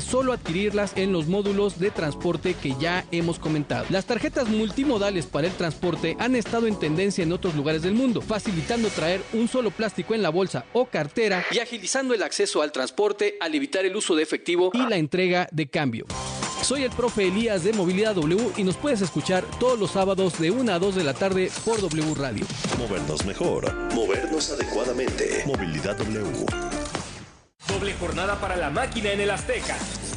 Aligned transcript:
solo 0.00 0.32
adquirirlas 0.32 0.92
en 0.96 1.12
los 1.12 1.26
módulos 1.26 1.78
de 1.78 1.90
transporte 1.90 2.54
que 2.54 2.74
ya 2.80 3.04
hemos 3.10 3.38
comentado. 3.38 3.84
Las 3.90 4.06
tarjetas 4.06 4.48
multimodales 4.48 5.26
para 5.26 5.46
el 5.46 5.52
transporte 5.52 6.16
han 6.18 6.36
estado 6.36 6.66
en 6.66 6.78
tendencia 6.78 7.22
en 7.22 7.32
otros 7.32 7.54
lugares 7.54 7.82
del 7.82 7.92
mundo, 7.92 8.22
facilitando 8.22 8.88
traer 8.88 9.20
un 9.34 9.46
solo 9.46 9.70
plástico 9.70 10.14
en 10.14 10.22
la 10.22 10.30
bolsa 10.30 10.64
o 10.72 10.86
cartera 10.86 11.44
y 11.50 11.58
agilizando 11.58 12.14
el 12.14 12.22
acceso 12.22 12.62
al 12.62 12.72
transporte 12.72 13.36
al 13.40 13.54
evitar 13.54 13.84
el 13.84 13.94
uso 13.94 14.16
de 14.16 14.22
efectivo 14.22 14.70
y 14.72 14.86
la 14.88 14.96
entrega 14.96 15.48
de 15.52 15.66
cambio. 15.66 16.06
Soy 16.62 16.84
el 16.84 16.90
profe 16.90 17.28
Elías 17.28 17.62
de 17.62 17.74
Movilidad 17.74 18.14
W 18.14 18.52
y 18.56 18.64
nos 18.64 18.78
puedes 18.78 19.02
escuchar 19.02 19.44
todos 19.60 19.78
los 19.78 19.90
sábados 19.90 20.38
de 20.38 20.50
1 20.50 20.72
a 20.72 20.78
2 20.78 20.94
de 20.94 21.04
la 21.04 21.12
tarde 21.12 21.50
por 21.62 21.82
W 21.82 22.14
Radio. 22.14 22.46
Movernos 22.78 23.26
mejor, 23.26 23.70
movernos 23.92 24.50
adecuadamente. 24.50 25.42
Movilidad 25.44 25.98
W. 25.98 26.83
Doble 27.68 27.94
jornada 27.94 28.38
para 28.40 28.56
la 28.56 28.70
máquina 28.70 29.12
en 29.12 29.20
el 29.20 29.30
Azteca. 29.30 29.76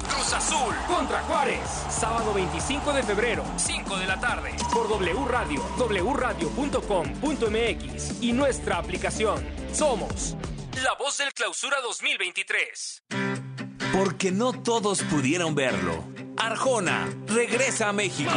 Cruz 0.10 0.34
Azul 0.34 0.74
contra 0.88 1.22
Juárez. 1.24 1.60
Sábado 1.90 2.34
25 2.34 2.94
de 2.94 3.04
febrero, 3.04 3.44
5 3.58 3.98
de 3.98 4.06
la 4.06 4.18
tarde. 4.20 4.56
Por 4.74 4.88
W 4.90 5.26
Radio, 5.28 5.62
wradio.com.mx 5.78 8.22
y 8.22 8.32
nuestra 8.34 8.78
aplicación. 8.78 9.44
Somos 9.74 10.36
la 10.84 10.94
voz 11.00 11.18
del 11.18 11.34
clausura 11.34 11.78
2023. 11.82 13.04
Porque 13.94 14.32
no 14.32 14.52
todos 14.54 15.02
pudieron 15.04 15.56
verlo. 15.56 16.04
Arjona 16.38 17.08
regresa 17.28 17.90
a 17.90 17.94
México. 17.94 18.32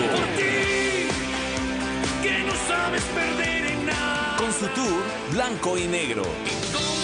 que 2.22 2.38
no 2.38 2.52
sabes 2.68 3.02
perder 3.02 3.66
en 3.66 3.86
nada. 3.86 4.36
Con 4.38 4.52
su 4.52 4.66
tour 4.68 5.02
Blanco 5.32 5.76
y 5.76 5.86
Negro. 5.86 6.22
¿Cómo 6.72 6.99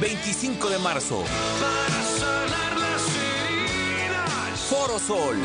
25 0.00 0.70
de 0.70 0.78
marzo. 0.78 1.22
para 1.60 2.02
sanar 2.18 2.76
las 2.78 3.02
heridas? 3.16 4.60
Foro 4.60 4.98
Sol. 4.98 5.36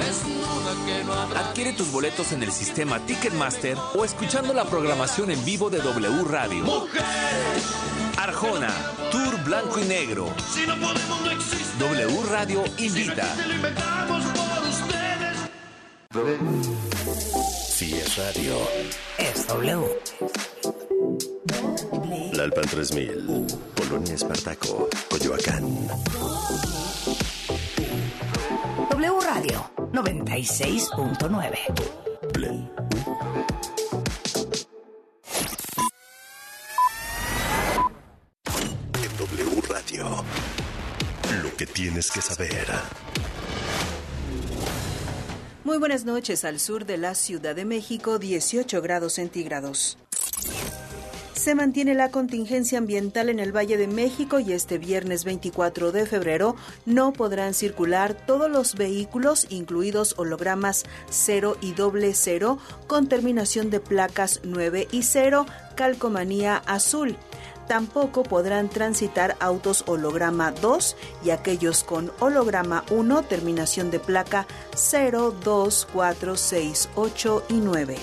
Adquiere 1.35 1.73
tus 1.73 1.91
boletos 1.91 2.31
en 2.31 2.41
el 2.41 2.51
sistema 2.51 2.99
Ticketmaster 2.99 3.77
o 3.95 4.05
escuchando 4.05 4.53
la 4.53 4.63
programación 4.65 5.31
en 5.31 5.43
vivo 5.43 5.69
de 5.69 5.79
W 5.79 6.23
Radio. 6.23 6.63
mujer. 6.63 7.03
Arjona, 8.17 8.73
Tour 9.11 9.43
Blanco 9.43 9.79
y 9.79 9.83
Negro. 9.83 10.33
Si 10.53 10.65
no 10.65 10.75
podemos, 10.75 11.21
no 11.21 11.31
existe. 11.31 11.77
W 11.77 12.23
Radio 12.29 12.63
invita. 12.77 13.27
Si 17.67 17.93
es 17.93 18.15
radio. 18.15 18.55
Es 19.17 19.47
W. 19.47 19.99
Lalpan 22.33 22.65
3000. 22.67 23.47
Polonia 23.75 24.13
Espartaco. 24.13 24.89
Coyoacán. 25.09 25.63
W 28.89 29.19
Radio 29.21 29.71
96.9. 29.91 31.57
En 39.03 39.17
W 39.17 39.61
Radio. 39.69 40.23
Lo 41.43 41.55
que 41.55 41.65
tienes 41.65 42.11
que 42.11 42.21
saber. 42.21 42.67
Muy 45.63 45.77
buenas 45.79 46.05
noches 46.05 46.45
al 46.45 46.59
sur 46.59 46.85
de 46.85 46.97
la 46.97 47.15
Ciudad 47.15 47.55
de 47.55 47.65
México, 47.65 48.19
18 48.19 48.81
grados 48.81 49.13
centígrados. 49.13 49.97
Se 51.45 51.53
mantiene 51.53 51.93
la 51.93 52.09
contingencia 52.09 52.79
ambiental 52.79 53.29
en 53.29 53.39
el 53.39 53.55
Valle 53.55 53.77
de 53.77 53.85
México 53.85 54.39
y 54.39 54.51
este 54.51 54.79
viernes 54.79 55.25
24 55.25 55.91
de 55.91 56.07
febrero 56.07 56.55
no 56.87 57.13
podrán 57.13 57.53
circular 57.53 58.15
todos 58.15 58.49
los 58.49 58.73
vehículos, 58.73 59.45
incluidos 59.51 60.15
hologramas 60.17 60.85
0 61.11 61.57
y 61.61 61.73
doble 61.73 62.15
0, 62.15 62.57
con 62.87 63.07
terminación 63.07 63.69
de 63.69 63.79
placas 63.79 64.39
9 64.43 64.87
y 64.91 65.03
0, 65.03 65.45
calcomanía 65.75 66.63
azul. 66.65 67.15
Tampoco 67.67 68.23
podrán 68.23 68.67
transitar 68.67 69.37
autos 69.39 69.83
holograma 69.85 70.51
2 70.51 70.97
y 71.25 71.29
aquellos 71.29 71.83
con 71.83 72.11
holograma 72.17 72.83
1, 72.89 73.21
terminación 73.21 73.91
de 73.91 73.99
placa 73.99 74.47
0, 74.73 75.35
2, 75.43 75.87
4, 75.93 76.37
6, 76.37 76.89
8 76.95 77.43
y 77.49 77.53
9. 77.53 77.97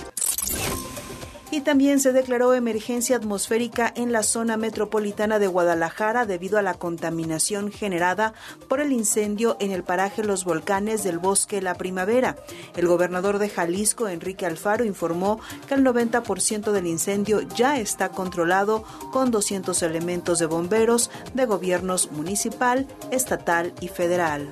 Y 1.53 1.61
también 1.61 2.01
se 2.01 2.15
declaró 2.15 2.55
emergencia 2.55 3.15
atmosférica 3.15 3.93
en 3.95 4.11
la 4.11 4.23
zona 4.23 4.57
metropolitana 4.57 5.39
de 5.39 5.49
Guadalajara 5.49 6.25
debido 6.25 6.59
a 6.59 6.63
la 6.63 6.73
contaminación 6.73 7.71
generada 7.71 8.33
por 8.69 8.81
el 8.81 8.91
incendio 8.91 9.59
en 9.61 9.71
el 9.71 9.85
paraje 9.85 10.25
Los 10.25 10.47
Volcanes 10.47 11.05
del 11.05 11.19
Bosque 11.19 11.61
La 11.61 11.75
Primavera. 11.75 12.37
El 12.75 12.87
gobernador 12.87 13.39
de 13.39 13.51
Jalisco, 13.51 14.09
Enrique 14.09 14.47
Alfaro, 14.47 14.87
informó 14.87 15.41
que 15.69 15.75
el 15.75 15.85
90% 15.85 16.73
del 16.73 16.87
incendio 16.87 17.43
ya 17.43 17.79
está 17.79 18.09
controlado 18.09 18.85
con 19.13 19.31
200 19.31 19.83
elementos 19.83 20.39
de 20.39 20.47
bomberos 20.47 21.11
de 21.35 21.45
gobiernos 21.45 22.11
municipal, 22.13 22.89
estatal 23.11 23.75
y 23.83 23.89
federal. 23.89 24.49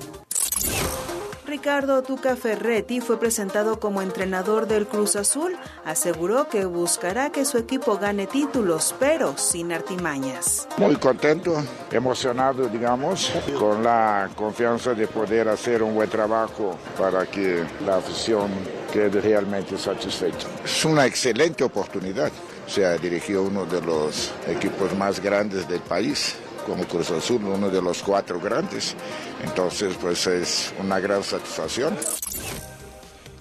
Ricardo 1.51 2.01
Tuca 2.01 2.37
Ferretti 2.37 3.01
fue 3.01 3.19
presentado 3.19 3.77
como 3.77 4.01
entrenador 4.01 4.67
del 4.67 4.87
Cruz 4.87 5.17
Azul. 5.17 5.57
Aseguró 5.83 6.47
que 6.47 6.63
buscará 6.63 7.29
que 7.29 7.43
su 7.43 7.57
equipo 7.57 7.97
gane 7.97 8.25
títulos, 8.25 8.95
pero 8.97 9.37
sin 9.37 9.73
artimañas. 9.73 10.69
Muy 10.77 10.95
contento, 10.95 11.61
emocionado, 11.91 12.69
digamos, 12.69 13.33
con 13.59 13.83
la 13.83 14.29
confianza 14.33 14.93
de 14.93 15.07
poder 15.07 15.49
hacer 15.49 15.83
un 15.83 15.93
buen 15.93 16.09
trabajo 16.09 16.77
para 16.97 17.25
que 17.25 17.65
la 17.85 17.97
afición 17.97 18.49
quede 18.93 19.19
realmente 19.19 19.77
satisfecha. 19.77 20.47
Es 20.63 20.85
una 20.85 21.05
excelente 21.05 21.65
oportunidad. 21.65 22.31
O 22.65 22.69
sea, 22.69 22.97
dirigió 22.97 23.43
uno 23.43 23.65
de 23.65 23.81
los 23.81 24.31
equipos 24.47 24.97
más 24.97 25.19
grandes 25.19 25.67
del 25.67 25.81
país, 25.81 26.37
como 26.65 26.85
Cruz 26.85 27.11
Azul, 27.11 27.43
uno 27.45 27.69
de 27.69 27.81
los 27.81 28.01
cuatro 28.03 28.39
grandes. 28.39 28.95
Entonces, 29.43 29.95
pues 29.99 30.27
es 30.27 30.73
una 30.79 30.99
gran 30.99 31.23
satisfacción. 31.23 31.97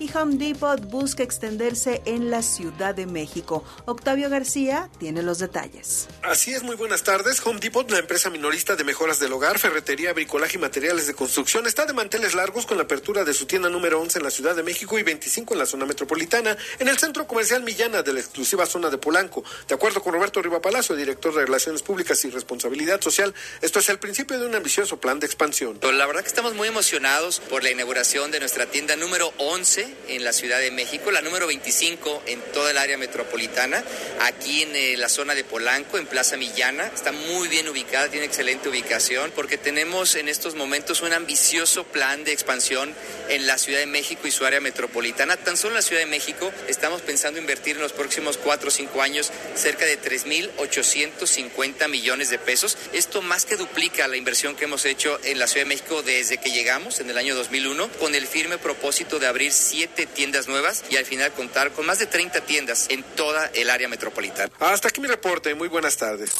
Y 0.01 0.11
Home 0.17 0.37
Depot 0.37 0.81
busca 0.87 1.23
extenderse 1.23 2.01
en 2.07 2.31
la 2.31 2.41
Ciudad 2.41 2.95
de 2.95 3.05
México. 3.05 3.63
Octavio 3.85 4.31
García 4.31 4.89
tiene 4.99 5.23
los 5.23 5.39
detalles. 5.39 6.09
Así 6.23 6.55
es, 6.55 6.63
muy 6.63 6.75
buenas 6.75 7.03
tardes. 7.03 7.39
Home 7.45 7.61
Depot, 7.61 7.89
la 7.91 7.99
empresa 7.99 8.31
minorista 8.31 8.77
de 8.77 8.85
mejoras 8.85 9.21
del 9.21 9.35
hogar, 9.35 9.59
ferretería, 9.59 10.15
bricolaje 10.15 10.57
y 10.57 10.61
materiales 10.61 11.07
de 11.07 11.13
construcción, 11.13 11.67
está 11.67 11.85
de 11.85 11.93
manteles 11.93 12.35
largos 12.35 12.65
con 12.65 12.79
la 12.79 12.85
apertura 12.85 13.25
de 13.25 13.35
su 13.35 13.45
tienda 13.45 13.69
número 13.69 14.01
11 14.01 14.21
en 14.21 14.25
la 14.25 14.31
Ciudad 14.31 14.57
de 14.57 14.63
México 14.63 14.99
y 14.99 15.03
25 15.03 15.53
en 15.53 15.59
la 15.59 15.67
zona 15.67 15.85
metropolitana, 15.85 16.57
en 16.79 16.89
el 16.89 16.99
centro 16.99 17.27
comercial 17.27 17.63
Millana 17.63 18.03
de 18.03 18.15
la 18.15 18.21
exclusiva 18.21 18.65
zona 18.65 18.89
de 18.89 18.97
Polanco. 18.97 19.45
De 19.69 19.75
acuerdo 19.75 20.03
con 20.03 20.15
Roberto 20.15 20.41
Riva 20.41 20.63
Palacio, 20.63 20.97
director 20.97 21.35
de 21.35 21.45
Relaciones 21.45 21.83
Públicas 21.83 22.25
y 22.25 22.31
Responsabilidad 22.31 23.03
Social, 23.03 23.35
esto 23.61 23.81
es 23.81 23.91
el 23.91 23.99
principio 23.99 24.41
de 24.41 24.47
un 24.47 24.55
ambicioso 24.55 24.99
plan 24.99 25.21
de 25.21 25.27
expansión. 25.27 25.79
La 25.83 26.07
verdad 26.07 26.23
que 26.23 26.29
estamos 26.29 26.55
muy 26.55 26.69
emocionados 26.69 27.41
por 27.51 27.63
la 27.63 27.71
inauguración 27.71 28.31
de 28.31 28.41
nuestra 28.41 28.65
tienda 28.65 28.97
número 28.97 29.31
11 29.37 29.90
en 30.09 30.25
la 30.25 30.33
Ciudad 30.33 30.59
de 30.59 30.71
México, 30.71 31.11
la 31.11 31.21
número 31.21 31.47
25 31.47 32.25
en 32.27 32.41
toda 32.53 32.71
el 32.71 32.79
área 32.79 32.99
metropolitana, 32.99 33.83
aquí 34.21 34.63
en 34.63 34.75
eh, 34.75 34.97
la 34.97 35.09
zona 35.09 35.35
de 35.35 35.45
Polanco, 35.45 35.99
en 35.99 36.07
Plaza 36.07 36.37
Millana. 36.37 36.87
Está 36.87 37.13
muy 37.13 37.49
bien 37.49 37.69
ubicada, 37.69 38.09
tiene 38.09 38.27
excelente 38.27 38.69
ubicación, 38.69 39.33
porque 39.35 39.59
tenemos 39.59 40.15
en 40.17 40.29
estos 40.29 40.55
momentos 40.55 41.03
un 41.03 41.13
ambicioso 41.13 41.85
plan 41.85 42.25
de 42.25 42.33
expansión 42.33 42.95
en 43.29 43.47
la 43.47 43.59
Ciudad 43.59 43.79
de 43.79 43.87
México 43.87 44.27
y 44.27 44.31
su 44.31 44.45
área 44.45 44.61
metropolitana. 44.61 45.37
Tan 45.37 45.57
solo 45.57 45.71
en 45.71 45.77
la 45.77 45.83
Ciudad 45.83 46.03
de 46.03 46.07
México 46.07 46.53
estamos 46.69 47.03
pensando 47.03 47.39
invertir 47.39 47.77
en 47.77 47.83
los 47.83 47.93
próximos 47.93 48.37
4 48.39 48.69
o 48.69 48.71
5 48.71 49.03
años 49.03 49.31
cerca 49.55 49.85
de 49.85 50.01
3.850 50.01 51.89
millones 51.89 52.31
de 52.31 52.39
pesos. 52.39 52.77
Esto 52.93 53.23
más 53.23 53.45
que 53.45 53.57
duplica 53.57 54.09
la 54.09 54.17
inversión 54.17 54.57
que 54.57 54.65
hemos 54.65 54.85
hecho 54.85 55.19
en 55.25 55.39
la 55.39 55.47
Ciudad 55.47 55.67
de 55.67 55.75
México 55.75 56.03
desde 56.03 56.39
que 56.39 56.51
llegamos 56.51 57.01
en 57.01 57.11
el 57.11 57.19
año 57.19 57.35
2001, 57.35 57.89
con 57.99 58.15
el 58.15 58.27
firme 58.27 58.59
propósito 58.59 59.19
de 59.19 59.27
abrir 59.27 59.53
siete 59.81 60.05
tiendas 60.05 60.47
nuevas 60.47 60.85
y 60.91 60.97
al 60.97 61.07
final 61.07 61.33
contar 61.33 61.73
con 61.73 61.87
más 61.87 61.99
de 61.99 62.05
30 62.05 62.43
tiendas 62.43 62.85
en 62.91 63.03
toda 63.03 63.47
el 63.55 63.71
área 63.71 63.89
metropolitana. 63.89 64.53
Hasta 64.61 64.89
aquí 64.89 65.01
mi 65.01 65.09
reporte. 65.09 65.55
Muy 65.55 65.69
buenas 65.69 65.97
tardes. 65.97 66.33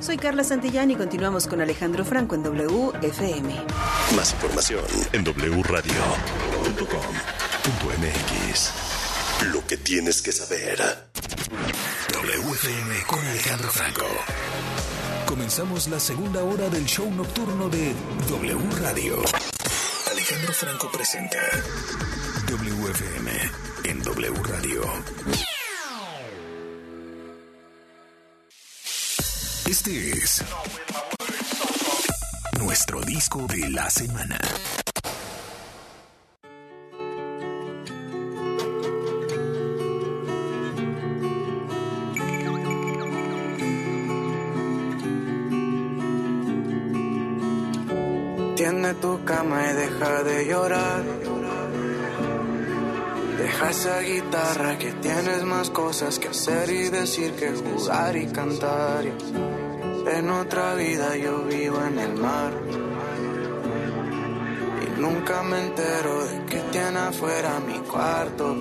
Soy 0.00 0.16
Carla 0.16 0.42
Santillán 0.42 0.90
y 0.90 0.96
continuamos 0.96 1.46
con 1.46 1.60
Alejandro 1.60 2.04
Franco 2.04 2.34
en 2.34 2.42
WFM. 2.42 3.54
Más 4.16 4.32
información 4.32 4.82
en 5.12 5.22
wradio.com.mx. 5.22 5.92
Lo 9.52 9.64
que 9.64 9.76
tienes 9.76 10.20
que 10.20 10.32
saber. 10.32 10.80
WFM 12.12 13.02
con 13.06 13.20
Alejandro 13.20 13.70
Franco. 13.70 14.08
Comenzamos 15.26 15.86
la 15.86 16.00
segunda 16.00 16.42
hora 16.42 16.68
del 16.70 16.86
show 16.86 17.08
nocturno 17.08 17.68
de 17.68 17.94
W 18.28 18.58
Radio. 18.80 19.22
Alejandro 20.28 20.54
Franco 20.54 20.90
presenta 20.90 21.38
WFM 22.50 23.30
en 23.84 24.02
W 24.02 24.42
Radio. 24.42 24.82
Este 29.70 30.10
es 30.10 30.42
nuestro 32.58 33.02
disco 33.02 33.46
de 33.46 33.70
la 33.70 33.88
semana. 33.88 34.40
Tu 48.94 49.24
cama 49.24 49.68
y 49.68 49.74
deja 49.74 50.22
de 50.22 50.46
llorar. 50.46 51.02
Deja 53.36 53.70
esa 53.70 54.00
guitarra 54.00 54.78
que 54.78 54.92
tienes 54.92 55.42
más 55.42 55.70
cosas 55.70 56.20
que 56.20 56.28
hacer 56.28 56.70
y 56.70 56.88
decir 56.88 57.32
que 57.32 57.50
jugar 57.50 58.16
y 58.16 58.26
cantar. 58.26 59.04
En 60.06 60.30
otra 60.30 60.74
vida 60.76 61.16
yo 61.16 61.42
vivo 61.44 61.82
en 61.84 61.98
el 61.98 62.14
mar. 62.14 62.52
Y 64.86 65.00
nunca 65.00 65.42
me 65.42 65.64
entero 65.64 66.24
de 66.24 66.44
que 66.46 66.60
tiene 66.70 66.98
afuera 66.98 67.58
mi 67.58 67.78
cuarto. 67.80 68.54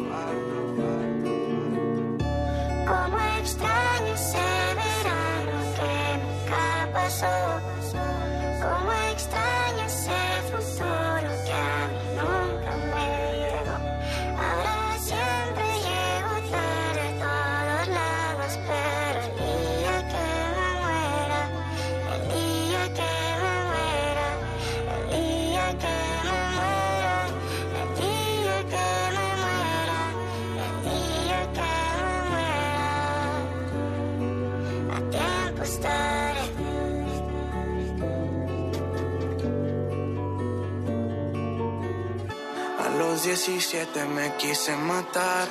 17 43.75 44.05
me 44.05 44.37
quise 44.37 44.73
matar. 44.77 45.49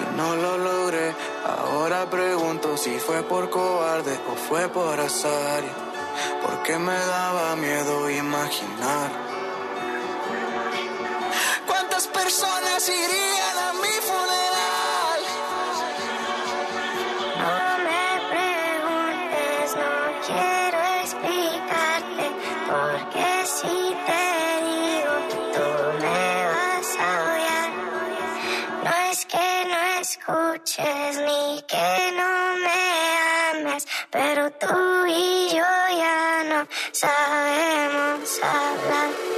Y 0.00 0.16
no 0.16 0.34
lo 0.34 0.58
logré. 0.58 1.14
Ahora 1.46 2.10
pregunto 2.10 2.76
si 2.76 2.98
fue 2.98 3.22
por 3.22 3.48
cobarde 3.48 4.18
o 4.28 4.34
fue 4.34 4.68
por 4.68 4.98
azar. 4.98 5.62
Porque 6.42 6.78
me 6.78 6.98
daba 6.98 7.54
miedo 7.54 8.10
imaginar. 8.10 9.10
¿Cuántas 11.64 12.08
personas 12.08 12.88
irían 12.88 13.56
a 13.58 13.63
pero 34.14 34.48
tú 34.52 35.06
y 35.08 35.48
yo 35.48 35.64
ya 35.98 36.44
no 36.44 36.68
sabemos 36.92 38.40
hablar. 38.44 39.33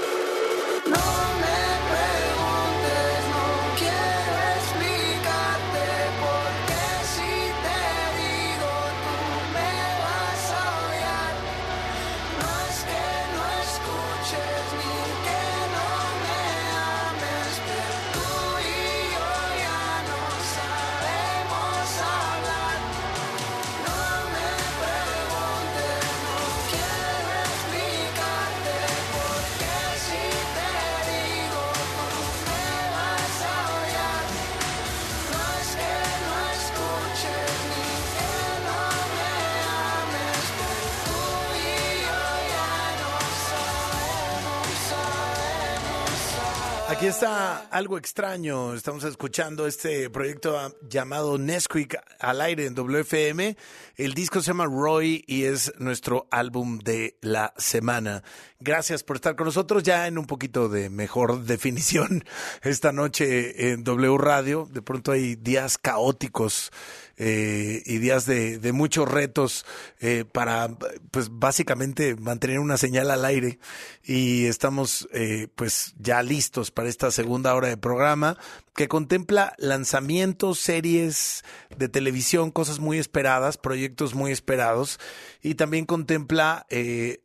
Aquí 47.06 47.12
está 47.12 47.58
algo 47.70 47.98
extraño. 47.98 48.74
Estamos 48.74 49.04
escuchando 49.04 49.68
este 49.68 50.10
proyecto 50.10 50.58
ah, 50.58 50.72
llamado 50.90 51.38
Nesquik 51.38 51.96
al 52.18 52.40
aire 52.40 52.66
en 52.66 52.74
WFM. 52.74 53.56
El 53.94 54.12
disco 54.12 54.40
se 54.40 54.48
llama 54.48 54.64
Roy 54.64 55.22
y 55.28 55.44
es 55.44 55.72
nuestro 55.78 56.26
álbum 56.32 56.80
de 56.80 57.16
la 57.20 57.54
semana. 57.58 58.24
Gracias 58.58 59.04
por 59.04 59.14
estar 59.14 59.36
con 59.36 59.44
nosotros 59.44 59.84
ya 59.84 60.08
en 60.08 60.18
un 60.18 60.26
poquito 60.26 60.68
de 60.68 60.90
mejor 60.90 61.42
definición 61.44 62.24
esta 62.62 62.90
noche 62.90 63.70
en 63.70 63.84
W 63.84 64.18
Radio. 64.18 64.66
De 64.68 64.82
pronto 64.82 65.12
hay 65.12 65.36
días 65.36 65.78
caóticos 65.78 66.72
eh, 67.16 67.82
y 67.86 67.98
días 67.98 68.26
de, 68.26 68.58
de 68.58 68.72
muchos 68.72 69.10
retos 69.10 69.64
eh, 70.00 70.24
para, 70.30 70.68
pues 71.10 71.28
básicamente 71.30 72.16
mantener 72.16 72.58
una 72.58 72.76
señal 72.76 73.10
al 73.10 73.24
aire 73.24 73.58
y 74.04 74.46
estamos 74.46 75.08
eh, 75.12 75.48
pues 75.54 75.94
ya 75.98 76.22
listos 76.22 76.70
para 76.70 76.88
esta 76.88 77.10
segunda 77.10 77.54
hora 77.54 77.68
de 77.68 77.76
programa 77.76 78.38
que 78.76 78.88
contempla 78.88 79.54
lanzamientos, 79.56 80.58
series 80.58 81.44
de 81.76 81.88
televisión, 81.88 82.50
cosas 82.50 82.78
muy 82.78 82.98
esperadas, 82.98 83.56
proyectos 83.56 84.14
muy 84.14 84.32
esperados 84.32 85.00
y 85.42 85.54
también 85.54 85.86
contempla 85.86 86.66
eh, 86.68 87.20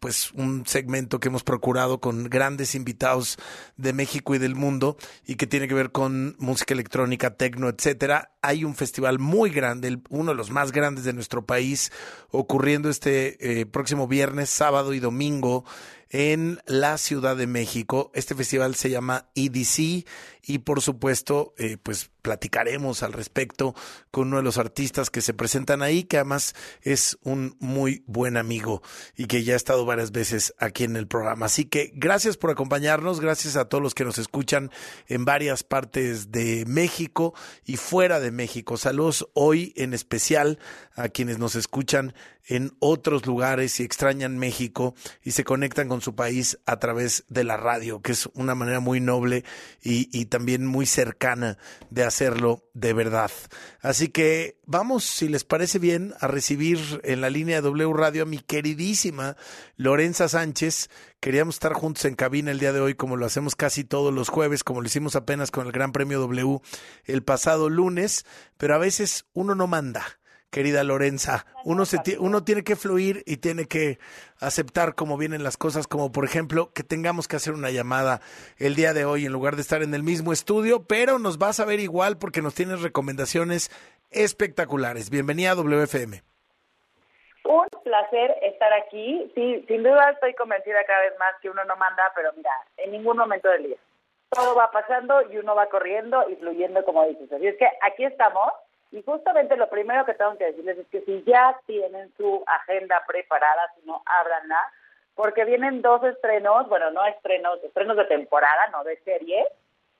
pues 0.00 0.32
un 0.32 0.66
segmento 0.66 1.20
que 1.20 1.28
hemos 1.28 1.44
procurado 1.44 2.00
con 2.00 2.24
grandes 2.24 2.74
invitados 2.74 3.38
de 3.76 3.92
México 3.92 4.34
y 4.34 4.38
del 4.38 4.54
mundo 4.54 4.96
y 5.26 5.34
que 5.34 5.46
tiene 5.46 5.68
que 5.68 5.74
ver 5.74 5.92
con 5.92 6.36
música 6.38 6.72
electrónica, 6.72 7.36
tecno, 7.36 7.68
etcétera. 7.68 8.32
Hay 8.40 8.64
un 8.64 8.74
festival 8.74 9.18
grande, 9.50 9.88
el- 9.88 10.02
uno 10.10 10.32
de 10.32 10.36
los 10.36 10.50
más 10.50 10.72
grandes 10.72 11.04
de 11.04 11.12
nuestro 11.12 11.44
país, 11.44 11.90
ocurriendo 12.30 12.88
este 12.90 13.60
eh, 13.60 13.66
próximo 13.66 14.06
viernes, 14.08 14.50
sábado 14.50 14.94
y 14.94 15.00
domingo 15.00 15.64
en 16.10 16.60
la 16.66 16.96
Ciudad 16.98 17.36
de 17.36 17.46
México. 17.46 18.10
Este 18.14 18.34
festival 18.34 18.74
se 18.76 18.90
llama 18.90 19.26
EDC 19.34 20.06
y 20.42 20.58
por 20.58 20.80
supuesto, 20.80 21.54
eh, 21.58 21.76
pues 21.82 22.10
platicaremos 22.24 23.02
al 23.02 23.12
respecto 23.12 23.74
con 24.10 24.28
uno 24.28 24.38
de 24.38 24.42
los 24.42 24.56
artistas 24.56 25.10
que 25.10 25.20
se 25.20 25.34
presentan 25.34 25.82
ahí, 25.82 26.04
que 26.04 26.16
además 26.16 26.54
es 26.80 27.18
un 27.22 27.54
muy 27.60 28.02
buen 28.06 28.38
amigo 28.38 28.82
y 29.14 29.26
que 29.26 29.44
ya 29.44 29.52
ha 29.52 29.56
estado 29.56 29.84
varias 29.84 30.10
veces 30.10 30.54
aquí 30.58 30.84
en 30.84 30.96
el 30.96 31.06
programa. 31.06 31.46
Así 31.46 31.66
que 31.66 31.92
gracias 31.94 32.38
por 32.38 32.50
acompañarnos, 32.50 33.20
gracias 33.20 33.56
a 33.56 33.66
todos 33.66 33.82
los 33.82 33.94
que 33.94 34.06
nos 34.06 34.16
escuchan 34.16 34.70
en 35.06 35.26
varias 35.26 35.64
partes 35.64 36.32
de 36.32 36.64
México 36.66 37.34
y 37.66 37.76
fuera 37.76 38.20
de 38.20 38.30
México. 38.30 38.78
Saludos 38.78 39.28
hoy 39.34 39.74
en 39.76 39.92
especial 39.92 40.58
a 40.96 41.10
quienes 41.10 41.38
nos 41.38 41.56
escuchan 41.56 42.14
en 42.46 42.72
otros 42.78 43.26
lugares 43.26 43.80
y 43.80 43.84
extrañan 43.84 44.38
México 44.38 44.94
y 45.22 45.32
se 45.32 45.44
conectan 45.44 45.88
con 45.88 46.00
su 46.00 46.14
país 46.14 46.58
a 46.66 46.78
través 46.78 47.24
de 47.28 47.44
la 47.44 47.56
radio, 47.56 48.02
que 48.02 48.12
es 48.12 48.28
una 48.34 48.54
manera 48.54 48.80
muy 48.80 49.00
noble 49.00 49.44
y, 49.82 50.24
también 50.26 50.66
muy 50.66 50.86
cercana 50.86 51.58
de 51.90 52.04
hacerlo 52.14 52.62
de 52.74 52.92
verdad. 52.92 53.32
Así 53.80 54.06
que 54.06 54.60
vamos, 54.66 55.02
si 55.02 55.26
les 55.26 55.42
parece 55.42 55.80
bien, 55.80 56.14
a 56.20 56.28
recibir 56.28 56.78
en 57.02 57.20
la 57.20 57.28
línea 57.28 57.60
W 57.60 57.92
Radio 57.92 58.22
a 58.22 58.26
mi 58.26 58.38
queridísima 58.38 59.36
Lorenza 59.76 60.28
Sánchez. 60.28 60.90
Queríamos 61.18 61.56
estar 61.56 61.72
juntos 61.72 62.04
en 62.04 62.14
cabina 62.14 62.52
el 62.52 62.60
día 62.60 62.72
de 62.72 62.80
hoy, 62.80 62.94
como 62.94 63.16
lo 63.16 63.26
hacemos 63.26 63.56
casi 63.56 63.82
todos 63.82 64.14
los 64.14 64.28
jueves, 64.28 64.62
como 64.62 64.80
lo 64.80 64.86
hicimos 64.86 65.16
apenas 65.16 65.50
con 65.50 65.66
el 65.66 65.72
Gran 65.72 65.90
Premio 65.90 66.20
W 66.20 66.60
el 67.04 67.24
pasado 67.24 67.68
lunes, 67.68 68.24
pero 68.58 68.76
a 68.76 68.78
veces 68.78 69.26
uno 69.32 69.56
no 69.56 69.66
manda 69.66 70.20
querida 70.54 70.84
Lorenza. 70.84 71.46
Uno, 71.64 71.84
se 71.84 71.98
uno 72.20 72.44
tiene 72.44 72.62
que 72.62 72.76
fluir 72.76 73.24
y 73.26 73.38
tiene 73.38 73.66
que 73.66 73.98
aceptar 74.40 74.94
cómo 74.94 75.18
vienen 75.18 75.42
las 75.42 75.56
cosas, 75.56 75.88
como 75.88 76.12
por 76.12 76.24
ejemplo 76.24 76.70
que 76.72 76.84
tengamos 76.84 77.26
que 77.26 77.34
hacer 77.34 77.54
una 77.54 77.72
llamada 77.72 78.20
el 78.58 78.76
día 78.76 78.92
de 78.92 79.04
hoy 79.04 79.26
en 79.26 79.32
lugar 79.32 79.56
de 79.56 79.62
estar 79.62 79.82
en 79.82 79.92
el 79.94 80.04
mismo 80.04 80.32
estudio, 80.32 80.84
pero 80.86 81.18
nos 81.18 81.38
vas 81.38 81.58
a 81.58 81.64
ver 81.64 81.80
igual 81.80 82.18
porque 82.18 82.40
nos 82.40 82.54
tienes 82.54 82.82
recomendaciones 82.82 83.68
espectaculares. 84.12 85.10
Bienvenida 85.10 85.50
a 85.50 85.54
WFM. 85.56 86.22
Un 87.42 87.66
placer 87.82 88.36
estar 88.42 88.72
aquí. 88.74 89.32
Sí, 89.34 89.64
sin 89.66 89.82
duda 89.82 90.10
estoy 90.10 90.34
convencida 90.34 90.84
cada 90.86 91.00
vez 91.00 91.18
más 91.18 91.34
que 91.42 91.50
uno 91.50 91.64
no 91.64 91.74
manda, 91.74 92.04
pero 92.14 92.32
mira, 92.36 92.52
en 92.76 92.92
ningún 92.92 93.16
momento 93.16 93.48
del 93.48 93.64
día. 93.64 93.76
Todo 94.30 94.54
va 94.54 94.70
pasando 94.70 95.20
y 95.32 95.36
uno 95.36 95.56
va 95.56 95.66
corriendo 95.68 96.30
y 96.30 96.36
fluyendo 96.36 96.84
como 96.84 97.04
dices. 97.06 97.32
Así 97.32 97.48
es 97.48 97.56
que 97.56 97.66
aquí 97.82 98.04
estamos 98.04 98.52
y 98.94 99.02
justamente 99.02 99.56
lo 99.56 99.68
primero 99.68 100.06
que 100.06 100.14
tengo 100.14 100.38
que 100.38 100.46
decirles 100.46 100.78
es 100.78 100.86
que 100.86 101.00
si 101.00 101.24
ya 101.24 101.58
tienen 101.66 102.12
su 102.16 102.44
agenda 102.46 103.02
preparada, 103.04 103.72
si 103.74 103.84
no, 103.84 104.00
ábranla, 104.06 104.60
porque 105.16 105.44
vienen 105.44 105.82
dos 105.82 106.04
estrenos, 106.04 106.68
bueno, 106.68 106.92
no 106.92 107.04
estrenos, 107.04 107.58
estrenos 107.64 107.96
de 107.96 108.04
temporada, 108.04 108.68
no 108.70 108.84
de 108.84 108.96
serie, 108.98 109.48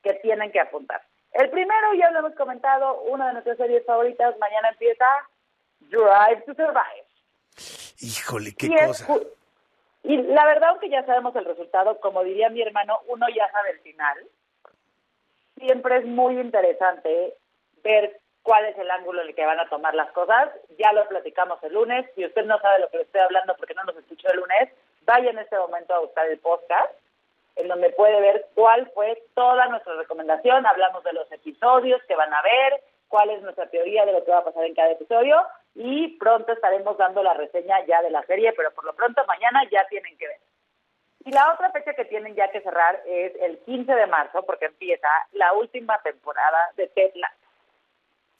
que 0.00 0.14
tienen 0.14 0.52
que 0.52 0.60
apuntar. 0.60 1.02
El 1.32 1.50
primero, 1.50 1.92
ya 1.94 2.12
lo 2.12 2.20
hemos 2.20 2.36
comentado, 2.36 3.00
una 3.02 3.26
de 3.26 3.32
nuestras 3.32 3.56
series 3.56 3.84
favoritas, 3.84 4.38
mañana 4.38 4.68
empieza 4.68 5.06
Drive 5.80 6.42
to 6.46 6.54
Survive. 6.54 7.04
Híjole, 7.98 8.54
qué 8.56 8.66
Y 8.66 8.86
cosa. 8.86 9.06
Y 10.04 10.18
la 10.18 10.46
verdad, 10.46 10.68
aunque 10.68 10.88
ya 10.88 11.04
sabemos 11.04 11.34
el 11.34 11.46
resultado, 11.46 11.98
como 11.98 12.22
diría 12.22 12.48
mi 12.48 12.62
hermano, 12.62 13.00
uno 13.08 13.26
ya 13.34 13.50
sabe 13.50 13.70
el 13.70 13.80
final. 13.80 14.18
Siempre 15.58 15.96
es 15.96 16.04
muy 16.04 16.38
interesante 16.38 17.34
ver 17.82 18.20
cuál 18.44 18.66
es 18.66 18.78
el 18.78 18.90
ángulo 18.90 19.22
en 19.22 19.28
el 19.28 19.34
que 19.34 19.44
van 19.44 19.58
a 19.58 19.68
tomar 19.68 19.94
las 19.94 20.12
cosas. 20.12 20.50
Ya 20.78 20.92
lo 20.92 21.08
platicamos 21.08 21.60
el 21.64 21.72
lunes. 21.72 22.06
Si 22.14 22.24
usted 22.24 22.44
no 22.44 22.60
sabe 22.60 22.78
lo 22.78 22.90
que 22.90 22.98
le 22.98 23.02
estoy 23.04 23.22
hablando 23.22 23.56
porque 23.56 23.74
no 23.74 23.82
nos 23.84 23.96
escuchó 23.96 24.28
el 24.30 24.36
lunes, 24.36 24.70
vaya 25.02 25.30
en 25.30 25.38
este 25.38 25.58
momento 25.58 25.94
a 25.94 26.00
buscar 26.00 26.26
el 26.28 26.38
podcast, 26.38 26.92
en 27.56 27.68
donde 27.68 27.90
puede 27.90 28.20
ver 28.20 28.46
cuál 28.54 28.88
fue 28.94 29.20
toda 29.34 29.66
nuestra 29.68 29.94
recomendación. 29.94 30.66
Hablamos 30.66 31.02
de 31.04 31.14
los 31.14 31.30
episodios 31.32 32.02
que 32.04 32.14
van 32.14 32.32
a 32.32 32.42
ver, 32.42 32.82
cuál 33.08 33.30
es 33.30 33.42
nuestra 33.42 33.66
teoría 33.66 34.04
de 34.04 34.12
lo 34.12 34.24
que 34.24 34.30
va 34.30 34.38
a 34.38 34.44
pasar 34.44 34.64
en 34.64 34.74
cada 34.74 34.90
episodio 34.90 35.40
y 35.74 36.16
pronto 36.18 36.52
estaremos 36.52 36.96
dando 36.98 37.22
la 37.22 37.34
reseña 37.34 37.84
ya 37.86 38.02
de 38.02 38.10
la 38.10 38.22
serie, 38.24 38.52
pero 38.52 38.72
por 38.72 38.84
lo 38.84 38.94
pronto 38.94 39.24
mañana 39.26 39.62
ya 39.70 39.86
tienen 39.88 40.16
que 40.18 40.28
ver. 40.28 40.38
Y 41.24 41.32
la 41.32 41.52
otra 41.52 41.70
fecha 41.70 41.94
que 41.94 42.04
tienen 42.04 42.34
ya 42.34 42.50
que 42.50 42.60
cerrar 42.60 43.00
es 43.06 43.32
el 43.40 43.58
15 43.60 43.94
de 43.94 44.06
marzo, 44.06 44.44
porque 44.44 44.66
empieza 44.66 45.08
la 45.32 45.54
última 45.54 45.98
temporada 46.02 46.70
de 46.76 46.88
Ted 46.88 47.12
Lasso. 47.14 47.43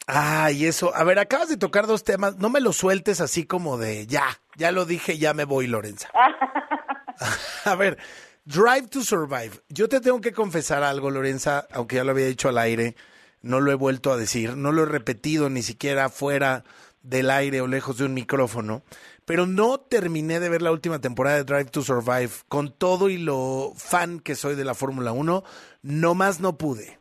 Ah, 0.07 0.51
y 0.51 0.67
eso. 0.67 0.95
A 0.95 1.05
ver, 1.05 1.19
acabas 1.19 1.49
de 1.49 1.57
tocar 1.57 1.87
dos 1.87 2.05
temas. 2.05 2.37
No 2.37 2.51
me 2.51 2.61
los 2.61 2.77
sueltes 2.77 3.21
así 3.21 3.47
como 3.47 3.79
de 3.79 4.07
ya, 4.07 4.41
ya 4.57 4.71
lo 4.71 4.85
dije, 4.85 5.19
ya 5.19 5.35
me 5.35 5.45
voy, 5.45 5.67
Lorenza. 5.67 6.11
A 7.65 7.75
ver, 7.75 7.99
Drive 8.45 8.89
to 8.89 9.03
Survive. 9.03 9.63
Yo 9.69 9.89
te 9.89 10.01
tengo 10.01 10.21
que 10.21 10.33
confesar 10.33 10.83
algo, 10.83 11.11
Lorenza, 11.11 11.67
aunque 11.73 11.97
ya 11.97 12.05
lo 12.05 12.11
había 12.11 12.27
dicho 12.27 12.49
al 12.49 12.59
aire, 12.59 12.97
no 13.41 13.61
lo 13.61 13.73
he 13.73 13.77
vuelto 13.77 14.13
a 14.13 14.17
decir, 14.17 14.57
no 14.57 14.73
lo 14.73 14.83
he 14.83 14.87
repetido 14.87 15.49
ni 15.49 15.63
siquiera 15.63 16.09
fuera 16.11 16.65
del 17.03 17.31
aire 17.31 17.61
o 17.61 17.67
lejos 17.67 17.99
de 17.99 18.05
un 18.05 18.15
micrófono, 18.15 18.83
pero 19.25 19.47
no 19.47 19.79
terminé 19.79 20.41
de 20.41 20.49
ver 20.49 20.63
la 20.63 20.73
última 20.73 21.01
temporada 21.01 21.37
de 21.37 21.45
Drive 21.45 21.71
to 21.71 21.83
Survive. 21.83 22.31
Con 22.49 22.73
todo 22.73 23.09
y 23.09 23.19
lo 23.19 23.73
fan 23.77 24.21
que 24.21 24.35
soy 24.35 24.57
de 24.57 24.65
la 24.65 24.75
Fórmula 24.75 25.13
1, 25.13 25.45
no 25.83 26.15
más 26.15 26.41
no 26.41 26.59
pude. 26.59 26.99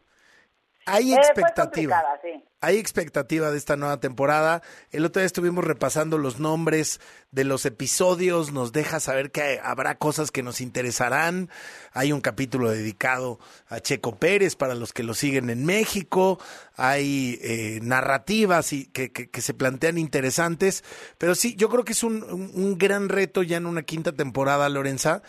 Hay 0.85 1.13
Eh, 1.13 1.17
expectativa. 1.17 2.03
sí. 2.21 2.43
Hay 2.59 2.77
expectativa 2.77 3.51
de 3.51 3.57
esta 3.57 3.75
nueva 3.75 3.99
temporada. 3.99 4.61
El 4.91 5.03
otro 5.05 5.19
día 5.19 5.25
estuvimos 5.25 5.65
repasando 5.65 6.17
los 6.17 6.39
nombres 6.39 7.01
de 7.31 7.43
los 7.43 7.65
episodios. 7.65 8.53
Nos 8.53 8.71
deja 8.71 9.01
saber 9.01 9.31
que 9.31 9.59
habrá 9.61 9.95
cosas 9.95 10.31
que 10.31 10.43
nos 10.43 10.61
interesarán. 10.61 11.49
Hay 11.91 12.13
un 12.13 12.21
capítulo 12.21 12.69
dedicado 12.71 13.37
a 13.67 13.81
Checo 13.81 14.15
Pérez 14.15 14.55
para 14.55 14.75
los 14.75 14.93
que 14.93 15.03
lo 15.03 15.13
siguen 15.13 15.49
en 15.49 15.65
México. 15.65 16.39
Hay 16.77 17.37
eh, 17.41 17.79
narrativas 17.81 18.71
y 18.71 18.85
que, 18.85 19.11
que- 19.11 19.29
que 19.29 19.41
se 19.41 19.53
plantean 19.53 19.97
interesantes. 19.97 20.85
Pero 21.17 21.35
sí, 21.35 21.55
yo 21.55 21.67
creo 21.67 21.83
que 21.83 21.91
es 21.91 22.03
un, 22.03 22.23
un- 22.23 22.51
un 22.53 22.77
gran 22.77 23.09
reto 23.09 23.43
ya 23.43 23.57
en 23.57 23.65
una 23.65 23.83
quinta 23.83 24.13
temporada, 24.13 24.69
Lorenza, 24.69 25.21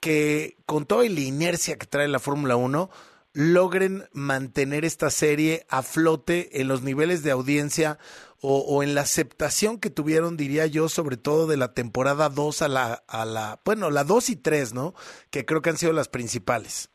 que 0.00 0.58
con 0.66 0.84
toda 0.84 1.04
la 1.04 1.20
inercia 1.20 1.76
que 1.76 1.86
trae 1.86 2.08
la 2.08 2.18
Fórmula 2.18 2.56
1 2.56 2.90
logren 3.34 4.04
mantener 4.12 4.84
esta 4.84 5.10
serie 5.10 5.66
a 5.68 5.82
flote 5.82 6.60
en 6.60 6.68
los 6.68 6.82
niveles 6.82 7.22
de 7.22 7.32
audiencia 7.32 7.98
o, 8.40 8.58
o 8.58 8.82
en 8.82 8.94
la 8.94 9.02
aceptación 9.02 9.80
que 9.80 9.90
tuvieron, 9.90 10.36
diría 10.36 10.66
yo, 10.66 10.88
sobre 10.88 11.16
todo 11.16 11.46
de 11.46 11.56
la 11.56 11.74
temporada 11.74 12.28
2 12.28 12.62
a 12.62 12.68
la, 12.68 13.02
a 13.08 13.24
la, 13.24 13.58
bueno, 13.64 13.90
la 13.90 14.04
2 14.04 14.30
y 14.30 14.42
3, 14.42 14.74
¿no? 14.74 14.94
Que 15.30 15.44
creo 15.44 15.62
que 15.62 15.70
han 15.70 15.76
sido 15.76 15.92
las 15.92 16.08
principales. 16.08 16.90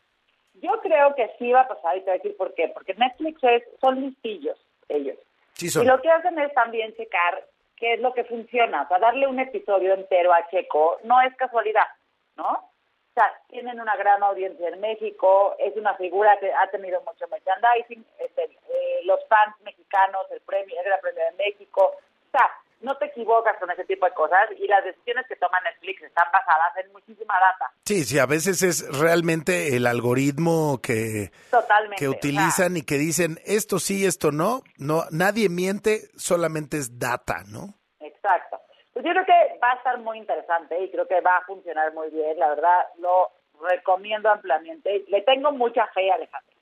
Yo 0.61 0.71
creo 0.81 1.13
que 1.15 1.29
sí 1.37 1.51
va 1.51 1.61
a 1.61 1.67
pasar 1.67 1.97
y 1.97 2.01
te 2.01 2.05
voy 2.05 2.13
a 2.13 2.17
decir 2.21 2.37
por 2.37 2.53
qué. 2.53 2.69
Porque 2.73 2.93
Netflix 2.93 3.43
es, 3.43 3.63
son 3.81 4.01
listillos 4.01 4.57
ellos. 4.89 5.17
Sí, 5.53 5.69
son. 5.69 5.83
Y 5.83 5.87
lo 5.87 6.01
que 6.01 6.09
hacen 6.09 6.37
es 6.39 6.53
también 6.53 6.93
checar 6.95 7.43
qué 7.77 7.95
es 7.95 7.99
lo 8.01 8.13
que 8.13 8.23
funciona. 8.25 8.83
O 8.83 8.87
sea, 8.87 8.99
darle 8.99 9.27
un 9.27 9.39
episodio 9.39 9.93
entero 9.93 10.33
a 10.33 10.47
Checo 10.49 10.99
no 11.03 11.21
es 11.21 11.35
casualidad, 11.35 11.87
¿no? 12.35 12.69
Sea, 13.19 13.33
tienen 13.49 13.81
una 13.81 13.97
gran 13.97 14.23
audiencia 14.23 14.69
en 14.69 14.79
México, 14.79 15.53
es 15.59 15.75
una 15.75 15.93
figura 15.95 16.39
que 16.39 16.53
ha 16.53 16.71
tenido 16.71 17.01
mucho 17.01 17.27
merchandising, 17.27 18.05
este, 18.17 18.43
eh, 18.45 19.01
los 19.03 19.19
fans 19.27 19.59
mexicanos, 19.61 20.25
el 20.31 20.39
premio, 20.39 20.79
el 20.79 20.85
Gran 20.85 21.01
Premio 21.01 21.23
de 21.25 21.43
México. 21.43 21.97
O 21.97 22.31
sea, 22.31 22.49
no 22.79 22.95
te 22.95 23.07
equivocas 23.07 23.57
con 23.59 23.69
ese 23.71 23.83
tipo 23.83 24.05
de 24.05 24.13
cosas 24.13 24.47
y 24.57 24.65
las 24.67 24.85
decisiones 24.85 25.25
que 25.27 25.35
toma 25.35 25.59
Netflix 25.59 26.01
están 26.01 26.27
basadas 26.31 26.77
en 26.77 26.93
muchísima 26.93 27.33
data. 27.33 27.73
Sí, 27.83 28.05
sí, 28.05 28.19
a 28.19 28.25
veces 28.25 28.63
es 28.63 28.87
realmente 28.97 29.75
el 29.75 29.85
algoritmo 29.85 30.79
que, 30.81 31.31
Totalmente. 31.51 31.97
que 31.97 32.07
o 32.07 32.11
sea, 32.11 32.17
utilizan 32.19 32.77
y 32.77 32.83
que 32.83 32.95
dicen 32.95 33.39
esto 33.43 33.79
sí, 33.79 34.05
esto 34.05 34.31
no. 34.31 34.61
No, 34.77 35.03
nadie 35.11 35.49
miente, 35.49 36.07
solamente 36.15 36.77
es 36.77 36.97
data, 36.97 37.43
¿no? 37.47 37.73
Exacto. 37.99 38.61
Pues 38.99 39.07
yo 39.07 39.13
creo 39.13 39.25
que 39.25 39.59
va 39.63 39.71
a 39.71 39.75
estar 39.75 39.97
muy 39.99 40.17
interesante 40.17 40.77
y 40.83 40.91
creo 40.91 41.07
que 41.07 41.21
va 41.21 41.37
a 41.37 41.45
funcionar 41.45 41.93
muy 41.93 42.09
bien. 42.09 42.37
La 42.37 42.49
verdad, 42.49 42.81
lo 42.97 43.31
recomiendo 43.65 44.29
ampliamente. 44.29 45.05
Le 45.07 45.21
tengo 45.21 45.53
mucha 45.53 45.87
fe, 45.93 46.11
Alejandro. 46.11 46.53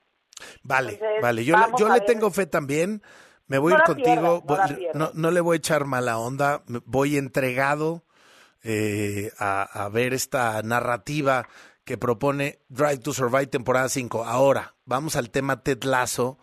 Vale, 0.62 0.92
Entonces, 0.92 1.20
vale. 1.20 1.44
Yo, 1.44 1.56
le- 1.56 1.66
yo 1.76 1.88
le 1.88 2.00
tengo 2.02 2.30
fe 2.30 2.46
también. 2.46 3.02
Me 3.48 3.58
voy 3.58 3.72
No 3.72 3.78
a 3.78 3.80
ir 3.80 3.84
contigo. 3.86 4.06
pierdas, 4.06 4.22
no 4.22 4.40
Voy- 4.76 4.88
no, 4.94 5.10
no 5.14 5.30
le 5.32 5.40
voy 5.40 5.56
a 5.56 5.58
echar 5.58 5.84
mala 5.84 6.18
onda. 6.18 6.62
Voy 6.84 7.16
entregado 7.16 8.04
eh, 8.62 9.32
a, 9.40 9.62
a 9.84 9.88
ver 9.88 10.14
esta 10.14 10.62
narrativa 10.62 11.48
que 11.84 11.98
propone 11.98 12.60
Drive 12.68 12.98
to 12.98 13.12
Survive 13.12 13.48
temporada 13.48 13.88
5. 13.88 14.24
Ahora, 14.24 14.74
vamos 14.84 15.16
al 15.16 15.30
tema 15.30 15.64
Ted 15.64 15.82
Lasso. 15.82 16.38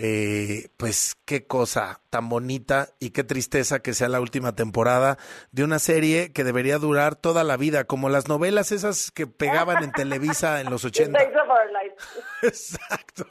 Eh, 0.00 0.68
pues 0.76 1.16
qué 1.26 1.48
cosa 1.48 2.00
tan 2.08 2.28
bonita 2.28 2.86
y 3.00 3.10
qué 3.10 3.24
tristeza 3.24 3.80
que 3.80 3.94
sea 3.94 4.08
la 4.08 4.20
última 4.20 4.54
temporada 4.54 5.16
de 5.50 5.64
una 5.64 5.80
serie 5.80 6.32
que 6.32 6.44
debería 6.44 6.78
durar 6.78 7.16
toda 7.16 7.42
la 7.42 7.56
vida, 7.56 7.82
como 7.82 8.08
las 8.08 8.28
novelas 8.28 8.70
esas 8.70 9.10
que 9.10 9.26
pegaban 9.26 9.82
en 9.82 9.90
Televisa 9.90 10.60
en 10.60 10.70
los 10.70 10.84
80. 10.84 11.18
Days 11.18 11.34
of 11.34 11.48
Our 11.48 11.72
Lives. 11.72 12.24
Exacto. 12.44 13.24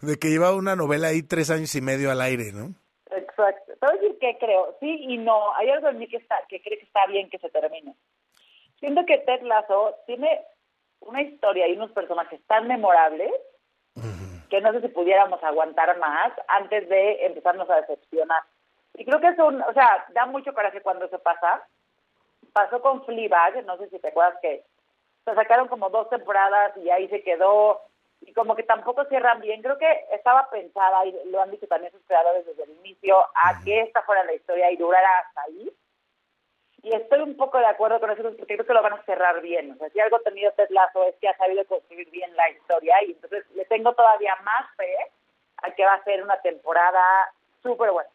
De 0.00 0.16
que 0.16 0.28
llevaba 0.28 0.54
una 0.54 0.76
novela 0.76 1.08
ahí 1.08 1.24
tres 1.24 1.50
años 1.50 1.74
y 1.74 1.80
medio 1.80 2.12
al 2.12 2.20
aire, 2.20 2.52
¿no? 2.52 2.72
Exacto. 3.10 3.72
Decir 3.92 4.16
que 4.20 4.38
creo, 4.38 4.76
sí 4.78 5.04
y 5.08 5.18
no. 5.18 5.52
Hay 5.56 5.70
algo 5.70 5.88
en 5.88 5.98
mí 5.98 6.06
que, 6.06 6.18
está, 6.18 6.36
que 6.48 6.62
cree 6.62 6.78
que 6.78 6.84
está 6.84 7.04
bien 7.08 7.28
que 7.30 7.38
se 7.38 7.50
termine. 7.50 7.96
Siento 8.78 9.04
que 9.06 9.18
Ted 9.18 9.42
Lasso 9.42 9.96
tiene 10.06 10.40
una 11.00 11.20
historia 11.20 11.66
y 11.66 11.72
unos 11.72 11.90
personajes 11.90 12.40
tan 12.46 12.68
memorables 12.68 13.32
que 14.52 14.60
no 14.60 14.70
sé 14.72 14.82
si 14.82 14.88
pudiéramos 14.88 15.42
aguantar 15.42 15.98
más 15.98 16.30
antes 16.46 16.86
de 16.86 17.24
empezarnos 17.24 17.70
a 17.70 17.76
decepcionar. 17.76 18.42
Y 18.92 19.06
creo 19.06 19.18
que 19.18 19.28
es 19.28 19.38
un, 19.38 19.62
o 19.62 19.72
sea, 19.72 20.04
da 20.10 20.26
mucho 20.26 20.52
coraje 20.52 20.82
cuando 20.82 21.06
eso 21.06 21.18
pasa. 21.20 21.66
Pasó 22.52 22.82
con 22.82 23.02
Fleabag, 23.06 23.64
no 23.64 23.78
sé 23.78 23.88
si 23.88 23.98
te 23.98 24.08
acuerdas 24.08 24.38
que 24.42 24.62
se 25.24 25.34
sacaron 25.34 25.68
como 25.68 25.88
dos 25.88 26.10
temporadas 26.10 26.76
y 26.76 26.90
ahí 26.90 27.08
se 27.08 27.22
quedó 27.22 27.80
y 28.20 28.34
como 28.34 28.54
que 28.54 28.64
tampoco 28.64 29.06
cierran 29.06 29.40
bien. 29.40 29.62
Creo 29.62 29.78
que 29.78 30.04
estaba 30.12 30.50
pensada, 30.50 31.06
y 31.06 31.18
lo 31.30 31.40
han 31.40 31.50
dicho 31.50 31.66
también 31.66 31.90
sus 31.90 32.04
creadores 32.04 32.44
desde 32.44 32.64
el 32.64 32.72
inicio, 32.80 33.16
a 33.34 33.58
que 33.64 33.80
esta 33.80 34.02
fuera 34.02 34.22
la 34.24 34.34
historia 34.34 34.70
y 34.70 34.76
durara 34.76 35.08
hasta 35.20 35.44
ahí. 35.44 35.72
Y 36.82 36.92
estoy 36.94 37.20
un 37.20 37.36
poco 37.36 37.58
de 37.58 37.66
acuerdo 37.66 38.00
con 38.00 38.10
eso 38.10 38.22
porque 38.22 38.44
creo 38.44 38.66
que 38.66 38.74
lo 38.74 38.82
van 38.82 38.94
a 38.94 39.04
cerrar 39.04 39.40
bien. 39.40 39.70
O 39.70 39.76
sea, 39.76 39.88
si 39.90 40.00
algo 40.00 40.16
ha 40.16 40.20
tenido 40.20 40.50
Ted 40.52 40.70
Lasso 40.70 41.04
es 41.04 41.14
que 41.20 41.28
ha 41.28 41.36
sabido 41.36 41.64
construir 41.66 42.10
bien 42.10 42.34
la 42.34 42.50
historia 42.50 42.96
y 43.06 43.12
entonces 43.12 43.44
le 43.54 43.64
tengo 43.66 43.92
todavía 43.94 44.34
más 44.42 44.66
fe 44.76 44.92
a 45.58 45.70
que 45.70 45.84
va 45.84 45.94
a 45.94 46.04
ser 46.04 46.22
una 46.22 46.40
temporada 46.40 47.32
súper 47.62 47.92
buena. 47.92 48.10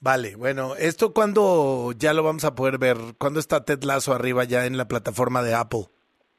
Vale, 0.00 0.34
bueno, 0.34 0.74
¿esto 0.76 1.12
cuándo 1.14 1.92
ya 1.96 2.12
lo 2.12 2.24
vamos 2.24 2.44
a 2.44 2.54
poder 2.54 2.78
ver? 2.78 2.96
¿Cuándo 3.18 3.38
está 3.38 3.64
Ted 3.64 3.84
Lasso 3.84 4.12
arriba 4.12 4.42
ya 4.44 4.64
en 4.64 4.76
la 4.76 4.86
plataforma 4.86 5.42
de 5.42 5.54
Apple? 5.54 5.84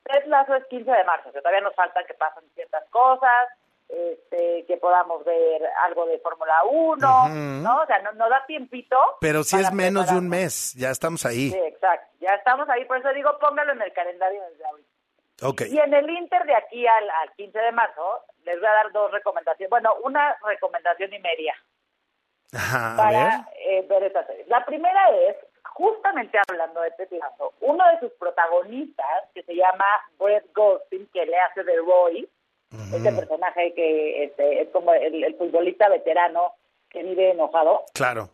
Ted 0.03 0.25
Lasso 0.25 0.55
es 0.55 0.65
15 0.65 0.91
de 0.91 1.03
marzo, 1.05 1.31
que 1.31 1.39
todavía 1.39 1.61
nos 1.61 1.75
falta 1.75 2.03
que 2.05 2.13
pasen 2.15 2.43
ciertas 2.55 2.83
cosas, 2.89 3.47
este, 3.93 4.65
que 4.65 4.77
podamos 4.77 5.23
ver 5.23 5.61
algo 5.83 6.05
de 6.07 6.17
Fórmula 6.19 6.53
1, 6.69 7.23
Ujú. 7.25 7.33
¿no? 7.33 7.81
O 7.81 7.85
sea, 7.85 7.99
no- 7.99 8.29
da 8.29 8.45
tiempito. 8.47 8.97
Pero 9.21 9.43
si 9.43 9.55
para 9.55 9.67
es 9.67 9.73
menos 9.73 10.09
de 10.11 10.17
un 10.17 10.27
mes, 10.29 10.73
ya 10.75 10.89
estamos 10.89 11.25
ahí. 11.25 11.49
Sí, 11.51 11.57
exacto. 11.59 12.07
Ya 12.19 12.33
estamos 12.35 12.67
ahí, 12.69 12.85
por 12.85 12.97
eso 12.97 13.13
digo, 13.13 13.37
póngalo 13.39 13.73
en 13.73 13.81
el 13.81 13.93
calendario 13.93 14.41
desde 14.49 14.65
ahorita. 14.65 14.89
Ok, 15.43 15.61
Y 15.69 15.79
en 15.79 15.93
el 15.93 16.09
Inter 16.09 16.43
de 16.45 16.55
aquí 16.55 16.85
al, 16.87 17.09
al 17.09 17.31
15 17.35 17.57
de 17.59 17.71
marzo, 17.71 18.23
les 18.43 18.57
voy 18.59 18.67
a 18.67 18.73
dar 18.73 18.91
dos 18.91 19.11
recomendaciones. 19.11 19.69
Bueno, 19.69 19.93
una 20.03 20.37
recomendación 20.45 21.11
y 21.13 21.19
media 21.19 21.55
Ajá, 22.53 22.93
a 22.93 23.09
ver. 23.09 23.13
para 23.19 23.49
eh, 23.57 23.85
ver 23.89 24.03
esta 24.03 24.25
serie. 24.27 24.45
La 24.47 24.63
primera 24.63 25.09
es 25.09 25.35
justamente 25.63 26.39
hablando 26.47 26.81
de 26.81 26.91
Ted 26.91 27.07
Lasso, 27.11 27.53
uno 27.61 27.83
de 27.89 27.99
sus 27.99 28.11
protagonistas, 28.13 29.23
que 29.33 29.41
se 29.43 29.55
llama 29.55 29.85
Brett 30.19 30.45
Goldstein, 30.53 31.09
que 31.11 31.25
le 31.25 31.37
hace 31.39 31.63
de 31.63 31.77
Roy, 31.77 32.29
este 32.93 33.11
personaje 33.11 33.73
que 33.73 34.23
este, 34.25 34.61
es 34.61 34.69
como 34.69 34.93
el, 34.93 35.23
el 35.23 35.35
futbolista 35.35 35.89
veterano 35.89 36.53
que 36.89 37.03
vive 37.03 37.31
enojado, 37.31 37.83
Claro. 37.93 38.29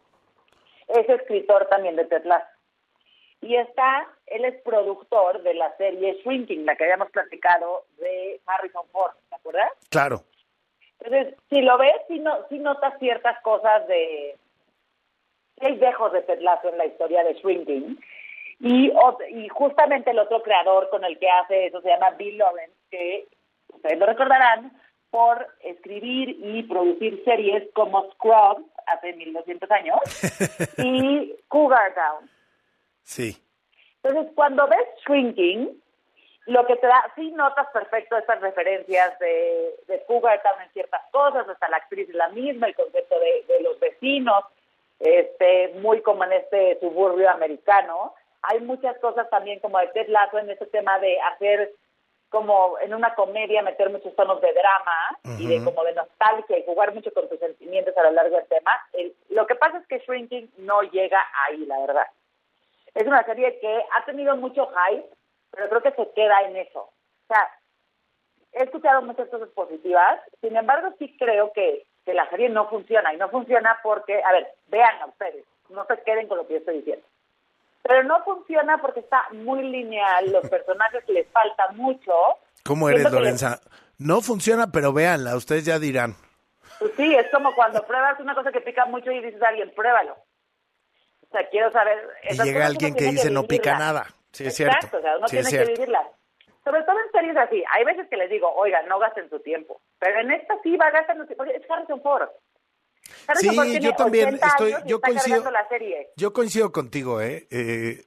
es 0.87 1.07
escritor 1.09 1.67
también 1.67 1.95
de 1.95 2.05
Ted 2.05 2.25
Lasso. 2.25 2.45
Y 3.41 3.55
está, 3.55 4.05
él 4.27 4.43
es 4.43 4.61
productor 4.63 5.41
de 5.43 5.53
la 5.53 5.75
serie 5.77 6.19
Shrinking, 6.23 6.65
la 6.65 6.75
que 6.75 6.83
habíamos 6.83 7.09
platicado 7.11 7.85
de 7.97 8.41
Harrison 8.45 8.85
Ford, 8.91 9.13
¿te 9.29 9.35
acuerdas? 9.35 9.71
Claro. 9.89 10.23
Entonces, 10.99 11.35
si 11.49 11.61
lo 11.61 11.77
ves, 11.77 11.93
sí, 12.09 12.19
no, 12.19 12.37
sí 12.49 12.59
notas 12.59 12.99
ciertas 12.99 13.39
cosas 13.41 13.87
de... 13.87 14.35
hay 15.61 15.77
dejos 15.77 16.11
de 16.11 16.21
Ted 16.23 16.41
Lasso 16.41 16.67
en 16.67 16.77
la 16.77 16.85
historia 16.85 17.23
de 17.23 17.33
Shrinking. 17.35 17.97
Y, 18.59 18.91
y 19.29 19.47
justamente 19.47 20.11
el 20.11 20.19
otro 20.19 20.43
creador 20.43 20.89
con 20.89 21.05
el 21.05 21.17
que 21.17 21.29
hace 21.29 21.67
eso 21.67 21.79
se 21.79 21.87
llama 21.87 22.09
Bill 22.11 22.37
Lawrence, 22.39 22.75
que 22.91 23.25
ustedes 23.73 23.97
lo 23.97 24.05
recordarán 24.05 24.71
por 25.09 25.47
escribir 25.61 26.37
y 26.39 26.63
producir 26.63 27.23
series 27.23 27.67
como 27.73 28.11
Scrubs 28.11 28.63
hace 28.85 29.13
1200 29.13 29.71
años 29.71 29.99
y 30.77 31.35
Cougar 31.47 31.93
Town. 31.95 32.29
Sí. 33.03 33.37
Entonces, 34.03 34.31
cuando 34.35 34.67
ves 34.67 34.85
Shrinking, 35.05 35.81
lo 36.45 36.65
que 36.65 36.75
te 36.77 36.87
da, 36.87 37.11
sí 37.15 37.31
notas 37.31 37.67
perfecto 37.73 38.17
estas 38.17 38.39
referencias 38.41 39.17
de, 39.19 39.75
de 39.87 40.03
Cougar 40.05 40.41
Town 40.41 40.61
en 40.61 40.71
ciertas 40.71 41.01
cosas, 41.11 41.47
hasta 41.47 41.69
la 41.69 41.77
actriz 41.77 42.07
es 42.09 42.15
la 42.15 42.29
misma, 42.29 42.67
el 42.67 42.75
concepto 42.75 43.19
de, 43.19 43.45
de 43.47 43.61
los 43.61 43.79
vecinos, 43.79 44.43
este, 44.99 45.73
muy 45.79 46.01
como 46.01 46.23
en 46.23 46.33
este 46.33 46.79
suburbio 46.79 47.29
americano. 47.29 48.13
Hay 48.41 48.61
muchas 48.61 48.97
cosas 48.99 49.29
también 49.29 49.59
como 49.59 49.79
de 49.79 49.87
Ted 49.87 50.07
Lasso 50.07 50.39
en 50.39 50.49
ese 50.49 50.65
tema 50.67 50.99
de 50.99 51.19
hacer 51.21 51.73
como 52.29 52.77
en 52.79 52.93
una 52.93 53.15
comedia 53.15 53.61
meter 53.63 53.89
muchos 53.89 54.15
tonos 54.15 54.39
de 54.41 54.53
drama 54.53 55.17
y 55.39 55.47
de 55.47 55.63
como 55.63 55.83
de 55.83 55.93
nostalgia 55.93 56.57
y 56.57 56.65
jugar 56.65 56.93
mucho 56.93 57.11
con 57.13 57.27
tus 57.27 57.39
sentimientos 57.39 57.95
a 57.97 58.03
lo 58.03 58.11
largo 58.11 58.35
del 58.37 58.45
tema. 58.47 58.71
El- 58.93 59.15
lo 59.29 59.47
que 59.47 59.55
pasa 59.55 59.77
es 59.79 59.87
que 59.87 59.99
Shrinking 59.99 60.51
no 60.59 60.81
llega 60.83 61.19
ahí, 61.45 61.65
la 61.65 61.79
verdad. 61.79 62.07
Es 62.93 63.05
una 63.07 63.23
serie 63.23 63.59
que 63.59 63.85
ha 63.95 64.05
tenido 64.05 64.35
mucho 64.35 64.67
hype, 64.67 65.05
pero 65.51 65.69
creo 65.69 65.81
que 65.81 65.91
se 65.91 66.11
queda 66.13 66.41
en 66.43 66.57
eso. 66.57 66.81
O 66.81 67.27
sea, 67.33 67.49
he 68.53 68.63
escuchado 68.63 69.01
muchas 69.01 69.27
cosas 69.29 69.49
positivas, 69.49 70.19
sin 70.41 70.55
embargo 70.55 70.93
sí 70.99 71.15
creo 71.17 71.51
que, 71.53 71.85
que 72.05 72.13
la 72.13 72.29
serie 72.29 72.49
no 72.49 72.67
funciona, 72.69 73.13
y 73.13 73.17
no 73.17 73.29
funciona 73.29 73.79
porque, 73.83 74.21
a 74.23 74.31
ver, 74.31 74.53
vean 74.67 75.01
a 75.01 75.05
ustedes, 75.07 75.45
no 75.69 75.85
se 75.85 76.01
queden 76.03 76.27
con 76.27 76.37
lo 76.37 76.47
que 76.47 76.53
yo 76.53 76.59
estoy 76.59 76.77
diciendo. 76.77 77.05
Pero 77.83 78.03
no 78.03 78.23
funciona 78.23 78.77
porque 78.79 78.99
está 78.99 79.27
muy 79.31 79.63
lineal, 79.63 80.31
los 80.31 80.47
personajes 80.49 81.03
les 81.07 81.27
falta 81.29 81.69
mucho. 81.73 82.11
¿Cómo 82.65 82.89
eres, 82.89 83.11
Lorenza? 83.11 83.59
No 83.97 84.21
funciona, 84.21 84.67
pero 84.71 84.93
véanla, 84.93 85.35
ustedes 85.35 85.65
ya 85.65 85.79
dirán. 85.79 86.15
Pues 86.79 86.91
sí, 86.95 87.13
es 87.15 87.27
como 87.31 87.53
cuando 87.55 87.85
pruebas 87.85 88.19
una 88.19 88.35
cosa 88.35 88.51
que 88.51 88.61
pica 88.61 88.85
mucho 88.85 89.11
y 89.11 89.21
dices 89.21 89.41
a 89.41 89.49
alguien, 89.49 89.71
pruébalo. 89.75 90.13
O 90.13 91.31
sea, 91.31 91.47
quiero 91.49 91.71
saber... 91.71 91.97
Y 92.29 92.41
llega 92.41 92.65
alguien 92.65 92.95
que 92.95 93.05
dice 93.05 93.29
no 93.29 93.43
pica 93.43 93.77
nada. 93.77 94.07
Sí, 94.31 94.45
es 94.45 94.59
Exacto, 94.59 94.87
cierto. 94.89 94.97
o 94.97 95.01
sea, 95.01 95.17
uno 95.17 95.27
Sí, 95.27 95.35
tiene 95.37 95.49
que 95.49 95.55
cierto. 95.55 95.71
vivirlas. 95.73 96.07
Sobre 96.63 96.83
todo 96.83 96.95
en 96.99 97.11
series 97.11 97.37
así. 97.37 97.63
Hay 97.71 97.83
veces 97.83 98.07
que 98.09 98.17
les 98.17 98.29
digo, 98.29 98.51
oigan, 98.55 98.87
no 98.87 98.99
gasten 98.99 99.29
su 99.29 99.39
tiempo. 99.39 99.81
Pero 99.99 100.19
en 100.19 100.31
esta 100.31 100.55
sí 100.63 100.75
va 100.77 100.87
a 100.87 100.91
gastar 100.91 101.17
su 101.17 101.25
tiempo. 101.25 101.43
Es 101.45 101.69
Harrison 101.69 102.01
Ford. 102.01 102.29
Harrison 103.29 103.49
Sí, 103.51 103.55
Ford 103.55 103.65
tiene 103.67 103.85
yo 103.85 103.95
también 103.95 104.27
80 104.35 104.47
estoy- 104.47 104.71
yo 104.85 104.95
está 104.97 105.07
coincido- 105.07 105.51
la 105.51 105.67
serie. 105.67 106.09
Yo 106.15 106.33
coincido 106.33 106.71
contigo, 106.71 107.21
¿eh? 107.21 107.47
Eh, 107.51 108.05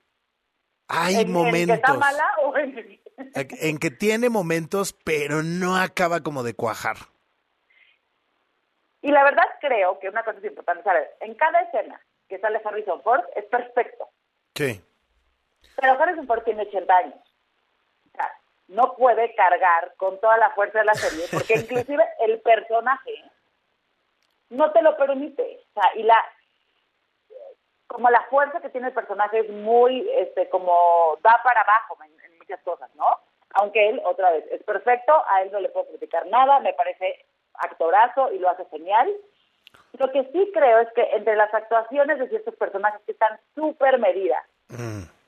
hay 0.89 1.15
¿En- 1.15 1.21
¿En 1.21 1.27
que 1.27 1.33
momentos 1.33 1.77
está 1.77 1.95
mala 1.95 2.27
o 2.45 2.57
en- 2.57 3.01
en 3.35 3.79
que 3.79 3.91
tiene 3.91 4.29
momentos, 4.31 4.93
pero 5.05 5.43
no 5.43 5.77
acaba 5.77 6.21
como 6.21 6.43
de 6.43 6.55
cuajar. 6.55 6.97
Y 9.01 9.11
la 9.11 9.25
verdad 9.25 9.45
creo 9.61 9.99
que 9.99 10.09
una 10.09 10.23
cosa 10.25 10.39
es 10.39 10.45
importante 10.45 10.83
saber. 10.85 11.11
En 11.21 11.35
cada 11.35 11.61
escena 11.63 12.01
que 12.29 12.39
sale 12.39 12.61
Harrison 12.65 13.03
Ford 13.03 13.23
es 13.35 13.45
perfecto. 13.47 14.09
Sí. 14.55 14.81
Pero 15.77 15.93
Harrison 16.01 16.27
Ford 16.27 16.43
tiene 16.45 16.63
80 16.63 16.97
años. 16.97 17.19
O 18.07 18.11
sea, 18.17 18.31
no 18.69 18.95
puede 18.97 19.35
cargar 19.35 19.95
con 19.97 20.21
toda 20.21 20.37
la 20.37 20.51
fuerza 20.51 20.81
de 20.81 20.85
la 20.85 20.95
serie, 20.95 21.25
porque 21.33 21.55
inclusive 21.87 22.05
el 22.21 22.41
personaje 22.41 23.11
no 24.53 24.71
te 24.73 24.83
lo 24.83 24.97
permite. 24.97 25.61
O 25.71 25.81
sea, 25.81 25.91
y 25.97 26.03
la 26.03 26.17
como 27.87 28.09
la 28.09 28.23
fuerza 28.31 28.61
que 28.61 28.71
tiene 28.71 28.89
el 28.89 28.95
personaje 28.95 29.41
es 29.41 29.51
muy, 29.51 30.09
este, 30.17 30.49
como 30.49 31.19
da 31.23 31.41
para 31.45 31.61
abajo 31.61 31.99
en, 32.03 32.19
en 32.25 32.39
muchas 32.39 32.59
cosas, 32.63 32.89
¿no? 32.95 33.07
Aunque 33.55 33.91
él, 33.91 34.01
otra 34.07 34.31
vez, 34.31 34.47
es 34.51 34.63
perfecto, 34.63 35.13
a 35.29 35.43
él 35.43 35.53
no 35.53 35.61
le 35.61 35.69
puedo 35.69 35.87
criticar 35.89 36.27
nada, 36.27 36.59
me 36.61 36.73
parece 36.73 37.27
actorazo 37.55 38.33
y 38.33 38.39
lo 38.39 38.49
hace 38.49 38.65
genial. 38.71 39.11
Lo 39.99 40.11
que 40.11 40.25
sí 40.33 40.51
creo 40.55 40.79
es 40.79 40.89
que 40.95 41.03
entre 41.15 41.37
las 41.37 41.53
actuaciones 41.53 42.19
de 42.19 42.29
ciertos 42.29 42.55
personajes 42.57 43.03
que 43.05 43.13
están 43.13 43.39
súper 43.55 43.99
medidas 43.99 44.43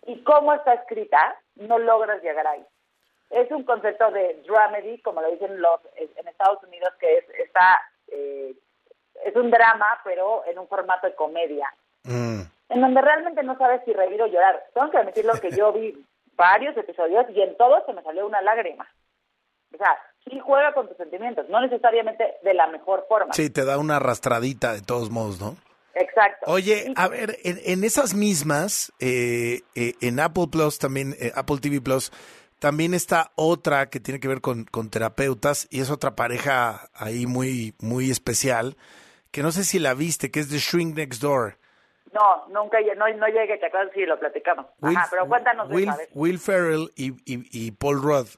y 0.07 0.23
cómo 0.23 0.55
está 0.55 0.73
escrita, 0.75 1.37
no 1.57 1.79
logras 1.79 2.23
llegar 2.23 2.47
ahí. 2.47 2.65
Es 3.29 3.51
un 3.51 3.65
concepto 3.65 4.11
de 4.11 4.43
dramedy, 4.47 5.03
como 5.03 5.21
lo 5.21 5.31
dicen 5.31 5.61
los 5.61 5.81
en 5.97 6.29
Estados 6.29 6.63
Unidos, 6.63 6.95
que 6.99 7.19
es 7.19 7.29
está 7.31 7.81
eh, 8.09 8.55
es 9.25 9.35
un 9.37 9.51
drama, 9.51 10.01
pero 10.05 10.45
en 10.47 10.59
un 10.59 10.69
formato 10.69 11.07
de 11.07 11.15
comedia, 11.15 11.73
en 12.05 12.81
donde 12.81 13.01
realmente 13.01 13.43
no 13.43 13.57
sabes 13.57 13.83
si 13.85 13.93
reír 13.93 14.21
o 14.21 14.27
llorar. 14.27 14.65
Tengo 14.75 14.91
que 14.91 14.99
admitirlo 14.99 15.35
que 15.35 15.51
yo 15.51 15.73
vi 15.73 15.95
varios 16.37 16.77
episodios 16.77 17.27
y 17.31 17.41
en 17.41 17.57
todos 17.57 17.85
se 17.87 17.93
me 17.93 18.03
salió 18.03 18.27
una 18.27 18.43
lágrima. 18.43 18.89
O 19.73 19.77
sea, 19.77 19.97
sí 20.25 20.39
juega 20.39 20.73
con 20.73 20.89
tus 20.89 20.97
sentimientos, 20.97 21.49
no 21.49 21.61
necesariamente 21.61 22.37
de 22.43 22.55
la 22.55 22.67
mejor 22.69 23.05
forma. 23.09 23.33
Sí, 23.33 23.51
te 23.51 23.65
da 23.65 23.79
una 23.79 23.97
arrastradita 23.97 24.73
de 24.73 24.83
todos 24.83 25.11
modos, 25.11 25.41
¿no? 25.41 25.57
Exacto. 25.95 26.51
Oye, 26.51 26.93
a 26.97 27.09
ver, 27.09 27.39
en, 27.45 27.61
en 27.65 27.85
esas 27.85 28.15
mismas, 28.15 28.93
eh, 28.99 29.63
eh, 29.75 29.95
en 30.01 30.19
Apple 30.21 30.47
Plus 30.51 30.79
también, 30.79 31.15
eh, 31.21 31.33
Apple 31.35 31.59
TV 31.61 31.81
Plus, 31.81 32.11
también 32.59 32.95
está 32.95 33.31
otra 33.37 33.91
que 33.91 34.01
tiene 34.01 34.21
que 34.21 34.29
ver 34.29 34.41
con, 34.41 34.65
con 34.65 34.91
terapeutas 34.91 35.69
y 35.71 35.81
es 35.81 35.91
otra 35.91 36.17
pareja 36.17 36.89
ahí 36.95 37.27
muy, 37.27 37.75
muy 37.81 38.11
especial, 38.11 38.77
que 39.35 39.43
no 39.43 39.51
sé 39.51 39.65
si 39.65 39.81
la 39.81 39.95
viste, 39.95 40.31
que 40.31 40.39
es 40.39 40.49
The 40.49 40.59
Shrink 40.59 40.95
Next 40.97 41.21
Door. 41.21 41.59
No, 42.13 42.47
nunca 42.53 42.79
no, 42.97 43.09
no 43.17 43.27
llegué, 43.27 43.59
te 43.59 43.67
acuerdas 43.67 43.91
si 43.93 44.07
lo 44.07 44.17
platicamos. 44.21 44.67
Will- 44.81 44.97
Ajá, 44.97 45.09
pero 45.11 45.27
cuéntanos 45.27 45.69
Will, 45.69 45.89
esa. 45.89 45.99
Will 46.15 46.39
Ferrell 46.39 46.93
y, 46.95 47.11
y- 47.25 47.49
y 47.51 47.73
Paul 47.73 48.01
Rudd. 48.01 48.29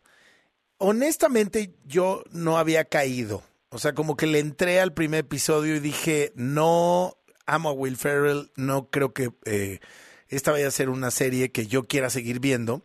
Honestamente, 0.78 1.74
yo 1.84 2.22
no 2.32 2.56
había 2.56 2.86
caído. 2.86 3.42
O 3.68 3.78
sea, 3.78 3.92
como 3.94 4.16
que 4.16 4.26
le 4.26 4.38
entré 4.38 4.80
al 4.80 4.94
primer 4.94 5.20
episodio 5.20 5.76
y 5.76 5.80
dije, 5.80 6.32
no 6.34 7.14
amo 7.44 7.68
a 7.68 7.72
Will 7.72 7.98
Ferrell, 7.98 8.50
no 8.56 8.88
creo 8.88 9.12
que 9.12 9.30
eh, 9.44 9.80
esta 10.28 10.50
vaya 10.52 10.68
a 10.68 10.70
ser 10.70 10.88
una 10.88 11.10
serie 11.10 11.52
que 11.52 11.66
yo 11.66 11.84
quiera 11.84 12.08
seguir 12.08 12.40
viendo. 12.40 12.80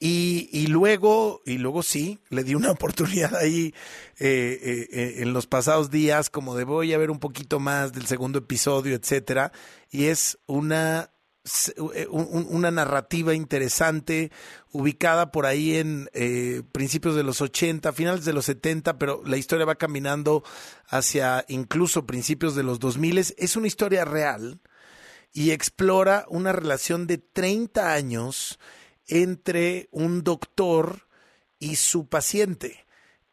Y, 0.00 0.48
y 0.52 0.68
luego, 0.68 1.42
y 1.44 1.58
luego 1.58 1.82
sí, 1.82 2.20
le 2.30 2.44
di 2.44 2.54
una 2.54 2.70
oportunidad 2.72 3.34
ahí 3.36 3.74
eh, 4.18 4.58
eh, 4.62 4.88
eh, 4.92 5.14
en 5.18 5.32
los 5.32 5.46
pasados 5.46 5.90
días, 5.90 6.30
como 6.30 6.54
de 6.54 6.64
voy 6.64 6.92
a 6.92 6.98
ver 6.98 7.10
un 7.10 7.18
poquito 7.18 7.58
más 7.58 7.92
del 7.92 8.06
segundo 8.06 8.38
episodio, 8.38 8.94
etcétera. 8.94 9.52
Y 9.90 10.06
es 10.06 10.38
una 10.46 11.10
una 12.10 12.70
narrativa 12.70 13.34
interesante, 13.34 14.30
ubicada 14.72 15.32
por 15.32 15.46
ahí 15.46 15.76
en 15.76 16.10
eh, 16.12 16.62
principios 16.72 17.14
de 17.14 17.22
los 17.22 17.40
80, 17.40 17.92
finales 17.92 18.24
de 18.24 18.32
los 18.32 18.44
70, 18.46 18.98
pero 18.98 19.22
la 19.24 19.36
historia 19.36 19.66
va 19.66 19.76
caminando 19.76 20.42
hacia 20.88 21.44
incluso 21.48 22.06
principios 22.06 22.54
de 22.54 22.62
los 22.62 22.78
2000. 22.80 23.18
Es 23.18 23.56
una 23.56 23.66
historia 23.66 24.04
real 24.04 24.60
y 25.32 25.50
explora 25.50 26.26
una 26.28 26.52
relación 26.52 27.06
de 27.06 27.18
30 27.18 27.92
años 27.92 28.58
entre 29.08 29.88
un 29.90 30.22
doctor 30.22 31.08
y 31.58 31.76
su 31.76 32.08
paciente. 32.08 32.86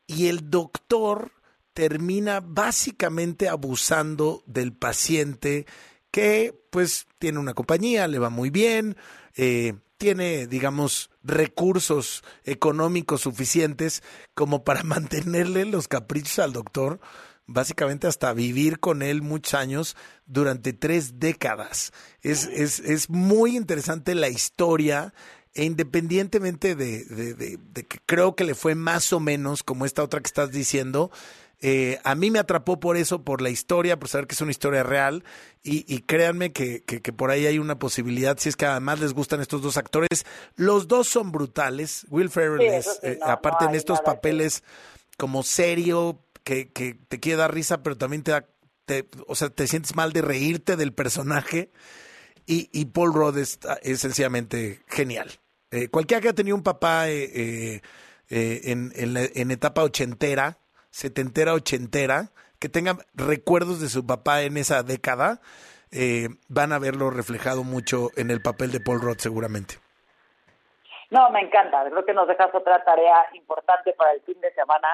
Y 0.08 0.28
el 0.28 0.50
doctor 0.50 1.32
termina 1.74 2.40
básicamente 2.40 3.50
abusando 3.50 4.42
del 4.46 4.74
paciente 4.74 5.66
que 6.10 6.58
pues 6.72 7.08
tiene 7.20 7.40
una 7.40 7.54
compañía, 7.54 8.08
le 8.08 8.20
va 8.20 8.30
muy 8.30 8.50
bien, 8.50 8.96
eh, 9.36 9.74
tiene, 9.98 10.48
digamos, 10.48 11.10
recursos 11.24 12.24
económicos 12.46 13.22
suficientes 13.22 14.04
como 14.34 14.64
para 14.64 14.84
mantenerle 14.86 15.66
los 15.66 15.88
caprichos 15.88 16.40
al 16.40 16.54
doctor, 16.54 17.02
básicamente 17.46 18.08
hasta 18.08 18.34
vivir 18.34 18.80
con 18.80 19.02
él 19.02 19.22
muchos 19.22 19.54
años 19.56 19.98
durante 20.26 20.72
tres 20.72 21.20
décadas. 21.20 21.92
Es, 22.22 22.46
es, 22.46 22.80
es 22.80 23.10
muy 23.10 23.58
interesante 23.58 24.16
la 24.16 24.30
historia 24.30 25.14
e 25.56 25.64
independientemente 25.66 26.76
de, 26.76 27.06
de- 27.06 27.34
de- 27.34 27.58
de 27.74 27.84
que 27.86 27.98
creo 28.06 28.36
que 28.36 28.44
le 28.44 28.54
fue 28.56 28.76
más 28.76 29.12
o 29.14 29.20
menos 29.20 29.64
como 29.64 29.86
esta 29.86 30.04
otra 30.04 30.20
que 30.22 30.28
estás 30.28 30.52
diciendo, 30.52 31.10
Eh, 31.62 32.00
a 32.04 32.16
mí 32.16 32.32
me 32.32 32.40
atrapó 32.40 32.82
por 32.82 32.98
eso, 32.98 33.24
por 33.24 33.42
la 33.42 33.50
historia, 33.50 33.98
por 33.98 34.10
saber 34.10 34.28
que 34.28 34.36
es 34.36 34.42
una 34.42 34.52
historia 34.52 34.84
real. 34.84 35.24
Y, 35.64 35.86
y 35.92 36.00
créanme 36.02 36.52
que, 36.52 36.84
que, 36.84 37.02
que 37.02 37.14
por 37.14 37.32
ahí 37.32 37.46
hay 37.48 37.60
una 37.60 37.80
posibilidad, 37.80 38.38
si 38.38 38.50
es 38.50 38.58
que 38.58 38.66
además 38.66 39.00
les 39.00 39.14
gustan 39.14 39.40
estos 39.42 39.62
dos 39.62 39.78
actores. 39.78 40.26
Los 40.58 40.90
dos 40.90 41.08
son 41.08 41.32
brutales. 41.32 42.06
Will 42.10 42.30
Ferrell 42.30 42.60
Sí, 42.60 42.68
es, 42.76 42.86
sí, 42.86 43.00
eh, 43.04 43.18
no, 43.22 43.32
aparte 43.32 43.64
no 43.64 43.70
en 43.72 43.76
estos 43.78 44.02
papeles 44.02 44.64
como 45.18 45.44
serio, 45.44 46.20
que, 46.44 46.68
que 46.72 47.00
te 47.08 47.22
quiere 47.22 47.38
dar 47.38 47.54
risa, 47.54 47.82
pero 47.82 47.98
también 47.98 48.22
te 48.22 48.32
da, 48.32 48.46
te- 48.86 49.08
o 49.26 49.34
sea, 49.34 49.50
te 49.50 49.66
sientes 49.66 49.96
mal 49.96 50.12
de 50.12 50.22
reírte 50.22 50.76
del 50.76 50.92
personaje. 50.92 51.72
Y, 52.46 52.70
y 52.74 52.86
Paul 52.86 53.14
Rudd 53.14 53.38
es, 53.38 53.60
es 53.82 54.02
sencillamente 54.02 54.82
genial. 54.88 55.32
Eh, 55.76 55.90
cualquiera 55.90 56.22
que 56.22 56.30
haya 56.30 56.36
tenido 56.36 56.56
un 56.56 56.64
papá 56.64 57.10
eh, 57.10 57.24
eh, 57.36 57.82
eh, 58.30 58.62
en, 58.72 58.92
en, 58.96 59.14
la- 59.14 59.28
en 59.36 59.52
etapa 59.52 59.84
ochentera, 59.84 60.58
setentera, 60.90 61.54
ochentera, 61.54 62.30
que 62.60 62.70
tenga 62.70 62.98
recuerdos 63.14 63.82
de 63.82 63.90
su 63.90 64.08
papá 64.08 64.44
en 64.44 64.56
esa 64.56 64.84
década, 64.84 65.42
eh, 65.92 66.30
van 66.48 66.72
a 66.72 66.80
verlo 66.80 67.10
reflejado 67.10 67.64
mucho 67.66 68.10
en 68.16 68.32
el 68.32 68.42
papel 68.42 68.72
de 68.72 68.80
Paul 68.80 69.02
Rudd 69.02 69.18
seguramente. 69.20 69.76
No, 71.12 71.30
me 71.30 71.42
encanta. 71.42 71.84
Creo 71.90 72.06
que 72.06 72.14
nos 72.14 72.28
dejas 72.28 72.50
otra 72.54 72.84
tarea 72.84 73.26
importante 73.34 73.94
para 73.94 74.14
el 74.14 74.22
fin 74.22 74.40
de 74.42 74.54
semana. 74.54 74.88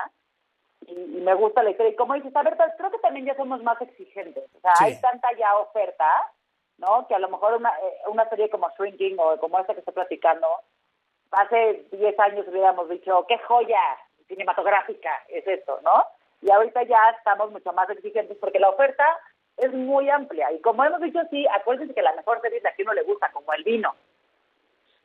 Y, 0.88 0.94
y 1.20 1.22
me 1.22 1.34
gusta 1.36 1.62
la 1.64 1.70
historia. 1.72 1.92
Y 1.94 1.96
como 1.96 2.16
dices, 2.16 2.36
a 2.36 2.42
ver, 2.44 2.58
creo 2.78 2.92
que 2.92 2.98
también 3.00 3.26
ya 3.28 3.36
somos 3.36 3.62
más 3.64 3.80
exigentes. 3.82 4.44
O 4.58 4.60
sea, 4.62 4.74
Sí. 4.78 4.84
hay 4.86 5.02
tanta 5.02 5.28
ya 5.38 5.56
oferta, 5.58 6.06
¿no? 6.82 7.08
Que 7.08 7.16
a 7.16 7.20
lo 7.20 7.30
mejor 7.30 7.54
una, 7.54 7.70
eh, 7.70 7.98
una 8.08 8.28
serie 8.28 8.50
como 8.50 8.70
Shrinking 8.78 9.18
o 9.20 9.38
como 9.38 9.60
esta 9.60 9.74
que 9.74 9.80
estoy 9.80 9.94
platicando, 9.94 10.48
hace 11.32 11.86
10 11.92 12.20
años 12.20 12.48
hubiéramos 12.48 12.90
dicho, 12.90 13.26
qué 13.28 13.38
joya 13.40 13.80
cinematográfica 14.28 15.24
es 15.30 15.48
esto, 15.48 15.80
¿no? 15.84 16.04
Y 16.42 16.52
ahorita 16.52 16.84
ya 16.84 16.98
estamos 17.18 17.52
mucho 17.52 17.72
más 17.74 17.90
exigentes 17.90 18.38
porque 18.40 18.60
la 18.60 18.70
oferta 18.70 19.06
es 19.58 19.72
muy 19.72 20.10
amplia. 20.10 20.52
Y 20.52 20.60
como 20.62 20.84
hemos 20.84 21.02
dicho, 21.02 21.20
sí, 21.30 21.46
acuérdense 21.48 21.94
que 21.94 22.02
la 22.02 22.14
mejor 22.14 22.42
serie 22.42 22.58
es 22.58 22.64
la 22.64 22.74
que 22.74 22.84
uno 22.84 22.94
le 22.94 23.04
gusta, 23.04 23.32
como 23.32 23.54
el 23.54 23.64
vino. 23.64 23.96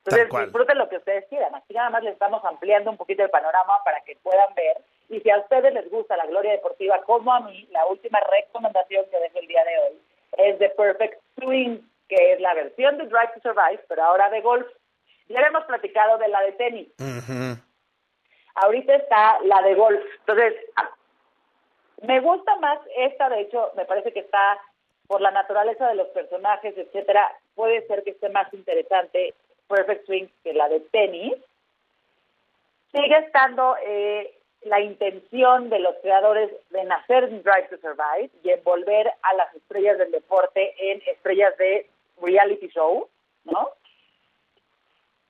Entonces, 0.04 0.28
disfruten 0.30 0.78
lo 0.78 0.88
que 0.88 0.96
ustedes 0.96 1.26
quieran. 1.28 1.54
Aquí 1.54 1.74
nada 1.74 1.90
más 1.90 2.02
les 2.02 2.12
estamos 2.12 2.42
ampliando 2.44 2.90
un 2.90 2.96
poquito 2.96 3.24
el 3.24 3.30
panorama 3.30 3.74
para 3.84 4.00
que 4.02 4.16
puedan 4.22 4.54
ver. 4.54 4.78
Y 5.08 5.20
si 5.20 5.30
a 5.30 5.38
ustedes 5.38 5.74
les 5.74 5.90
gusta 5.90 6.16
la 6.16 6.26
gloria 6.26 6.52
deportiva, 6.52 7.02
como 7.02 7.32
a 7.32 7.40
mí, 7.40 7.68
la 7.70 7.84
última 7.86 8.20
recomendación 8.20 9.04
que 9.10 9.18
dejo 9.18 9.38
el 9.40 9.48
día 9.48 9.64
de 9.64 9.78
hoy 9.78 10.00
es 10.38 10.58
The 10.58 10.70
Perfect 10.70 11.20
Swing, 11.38 11.78
que 12.08 12.32
es 12.32 12.40
la 12.40 12.54
versión 12.54 12.98
de 12.98 13.06
Drive 13.06 13.32
to 13.34 13.40
Survive, 13.40 13.82
pero 13.88 14.04
ahora 14.04 14.30
de 14.30 14.40
golf. 14.40 14.66
Ya 15.28 15.40
hemos 15.40 15.64
platicado 15.64 16.18
de 16.18 16.28
la 16.28 16.40
de 16.42 16.52
tenis. 16.52 16.88
Ahorita 18.54 18.94
está 18.94 19.40
la 19.42 19.60
de 19.62 19.74
golf. 19.74 20.00
Entonces, 20.20 20.54
me 22.02 22.20
gusta 22.20 22.56
más 22.56 22.78
esta, 22.96 23.28
de 23.28 23.40
hecho, 23.40 23.72
me 23.76 23.84
parece 23.84 24.12
que 24.12 24.20
está 24.20 24.58
por 25.06 25.20
la 25.20 25.30
naturaleza 25.30 25.88
de 25.88 25.94
los 25.94 26.08
personajes, 26.08 26.76
etcétera, 26.76 27.32
puede 27.54 27.86
ser 27.86 28.02
que 28.02 28.10
esté 28.10 28.28
más 28.28 28.52
interesante 28.52 29.34
Perfect 29.68 30.06
Swing 30.06 30.26
que 30.42 30.52
la 30.52 30.68
de 30.68 30.80
tenis. 30.80 31.34
Sigue 32.92 33.18
estando 33.18 33.76
eh, 33.82 34.35
la 34.66 34.80
intención 34.80 35.70
de 35.70 35.78
los 35.78 35.94
creadores 36.02 36.50
de 36.70 36.84
nacer 36.84 37.24
en 37.24 37.42
Drive 37.42 37.68
to 37.70 37.78
Survive 37.78 38.30
y 38.42 38.50
envolver 38.50 39.12
a 39.22 39.34
las 39.34 39.54
estrellas 39.54 39.98
del 39.98 40.10
deporte 40.10 40.74
en 40.78 41.02
estrellas 41.06 41.56
de 41.56 41.88
reality 42.20 42.68
show, 42.68 43.08
¿no? 43.44 43.70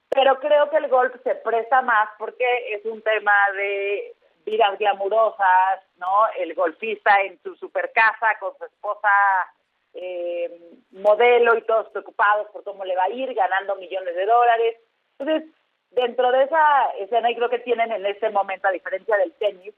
Pero 0.08 0.38
creo 0.40 0.70
que 0.70 0.78
el 0.78 0.88
golf 0.88 1.14
se 1.22 1.34
presta 1.34 1.82
más 1.82 2.08
porque 2.18 2.74
es 2.74 2.84
un 2.86 3.02
tema 3.02 3.34
de 3.54 4.14
vidas 4.46 4.78
glamurosas, 4.78 5.82
¿no? 5.98 6.28
El 6.38 6.54
golfista 6.54 7.20
en 7.22 7.38
su 7.42 7.54
super 7.56 7.92
casa 7.92 8.38
con 8.40 8.56
su 8.56 8.64
esposa 8.64 9.10
eh, 9.92 10.60
modelo 10.92 11.56
y 11.56 11.62
todos 11.62 11.88
preocupados 11.90 12.48
por 12.48 12.64
cómo 12.64 12.84
le 12.84 12.96
va 12.96 13.04
a 13.04 13.10
ir, 13.10 13.34
ganando 13.34 13.76
millones 13.76 14.14
de 14.14 14.24
dólares. 14.24 14.76
Entonces, 15.18 15.50
dentro 15.90 16.30
de 16.32 16.44
esa 16.44 16.90
escena, 16.98 17.30
y 17.30 17.36
creo 17.36 17.48
que 17.48 17.58
tienen 17.60 17.90
en 17.92 18.04
este 18.06 18.30
momento, 18.30 18.68
a 18.68 18.72
diferencia 18.72 19.16
del 19.16 19.32
tenis, 19.32 19.74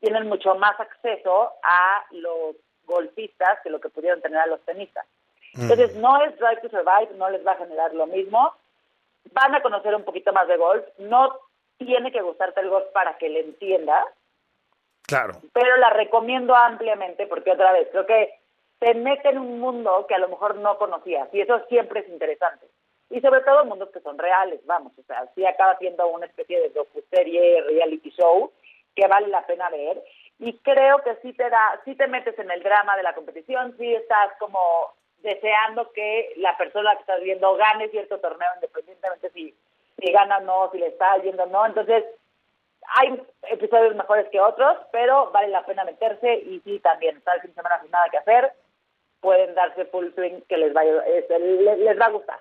tienen 0.00 0.28
mucho 0.28 0.54
más 0.54 0.78
acceso 0.80 1.52
a 1.62 2.04
los 2.12 2.56
golfistas 2.84 3.60
que 3.62 3.70
lo 3.70 3.80
que 3.80 3.88
pudieron 3.90 4.20
tener 4.20 4.38
a 4.40 4.46
los 4.46 4.60
tenistas. 4.62 5.06
Entonces, 5.54 5.94
no 5.96 6.22
es 6.24 6.36
Drive 6.38 6.60
to 6.62 6.68
Survive, 6.70 7.14
no 7.16 7.28
les 7.28 7.44
va 7.46 7.52
a 7.52 7.56
generar 7.56 7.92
lo 7.94 8.06
mismo. 8.06 8.54
Van 9.32 9.54
a 9.54 9.62
conocer 9.62 9.94
un 9.94 10.04
poquito 10.04 10.32
más 10.32 10.46
de 10.48 10.56
golf. 10.56 10.84
No 10.98 11.36
tiene 11.76 12.12
que 12.12 12.22
gustarte 12.22 12.60
el 12.60 12.70
golf 12.70 12.86
para 12.92 13.16
que 13.18 13.28
le 13.28 13.40
entiendas, 13.40 14.04
Claro. 15.06 15.40
pero 15.52 15.76
la 15.78 15.90
recomiendo 15.90 16.54
ampliamente 16.54 17.26
porque 17.26 17.50
otra 17.50 17.72
vez 17.72 17.88
creo 17.90 18.06
que 18.06 18.38
te 18.78 18.94
mete 18.94 19.28
en 19.30 19.38
un 19.38 19.58
mundo 19.58 20.06
que 20.06 20.14
a 20.14 20.18
lo 20.18 20.28
mejor 20.28 20.54
no 20.56 20.78
conocías 20.78 21.28
y 21.32 21.40
eso 21.40 21.64
siempre 21.68 22.00
es 22.00 22.08
interesante. 22.08 22.66
Y 23.10 23.20
sobre 23.20 23.40
todo 23.40 23.64
mundos 23.64 23.90
que 23.90 24.00
son 24.00 24.16
reales, 24.16 24.64
vamos, 24.66 24.92
o 24.96 25.02
sea, 25.02 25.26
sí 25.34 25.44
acaba 25.44 25.76
siendo 25.78 26.06
una 26.08 26.26
especie 26.26 26.60
de 26.60 26.70
docuserie, 26.70 27.62
reality 27.62 28.10
show 28.10 28.52
que 28.94 29.06
vale 29.08 29.26
la 29.28 29.44
pena 29.46 29.68
ver 29.68 30.02
y 30.38 30.56
creo 30.58 30.98
que 30.98 31.16
sí 31.16 31.32
te 31.32 31.50
da, 31.50 31.80
sí 31.84 31.94
te 31.96 32.06
metes 32.06 32.38
en 32.38 32.50
el 32.50 32.62
drama 32.62 32.96
de 32.96 33.02
la 33.02 33.14
competición, 33.14 33.76
sí 33.76 33.94
estás 33.94 34.32
como 34.38 34.58
deseando 35.22 35.92
que 35.92 36.32
la 36.36 36.56
persona 36.56 36.94
que 36.94 37.00
estás 37.00 37.20
viendo 37.20 37.56
gane 37.56 37.88
cierto 37.88 38.18
torneo 38.20 38.48
independientemente 38.54 39.30
si, 39.30 39.54
gana 40.12 40.38
o 40.38 40.40
no, 40.40 40.70
si 40.70 40.78
le 40.78 40.86
está 40.86 41.16
yendo 41.18 41.42
o 41.42 41.46
no, 41.46 41.66
entonces 41.66 42.04
hay 42.96 43.20
episodios 43.50 43.94
mejores 43.96 44.28
que 44.30 44.40
otros, 44.40 44.78
pero 44.92 45.30
vale 45.30 45.48
la 45.48 45.66
pena 45.66 45.84
meterse 45.84 46.34
y 46.34 46.60
sí 46.60 46.78
también, 46.78 47.18
está 47.18 47.34
el 47.34 47.42
fin 47.42 47.50
de 47.50 47.56
semana 47.56 47.80
sin 47.82 47.90
nada 47.90 48.08
que 48.08 48.18
hacer, 48.18 48.52
pueden 49.20 49.54
darse 49.54 49.84
full 49.86 50.14
swing 50.14 50.40
que 50.48 50.56
les 50.56 50.74
va, 50.74 50.84
les, 50.84 51.78
les 51.78 52.00
va 52.00 52.06
a 52.06 52.10
gustar. 52.10 52.40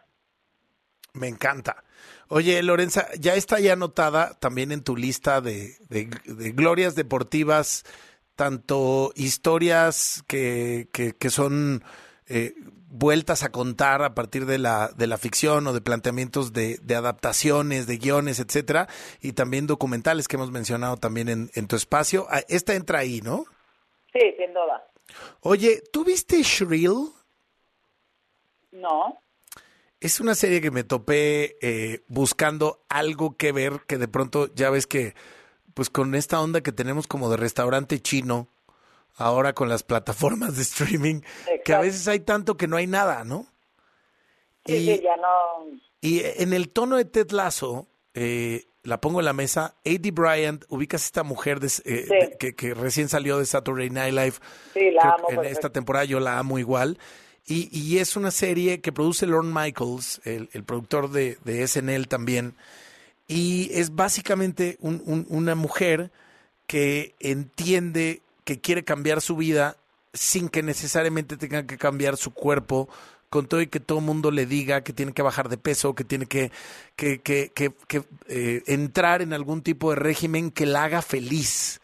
Me 1.19 1.27
encanta. 1.27 1.83
Oye, 2.29 2.63
Lorenza, 2.63 3.07
ya 3.19 3.35
está 3.35 3.59
ya 3.59 3.73
anotada 3.73 4.33
también 4.39 4.71
en 4.71 4.83
tu 4.83 4.95
lista 4.95 5.41
de, 5.41 5.75
de- 5.89 6.05
de 6.25 6.51
glorias 6.51 6.95
deportivas, 6.95 7.83
tanto 8.35 9.11
historias 9.15 10.23
que, 10.27 10.87
que, 10.93 11.13
que 11.13 11.29
son 11.29 11.83
eh, 12.27 12.53
vueltas 12.87 13.43
a 13.43 13.51
contar 13.51 14.01
a 14.01 14.15
partir 14.15 14.45
de 14.45 14.59
la, 14.59 14.89
de 14.95 15.07
la 15.07 15.17
ficción 15.17 15.67
o 15.67 15.73
de 15.73 15.81
planteamientos 15.81 16.53
de, 16.53 16.77
de 16.81 16.95
adaptaciones, 16.95 17.85
de 17.85 17.97
guiones, 17.97 18.39
etcétera, 18.39 18.87
y 19.21 19.33
también 19.33 19.67
documentales 19.67 20.27
que 20.27 20.37
hemos 20.37 20.51
mencionado 20.51 20.95
también 20.97 21.27
en, 21.27 21.51
en 21.53 21.67
tu 21.67 21.75
espacio. 21.75 22.27
Ah, 22.29 22.41
Esta 22.47 22.75
entra 22.75 22.99
ahí, 22.99 23.19
¿no? 23.21 23.45
Sí, 24.13 24.19
sin 24.37 24.53
duda. 24.53 24.87
Oye, 25.41 25.83
¿tú 25.91 26.05
viste 26.05 26.41
Shrill? 26.43 27.09
No. 28.71 29.19
Es 30.01 30.19
una 30.21 30.33
serie 30.35 30.61
que 30.61 30.71
me 30.71 30.83
topé 30.83 31.57
eh, 31.61 32.03
buscando 32.07 32.85
algo 32.89 33.35
que 33.35 33.51
ver, 33.51 33.81
que 33.87 33.97
de 33.97 34.07
pronto 34.07 34.53
ya 34.55 34.69
ves 34.69 34.87
que, 34.87 35.13
pues 35.73 35.89
con 35.89 36.15
esta 36.15 36.39
onda 36.39 36.61
que 36.61 36.71
tenemos 36.71 37.05
como 37.05 37.29
de 37.29 37.35
restaurante 37.37 37.99
chino, 37.99 38.47
ahora 39.17 39.53
con 39.53 39.67
las 39.67 39.83
plataformas 39.83 40.55
de 40.55 40.61
streaming, 40.63 41.21
que 41.65 41.73
a 41.73 41.79
veces 41.81 42.07
hay 42.07 42.21
tanto 42.21 42.55
que 42.55 42.67
no 42.67 42.77
hay 42.77 42.87
nada, 42.87 43.25
¿no? 43.25 43.45
Sí, 44.65 44.73
Y- 44.75 44.95
sí, 44.95 45.01
ya 45.03 45.17
no. 45.17 45.79
Y 46.01 46.21
en 46.23 46.53
el 46.53 46.69
tono 46.69 46.95
de 46.95 47.03
Ted 47.03 47.31
Lasso, 47.31 47.87
eh, 48.13 48.67
la 48.83 49.01
pongo 49.01 49.19
en 49.19 49.25
la 49.25 49.33
mesa, 49.33 49.75
A.D. 49.85 50.11
Bryant, 50.11 50.63
ubicas 50.69 51.03
esta 51.03 51.23
mujer 51.23 51.59
de- 51.59 51.67
eh, 51.67 51.71
Sí. 52.07 52.07
de- 52.09 52.37
que, 52.39 52.55
que 52.55 52.73
recién 52.73 53.09
salió 53.09 53.37
de 53.37 53.45
Saturday 53.45 53.89
Night 53.89 54.13
Live. 54.13 54.35
Sí, 54.73 54.91
la 54.91 55.01
amo, 55.01 55.25
En 55.29 55.35
perfecto. 55.35 55.51
esta 55.57 55.69
temporada 55.73 56.05
yo 56.05 56.21
la 56.21 56.39
amo 56.39 56.57
igual. 56.57 56.97
Y, 57.49 57.67
y 57.77 57.97
es 57.97 58.15
una 58.15 58.31
serie 58.31 58.79
que 58.79 58.91
produce 58.93 59.25
Lorne 59.25 59.51
Michaels, 59.53 60.21
el, 60.23 60.49
el 60.53 60.63
productor 60.63 61.09
de, 61.11 61.37
de 61.43 61.67
SNL 61.67 62.07
también. 62.07 62.53
Y 63.27 63.69
es 63.73 63.95
básicamente 63.95 64.77
un- 64.79 65.01
un- 65.05 65.25
una 65.29 65.55
mujer 65.55 66.11
que 66.67 67.15
entiende 67.19 68.21
que 68.45 68.59
quiere 68.61 68.83
cambiar 68.83 69.19
su 69.21 69.35
vida 69.35 69.75
sin 70.13 70.47
que 70.49 70.63
necesariamente 70.63 71.37
tenga 71.37 71.65
que 71.65 71.77
cambiar 71.77 72.17
su 72.17 72.31
cuerpo, 72.31 72.87
con 73.29 73.47
todo 73.47 73.61
y 73.61 73.67
que 73.67 73.79
todo 73.79 73.99
el 73.99 74.05
mundo 74.05 74.31
le 74.31 74.47
diga 74.47 74.81
que 74.83 74.93
tiene 74.93 75.13
que 75.13 75.21
bajar 75.21 75.49
de 75.49 75.57
peso, 75.57 75.93
que 75.93 76.03
tiene 76.03 76.25
que, 76.25 76.51
eh, 78.27 78.63
entrar 78.67 79.21
en 79.21 79.33
algún 79.33 79.61
tipo 79.61 79.91
de 79.91 79.95
régimen 79.97 80.51
que 80.51 80.65
la 80.65 80.83
haga 80.85 81.01
feliz. 81.01 81.79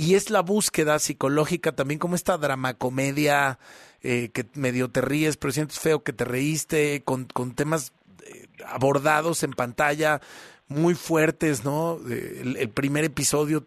Y 0.00 0.14
es 0.14 0.30
la 0.30 0.40
búsqueda 0.40 0.98
psicológica 0.98 1.72
también 1.72 1.98
como 2.00 2.14
esta 2.14 2.38
dramacomedia 2.38 3.58
eh, 4.02 4.30
que 4.32 4.46
medio 4.54 4.88
te 4.88 5.02
ríes, 5.02 5.36
pero 5.36 5.52
sientes 5.52 5.78
feo 5.78 6.02
que 6.02 6.14
te 6.14 6.24
reíste, 6.24 7.02
con, 7.04 7.26
con 7.26 7.54
temas 7.54 7.92
eh, 8.24 8.46
abordados 8.66 9.42
en 9.42 9.52
pantalla 9.52 10.22
muy 10.68 10.94
fuertes, 10.94 11.66
¿no? 11.66 12.00
Eh, 12.08 12.56
El, 12.58 12.70
primer 12.70 13.04
episodio 13.04 13.66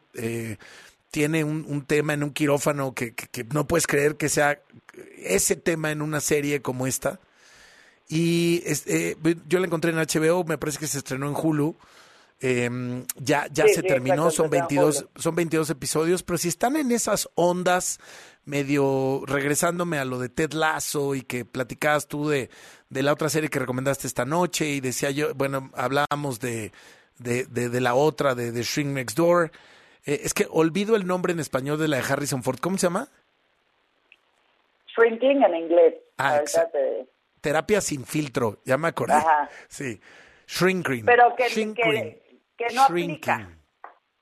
tiene 1.11 1.43
un, 1.43 1.65
un 1.67 1.85
tema 1.85 2.13
en 2.13 2.23
un 2.23 2.31
quirófano 2.31 2.95
que, 2.95 3.13
no 3.51 3.67
puedes 3.67 3.85
creer 3.85 4.15
que 4.15 4.27
sea 4.27 4.59
ese 5.19 5.55
tema 5.55 5.91
en 5.91 6.01
una 6.01 6.19
serie 6.19 6.63
como 6.63 6.87
esta. 6.87 7.19
Y 8.09 8.63
yo 9.47 9.59
la 9.59 9.67
encontré 9.67 9.91
en 9.91 9.97
HBO, 9.97 10.45
me 10.45 10.57
parece 10.57 10.79
que 10.79 10.87
se 10.87 10.97
estrenó 10.97 11.27
en 11.27 11.35
Hulu. 11.35 11.77
Em, 12.39 13.05
ya 13.15 13.47
ya 13.51 13.65
Sí, 13.67 13.75
se 13.75 13.81
sí, 13.81 13.87
terminó, 13.87 14.31
son 14.31 14.45
se 14.45 14.51
quedan 14.51 14.67
22, 14.67 14.95
jóvenes. 14.95 15.23
son 15.23 15.35
22 15.35 15.69
episodios, 15.69 16.23
pero 16.23 16.37
si 16.37 16.47
están 16.49 16.75
en 16.75 16.91
esas 16.91 17.29
ondas, 17.35 17.99
medio 18.45 19.23
regresándome 19.25 19.97
a 19.99 20.05
lo 20.05 20.19
de 20.19 20.29
Ted 20.29 20.51
Lasso 20.53 21.15
y 21.15 21.21
que 21.21 21.45
platicabas 21.45 22.07
tú 22.07 22.27
de, 22.27 22.49
de 22.89 23.03
la 23.03 23.13
otra 23.13 23.29
serie 23.29 23.49
que 23.49 23.59
recomendaste 23.59 24.05
esta 24.07 24.25
noche 24.25 24.67
y 24.67 24.81
decía 24.81 25.11
yo, 25.11 25.33
bueno, 25.35 25.71
hablábamos 25.75 26.39
de, 26.41 26.71
de, 27.19 27.45
de, 27.45 27.69
de 27.69 27.81
la 27.81 27.95
otra, 27.95 28.35
de, 28.35 28.51
de 28.51 28.63
Shrink 28.63 28.89
Next 28.89 29.15
Door. 29.17 29.51
Eh, 30.05 30.19
es 30.25 30.33
que 30.33 30.45
olvido 30.51 30.97
el 30.97 31.07
nombre 31.07 31.31
en 31.31 31.39
español 31.39 31.79
de 31.79 31.87
la 31.87 31.97
de 31.97 32.03
Harrison 32.11 32.43
Ford. 32.43 32.57
¿Cómo 32.59 32.77
se 32.77 32.87
llama? 32.87 33.07
Shrinking 34.97 35.41
en 35.43 35.55
inglés. 35.55 35.95
Ah, 36.17 36.41
te- 36.43 37.07
Terapia 37.41 37.81
sin 37.81 38.05
filtro, 38.05 38.59
ya 38.63 38.77
me 38.77 38.87
acordé. 38.89 39.13
Ajá. 39.13 39.49
Sí. 39.67 39.99
Shrinking. 40.47 41.05
Pero 41.05 41.35
que, 41.35 41.49
Shrinking. 41.49 41.75
que, 41.83 42.22
que 42.67 42.75
no 42.75 42.83
aplica. 42.83 43.37
Shrinking. 43.37 43.63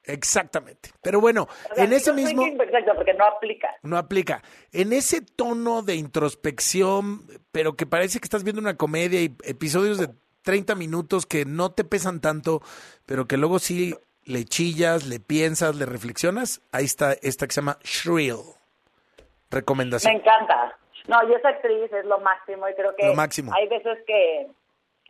Exactamente. 0.03 0.89
Pero 1.01 1.21
bueno, 1.21 1.47
O 1.71 1.75
sea, 1.75 1.83
en 1.83 1.93
ese 1.93 2.11
mismo... 2.13 2.41
shrinking, 2.43 2.61
Exacto, 2.61 2.93
porque 2.95 3.13
no 3.13 3.25
aplica. 3.25 3.69
No 3.83 3.97
aplica. 3.97 4.41
En 4.71 4.93
ese 4.93 5.21
tono 5.21 5.83
de 5.83 5.95
introspección, 5.95 7.25
pero 7.51 7.75
que 7.75 7.85
parece 7.85 8.19
que 8.19 8.25
estás 8.25 8.43
viendo 8.43 8.61
una 8.61 8.77
comedia 8.77 9.21
y 9.21 9.35
episodios 9.43 9.97
de 9.99 10.09
30 10.43 10.73
minutos 10.75 11.25
que 11.25 11.45
no 11.45 11.71
te 11.71 11.83
pesan 11.83 12.19
tanto, 12.19 12.61
pero 13.05 13.27
que 13.27 13.37
luego 13.37 13.59
sí 13.59 13.95
le 14.23 14.43
chillas, 14.45 15.05
le 15.05 15.19
piensas, 15.19 15.75
le 15.75 15.85
reflexionas, 15.85 16.61
ahí 16.71 16.85
está 16.85 17.13
esta 17.21 17.45
que 17.47 17.53
se 17.53 17.61
llama 17.61 17.77
Shrill. 17.83 18.37
Me 18.37 19.57
Recomendación. 19.57 20.13
encanta. 20.15 20.77
No, 21.07 21.17
y 21.29 21.33
esa 21.33 21.49
actriz 21.49 21.91
es 21.91 22.05
lo 22.05 22.19
máximo 22.19 22.69
y 22.69 22.73
creo 22.75 22.95
que 22.95 23.07
Lo 23.07 23.15
máximo. 23.15 23.51
hay 23.53 23.67
veces 23.67 23.97
que, 24.07 24.47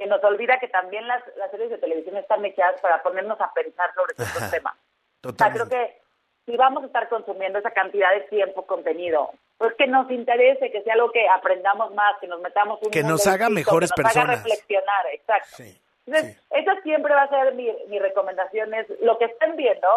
que 0.01 0.07
nos 0.07 0.23
olvida 0.23 0.57
que 0.59 0.67
también 0.67 1.07
las, 1.07 1.21
las 1.37 1.51
series 1.51 1.69
de 1.69 1.77
televisión 1.77 2.17
están 2.17 2.43
hechas 2.43 2.81
para 2.81 3.03
ponernos 3.03 3.39
a 3.39 3.53
pensar 3.53 3.93
sobre 3.93 4.15
Ajá. 4.17 4.49
temas. 4.49 4.73
O 4.73 5.29
sea, 5.29 5.31
Totalmente. 5.31 5.67
creo 5.67 5.69
que 5.69 6.01
si 6.47 6.57
vamos 6.57 6.81
a 6.83 6.87
estar 6.87 7.07
consumiendo 7.07 7.59
esa 7.59 7.69
cantidad 7.69 8.09
de 8.11 8.21
tiempo 8.21 8.65
contenido, 8.65 9.29
pues 9.59 9.75
que 9.75 9.85
nos 9.85 10.09
interese, 10.09 10.71
que 10.71 10.81
sea 10.81 10.95
algo 10.95 11.11
que 11.11 11.29
aprendamos 11.29 11.93
más, 11.93 12.17
que 12.19 12.25
nos 12.27 12.41
metamos 12.41 12.81
un 12.81 12.89
Que 12.89 13.03
nos 13.03 13.27
haga 13.27 13.45
distinto, 13.45 13.53
mejores 13.71 13.91
que 13.91 14.01
nos 14.01 14.11
haga 14.17 14.25
personas. 14.25 14.43
reflexionar, 14.43 15.05
exacto. 15.13 15.63
Entonces, 16.07 16.41
esa 16.49 16.81
siempre 16.81 17.13
va 17.13 17.21
a 17.21 17.29
ser 17.29 17.53
mi, 17.53 17.71
mi 17.87 17.99
recomendación, 17.99 18.73
es 18.73 18.87
lo 19.01 19.19
que 19.19 19.25
estén 19.25 19.55
viendo. 19.55 19.87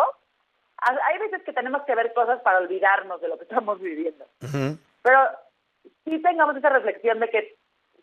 ha- 0.76 0.98
Hay 1.06 1.18
veces 1.18 1.42
que 1.44 1.54
tenemos 1.54 1.80
que 1.84 1.94
ver 1.94 2.12
cosas 2.12 2.42
para 2.42 2.58
olvidarnos 2.58 3.22
de 3.22 3.28
lo 3.28 3.38
que 3.38 3.44
estamos 3.48 3.80
viviendo 3.80 4.26
pero 5.02 5.20
sí 6.04 6.20
tengamos 6.22 6.56
esa 6.56 6.68
reflexión 6.68 7.20
de 7.20 7.28
que 7.30 7.56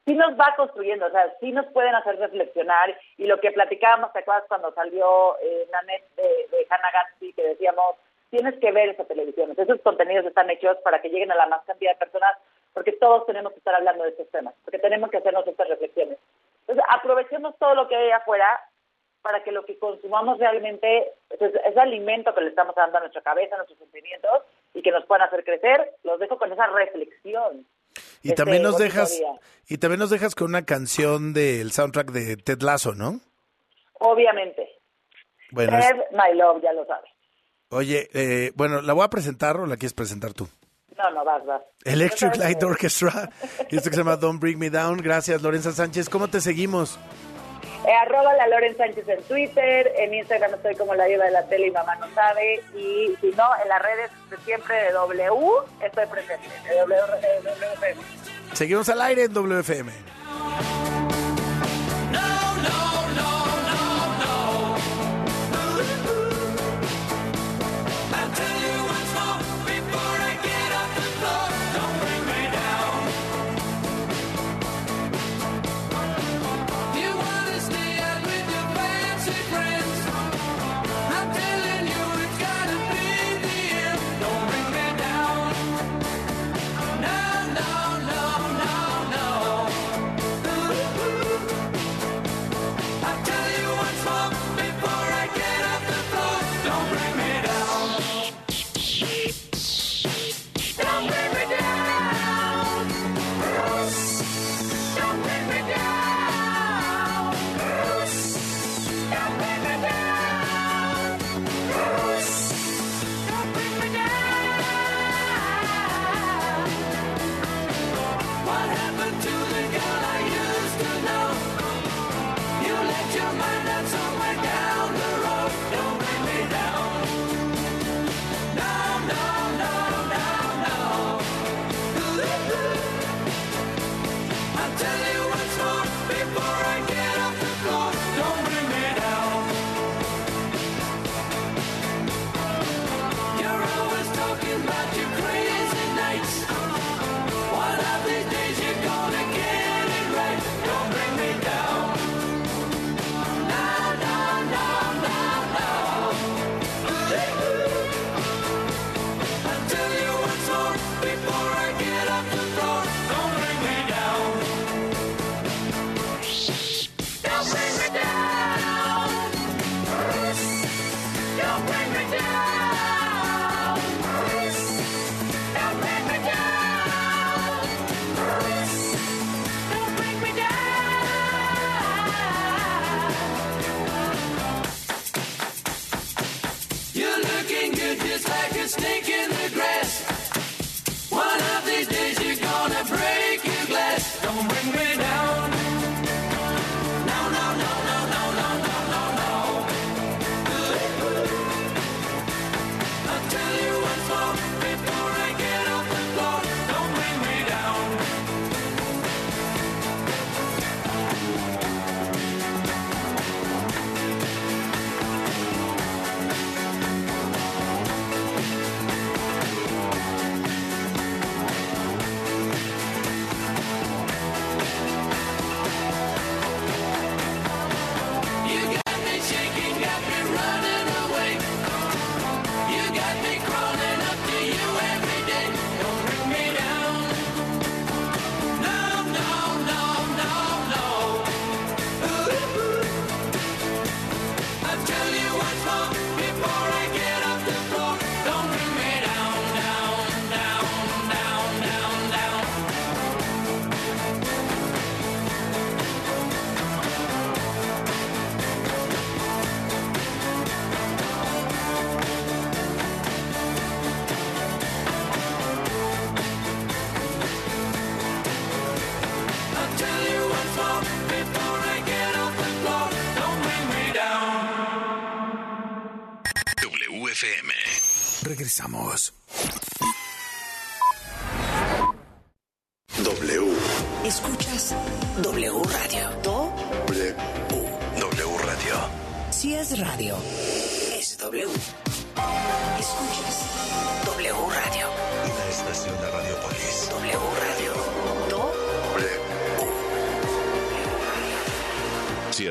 sí 0.06 0.14
nos 0.14 0.40
va 0.40 0.56
construyendo, 0.56 1.06
o 1.06 1.12
sea, 1.12 1.34
sí 1.40 1.52
nos 1.52 1.66
pueden 1.68 1.96
hacer 1.96 2.18
reflexionar 2.18 2.98
y 3.18 3.26
lo 3.26 3.40
que 3.40 3.52
platicábamos, 3.52 4.12
¿te 4.14 4.20
acuerdas 4.20 4.46
cuando 4.48 4.74
salió 4.74 5.38
eh, 5.40 5.68
Nanette 5.72 6.16
de, 6.16 6.24
de 6.24 6.68
Hannah 6.70 6.92
Gatsby 6.92 7.34
que 7.34 7.44
decíamos, 7.44 7.96
tienes 8.30 8.56
que 8.60 8.72
ver 8.72 8.90
esa 8.90 9.06
televisión, 9.06 9.54
esos 9.56 9.82
contenidos 9.82 10.26
están 10.26 10.50
hechos 10.50 10.78
para 10.84 11.02
que 11.02 11.10
lleguen 11.10 11.32
a 11.32 11.36
la 11.36 11.48
más 11.48 11.64
cantidad 11.66 11.92
de 11.92 11.98
personas 11.98 12.38
porque 12.74 12.94
todos 12.94 13.26
tenemos 13.26 13.52
que 13.52 13.60
estar 13.60 13.76
hablando 13.76 14.04
de 14.04 14.12
estos 14.12 14.30
temas, 14.30 14.54
porque 14.64 14.80
tenemos 14.80 15.10
que 15.10 15.18
hacernos 15.18 15.46
estas 15.46 15.68
reflexiones. 15.68 16.18
Entonces, 16.62 16.86
aprovechemos 16.90 17.58
todo 17.58 17.76
lo 17.76 17.88
que 17.88 17.96
hay 17.96 18.12
afuera 18.12 18.62
para 19.22 19.44
que 19.44 19.52
lo 19.52 19.66
que 19.66 19.78
consumamos 19.78 20.40
realmente 20.40 21.12
pues, 21.28 21.42
es, 21.42 21.54
es 21.66 21.78
alimento 21.78 22.34
que 22.34 22.42
le 22.42 22.50
estamos 22.50 22.76
dando 22.76 22.98
a 22.98 23.02
nuestra 23.02 23.22
cabeza, 23.22 23.56
a 23.56 23.58
nuestros 23.58 23.80
sentimientos 23.80 24.44
y 24.74 24.82
que 24.82 24.92
nos 24.92 25.06
puedan 25.06 25.28
hacer 25.28 25.44
crecer. 25.44 25.92
Los 26.04 26.20
dejo 26.20 26.38
con 26.38 26.52
esa 26.52 26.68
reflexión. 26.68 27.66
Y 28.24 28.30
Este 28.30 28.36
también 28.36 28.64
nos 28.64 28.78
dejas 28.78 29.12
día. 29.18 29.28
y 29.68 29.78
también 29.78 30.00
nos 30.00 30.10
dejas 30.10 30.36
con 30.36 30.48
una 30.50 30.66
canción 30.66 31.34
del 31.34 31.72
soundtrack 31.72 32.12
de 32.12 32.38
Ted 32.38 32.62
Lasso, 32.62 32.94
¿no? 32.96 33.20
Obviamente. 34.00 34.68
Bueno, 35.52 35.78
es- 35.78 35.88
Ted, 35.88 35.96
my 36.12 36.38
love, 36.38 36.62
ya 36.64 36.74
lo 36.74 36.86
sabes. 36.86 37.10
oye, 37.70 38.10
eh, 38.14 38.52
bueno, 38.56 38.82
¿la 38.82 38.94
voy 38.94 39.04
a 39.04 39.10
presentar 39.10 39.58
o 39.58 39.66
la 39.66 39.76
quieres 39.78 39.94
presentar 39.94 40.34
tú? 40.34 40.48
No, 40.98 41.10
no, 41.12 41.26
vas, 41.26 41.44
vas. 41.46 41.62
Electric 41.84 42.36
Light 42.38 42.62
Orchestra, 42.64 43.30
y 43.70 43.76
esto 43.78 43.90
que 43.90 43.96
se 43.96 44.02
llama 44.02 44.18
Don't 44.18 44.40
Bring 44.40 44.60
Me 44.60 44.70
Down. 44.70 44.98
Gracias, 44.98 45.42
Lorenza 45.42 45.72
Sánchez. 45.72 46.10
¿Cómo 46.10 46.28
te 46.28 46.42
seguimos? 46.42 47.00
Eh, 47.86 47.94
arroba 47.94 48.34
la 48.36 48.48
Loren 48.48 48.78
Sánchez 48.78 49.10
en 49.10 49.24
Twitter, 49.24 49.92
en 49.98 50.14
Instagram 50.14 50.54
estoy 50.54 50.76
como 50.76 50.94
la 50.94 51.06
diva 51.06 51.26
de 51.26 51.32
la 51.32 51.44
tele 51.48 51.68
y 51.68 51.72
mamá 51.72 51.96
no 51.96 52.08
sabe, 52.14 52.62
y 52.76 53.16
si 53.20 53.32
no, 53.32 53.46
en 53.62 53.70
las 53.70 53.82
redes 53.82 54.12
de 54.30 54.38
siempre 54.46 54.76
de 54.84 54.92
W 54.92 55.32
estoy 55.82 56.06
presente, 56.06 56.48
WFM. 56.86 58.02
Seguimos 58.54 58.88
al 58.90 59.02
aire 59.02 59.24
en 59.24 59.34
WFM. 59.34 59.92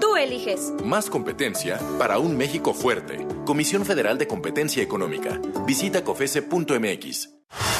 tú 0.00 0.16
eliges. 0.16 0.72
Más 0.84 1.10
competencia 1.10 1.78
para 1.98 2.18
un 2.18 2.36
México 2.36 2.74
fuerte. 2.74 3.26
Comisión 3.44 3.84
Federal 3.84 4.18
de 4.18 4.26
Competencia 4.26 4.82
Económica. 4.82 5.40
Visita 5.66 6.04
cofese.mx. 6.04 7.35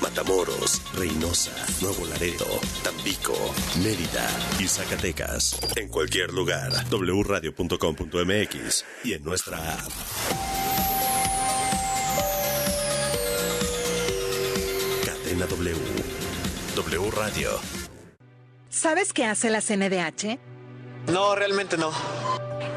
Matamoros, 0.00 0.80
Reynosa, 0.94 1.52
Nuevo 1.80 2.06
Laredo, 2.06 2.46
Tampico, 2.82 3.34
Mérida 3.82 4.28
y 4.58 4.68
Zacatecas. 4.68 5.58
En 5.76 5.88
cualquier 5.88 6.32
lugar, 6.32 6.72
wradio.com.mx 6.90 8.84
y 9.04 9.12
en 9.14 9.24
nuestra 9.24 9.58
app. 9.74 9.90
Cadena 15.04 15.46
W. 15.46 15.76
W 16.76 17.10
Radio. 17.10 17.50
¿Sabes 18.70 19.12
qué 19.12 19.24
hace 19.26 19.50
la 19.50 19.60
CNDH? 19.60 20.38
No, 21.12 21.34
realmente 21.34 21.76
no. 21.76 21.90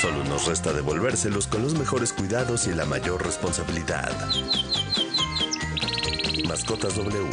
Solo 0.00 0.24
nos 0.24 0.46
resta 0.46 0.72
devolvérselos 0.72 1.46
con 1.46 1.62
los 1.62 1.74
mejores 1.74 2.14
cuidados 2.14 2.66
y 2.66 2.72
la 2.72 2.86
mayor 2.86 3.22
responsabilidad. 3.22 4.10
Mascotas 6.48 6.96
W 6.96 7.28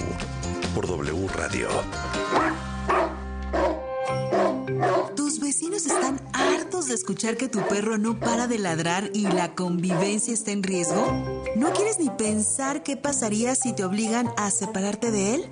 por 0.75 0.85
W 0.85 1.27
Radio. 1.29 1.69
¿Tus 5.15 5.39
vecinos 5.39 5.85
están 5.85 6.19
hartos 6.33 6.87
de 6.87 6.95
escuchar 6.95 7.37
que 7.37 7.47
tu 7.47 7.65
perro 7.69 7.97
no 7.97 8.19
para 8.19 8.47
de 8.47 8.59
ladrar 8.59 9.11
y 9.13 9.21
la 9.21 9.55
convivencia 9.55 10.33
está 10.33 10.51
en 10.51 10.61
riesgo? 10.61 11.09
¿No 11.55 11.71
quieres 11.71 11.99
ni 11.99 12.09
pensar 12.09 12.83
qué 12.83 12.97
pasaría 12.97 13.55
si 13.55 13.71
te 13.71 13.85
obligan 13.85 14.29
a 14.35 14.51
separarte 14.51 15.09
de 15.11 15.35
él? 15.35 15.51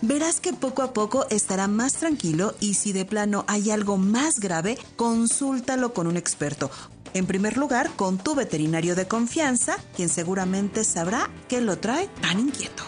Verás 0.00 0.40
que 0.40 0.52
poco 0.52 0.82
a 0.82 0.92
poco 0.92 1.26
estará 1.30 1.68
más 1.68 1.94
tranquilo 1.94 2.54
y 2.60 2.74
si 2.74 2.92
de 2.92 3.04
plano 3.04 3.44
hay 3.46 3.70
algo 3.70 3.98
más 3.98 4.40
grave, 4.40 4.78
consúltalo 4.96 5.92
con 5.92 6.06
un 6.06 6.16
experto. 6.16 6.70
En 7.14 7.26
primer 7.26 7.58
lugar, 7.58 7.90
con 7.94 8.16
tu 8.16 8.34
veterinario 8.34 8.94
de 8.94 9.06
confianza, 9.06 9.76
quien 9.94 10.08
seguramente 10.08 10.82
sabrá 10.82 11.28
qué 11.48 11.60
lo 11.60 11.78
trae 11.78 12.08
tan 12.22 12.40
inquieto. 12.40 12.82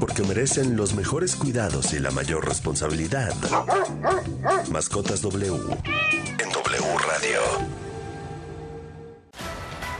Porque 0.00 0.22
merecen 0.22 0.76
los 0.76 0.94
mejores 0.94 1.36
cuidados 1.36 1.92
y 1.92 2.00
la 2.00 2.10
mayor 2.10 2.46
responsabilidad. 2.46 3.34
Mascotas 4.70 5.22
W 5.22 5.54
en 5.54 6.52
W 6.52 6.98
Radio. 7.06 7.40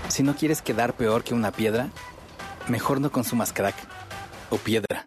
Si 0.09 0.25
no 0.25 0.35
quieres 0.35 0.61
quedar 0.61 0.95
peor 0.95 1.23
que 1.23 1.35
una 1.35 1.53
piedra, 1.53 1.91
mejor 2.67 3.01
no 3.01 3.13
consumas 3.13 3.53
crack 3.53 3.77
o 4.51 4.57
piedra. 4.57 5.07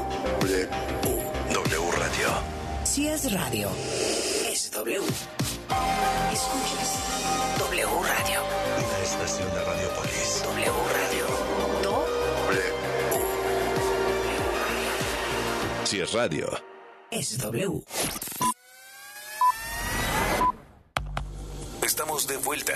Si 2.91 3.07
es 3.07 3.31
radio, 3.31 3.69
es 4.51 4.69
W. 4.71 4.97
Escuchas 6.33 6.99
W 7.57 7.85
Radio. 7.85 8.41
Una 8.85 8.99
estación 9.01 9.49
de 9.53 9.63
Radiopolis. 9.63 10.43
W 10.43 10.71
Radio. 10.91 11.25
Do. 11.83 12.05
Si 15.85 16.01
es 16.01 16.11
radio. 16.11 16.49
Es 17.11 17.37
W. 17.37 17.81
estamos 21.81 22.27
de 22.27 22.35
vuelta 22.35 22.73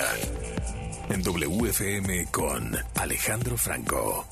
en 1.10 1.24
WFM 1.24 2.32
con 2.32 2.74
Alejandro 2.96 3.58
Franco. 3.58 4.26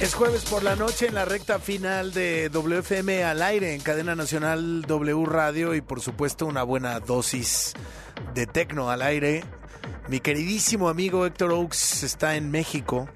Es 0.00 0.14
jueves 0.14 0.44
por 0.44 0.62
la 0.62 0.76
noche 0.76 1.08
en 1.08 1.14
la 1.14 1.24
recta 1.24 1.58
final 1.58 2.12
de 2.12 2.48
WFM 2.50 3.24
al 3.24 3.42
aire 3.42 3.74
en 3.74 3.80
cadena 3.80 4.14
nacional 4.14 4.82
W 4.82 5.24
Radio 5.26 5.74
y 5.74 5.80
por 5.80 6.00
supuesto 6.00 6.46
una 6.46 6.62
buena 6.62 7.00
dosis 7.00 7.74
de 8.32 8.46
tecno 8.46 8.90
al 8.90 9.02
aire. 9.02 9.42
Mi 10.08 10.20
queridísimo 10.20 10.88
amigo 10.88 11.26
Héctor 11.26 11.52
Oaks 11.52 12.04
está 12.04 12.36
en 12.36 12.50
México 12.52 13.08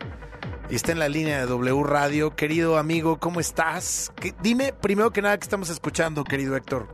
y 0.70 0.74
está 0.74 0.90
en 0.90 0.98
la 0.98 1.08
línea 1.08 1.38
de 1.38 1.46
W 1.46 1.84
Radio. 1.84 2.34
Querido 2.34 2.76
amigo, 2.76 3.18
¿cómo 3.20 3.38
estás? 3.38 4.10
¿Qué- 4.20 4.34
dime 4.42 4.72
primero 4.72 5.12
que 5.12 5.22
nada 5.22 5.38
que 5.38 5.44
estamos 5.44 5.70
escuchando, 5.70 6.24
querido 6.24 6.56
Héctor. 6.56 6.88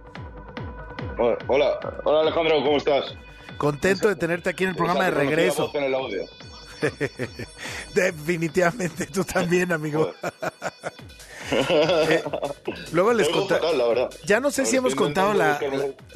Hola, 1.49 1.79
hola 2.05 2.21
Alejandro, 2.21 2.57
¿cómo 2.63 2.77
estás? 2.77 3.15
Contento 3.57 4.07
de 4.09 4.17
tenerte 4.17 4.51
aquí 4.51 4.65
en 4.65 4.71
el 4.71 4.77
programa 4.77 5.05
de 5.05 5.11
regreso. 5.13 5.71
en 5.75 5.85
el 5.85 5.95
audio. 5.95 6.23
Definitivamente, 7.95 9.07
tú 9.07 9.25
también, 9.25 9.73
amigo. 9.73 10.13
Eh, 11.51 12.23
luego 12.93 13.15
les 13.15 13.27
verdad. 13.29 14.11
Ya 14.27 14.39
no 14.39 14.51
sé 14.51 14.67
si 14.67 14.77
hemos 14.77 14.95
contado 14.95 15.33
la, 15.33 15.59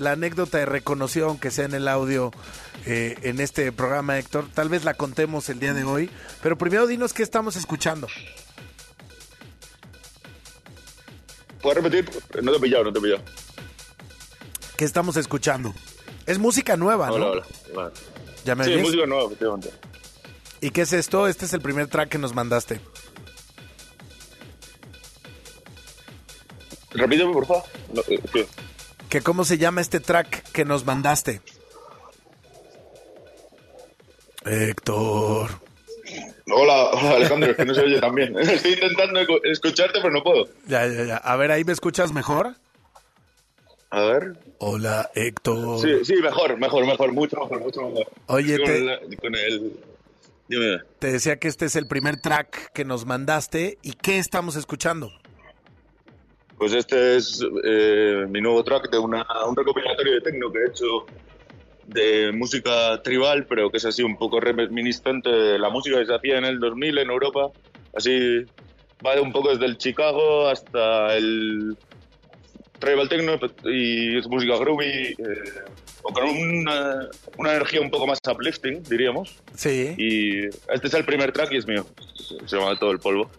anécdota 0.04 0.58
de 0.58 0.66
reconoción 0.66 1.38
que 1.38 1.50
sea 1.50 1.64
en 1.64 1.72
el 1.72 1.88
audio 1.88 2.32
eh, 2.84 3.16
en 3.22 3.40
este 3.40 3.72
programa, 3.72 4.18
Héctor. 4.18 4.46
Tal 4.52 4.68
vez 4.68 4.84
la 4.84 4.92
contemos 4.92 5.48
el 5.48 5.58
día 5.58 5.72
de 5.72 5.84
hoy. 5.84 6.10
Pero 6.42 6.58
primero 6.58 6.86
dinos 6.86 7.14
qué 7.14 7.22
estamos 7.22 7.56
escuchando. 7.56 8.08
¿Puedes 11.62 11.82
repetir? 11.82 12.10
No 12.42 12.50
te 12.52 12.58
he 12.58 12.60
pillado, 12.60 12.84
no 12.84 12.92
te 12.92 12.98
he 12.98 13.02
pillado. 13.02 13.22
¿Qué 14.76 14.84
estamos 14.84 15.16
escuchando? 15.16 15.72
Es 16.26 16.38
música 16.38 16.76
nueva, 16.76 17.08
¿no? 17.08 17.14
Hola, 17.14 17.42
hola. 17.74 17.92
¿Ya 18.44 18.54
me 18.54 18.64
Sí, 18.64 18.72
oyes? 18.72 18.82
música 18.82 19.06
nueva, 19.06 19.24
efectivamente. 19.26 19.70
¿Y 20.62 20.70
qué 20.70 20.82
es 20.82 20.92
esto? 20.92 21.26
Este 21.26 21.44
es 21.44 21.52
el 21.52 21.60
primer 21.60 21.88
track 21.88 22.08
que 22.08 22.18
nos 22.18 22.34
mandaste. 22.34 22.80
Repíteme, 26.92 27.32
por 27.32 27.46
favor. 27.46 27.64
No, 27.92 28.00
eh, 28.08 28.20
¿qué? 28.32 28.46
¿Que 29.08 29.20
¿Cómo 29.22 29.44
se 29.44 29.58
llama 29.58 29.80
este 29.80 29.98
track 30.00 30.50
que 30.52 30.64
nos 30.64 30.86
mandaste? 30.86 31.40
Héctor. 34.44 35.50
Hola, 36.54 36.90
hola 36.90 37.10
Alejandro, 37.16 37.50
es 37.50 37.56
que 37.56 37.64
no 37.64 37.74
se 37.74 37.80
oye 37.82 38.00
tan 38.00 38.14
bien. 38.14 38.38
Estoy 38.38 38.74
intentando 38.74 39.20
escucharte, 39.44 40.00
pero 40.00 40.12
no 40.12 40.22
puedo. 40.22 40.46
Ya, 40.66 40.86
ya, 40.86 41.04
ya. 41.04 41.16
A 41.16 41.36
ver, 41.36 41.50
ahí 41.50 41.64
me 41.64 41.72
escuchas 41.72 42.12
mejor. 42.12 42.54
A 43.90 44.00
ver. 44.02 44.36
Hola, 44.58 45.10
Héctor. 45.14 45.80
Sí, 45.80 46.04
sí, 46.04 46.14
mejor, 46.22 46.56
mejor, 46.56 46.86
mejor, 46.86 47.12
mucho 47.12 47.36
mejor, 47.40 47.60
mucho 47.60 47.80
mejor. 47.82 48.06
Oye, 48.26 48.56
con, 48.58 48.66
te- 48.66 49.16
con 49.16 49.34
el... 49.34 49.72
Dime. 50.52 50.82
Te 50.98 51.10
decía 51.10 51.36
que 51.36 51.48
este 51.48 51.64
es 51.64 51.76
el 51.76 51.86
primer 51.86 52.20
track 52.20 52.72
que 52.74 52.84
nos 52.84 53.06
mandaste. 53.06 53.78
¿Y 53.80 53.92
qué 53.92 54.18
estamos 54.18 54.54
escuchando? 54.54 55.10
Pues 56.58 56.74
este 56.74 57.16
es 57.16 57.42
eh, 57.64 58.26
mi 58.28 58.42
nuevo 58.42 58.62
track 58.62 58.90
de 58.90 58.98
una, 58.98 59.24
un 59.48 59.56
recopilatorio 59.56 60.12
de 60.12 60.20
techno 60.20 60.52
que 60.52 60.58
he 60.58 60.68
hecho 60.68 61.06
de 61.86 62.32
música 62.32 63.00
tribal, 63.02 63.46
pero 63.46 63.70
que 63.70 63.78
es 63.78 63.86
así 63.86 64.02
un 64.02 64.18
poco 64.18 64.40
reminiscente 64.40 65.30
de 65.30 65.58
la 65.58 65.70
música 65.70 65.98
que 65.98 66.04
se 66.04 66.14
hacía 66.14 66.36
en 66.36 66.44
el 66.44 66.60
2000 66.60 66.98
en 66.98 67.10
Europa. 67.10 67.50
Así 67.96 68.44
va 69.04 69.14
de 69.14 69.22
un 69.22 69.32
poco 69.32 69.48
desde 69.48 69.64
el 69.64 69.78
Chicago 69.78 70.48
hasta 70.48 71.16
el 71.16 71.78
tribal 72.82 73.08
techno 73.08 73.38
y 73.64 74.18
es 74.18 74.26
música 74.26 74.56
groovy, 74.56 74.84
eh, 74.86 75.14
o 76.02 76.12
con 76.12 76.24
una, 76.24 77.08
una 77.38 77.50
energía 77.52 77.80
un 77.80 77.90
poco 77.90 78.06
más 78.06 78.18
uplifting, 78.28 78.82
diríamos. 78.82 79.36
Sí. 79.54 79.94
Y 79.96 80.46
este 80.46 80.88
es 80.88 80.94
el 80.94 81.04
primer 81.04 81.32
track 81.32 81.52
y 81.52 81.58
es 81.58 81.66
mío. 81.66 81.86
Se 82.46 82.56
llama 82.56 82.76
Todo 82.78 82.90
el 82.90 82.98
Polvo. 82.98 83.30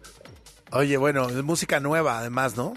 Oye, 0.72 0.98
bueno, 0.98 1.30
es 1.30 1.44
música 1.44 1.80
nueva 1.80 2.20
además, 2.20 2.56
¿no? 2.56 2.74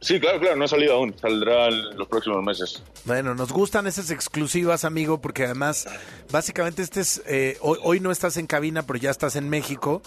Sí, 0.00 0.20
claro, 0.20 0.38
claro, 0.38 0.56
no 0.56 0.64
ha 0.64 0.68
salido 0.68 0.94
aún. 0.94 1.14
Saldrá 1.18 1.68
en 1.68 1.96
los 1.96 2.06
próximos 2.08 2.42
meses. 2.44 2.82
Bueno, 3.04 3.34
nos 3.34 3.52
gustan 3.52 3.86
esas 3.86 4.10
exclusivas, 4.10 4.84
amigo, 4.84 5.20
porque 5.20 5.44
además, 5.44 5.86
básicamente, 6.30 6.82
este 6.82 7.00
es, 7.00 7.22
eh, 7.26 7.56
hoy, 7.60 7.78
hoy 7.82 8.00
no 8.00 8.10
estás 8.10 8.36
en 8.36 8.46
cabina, 8.46 8.82
pero 8.82 8.98
ya 8.98 9.10
estás 9.10 9.36
en 9.36 9.48
México, 9.48 10.02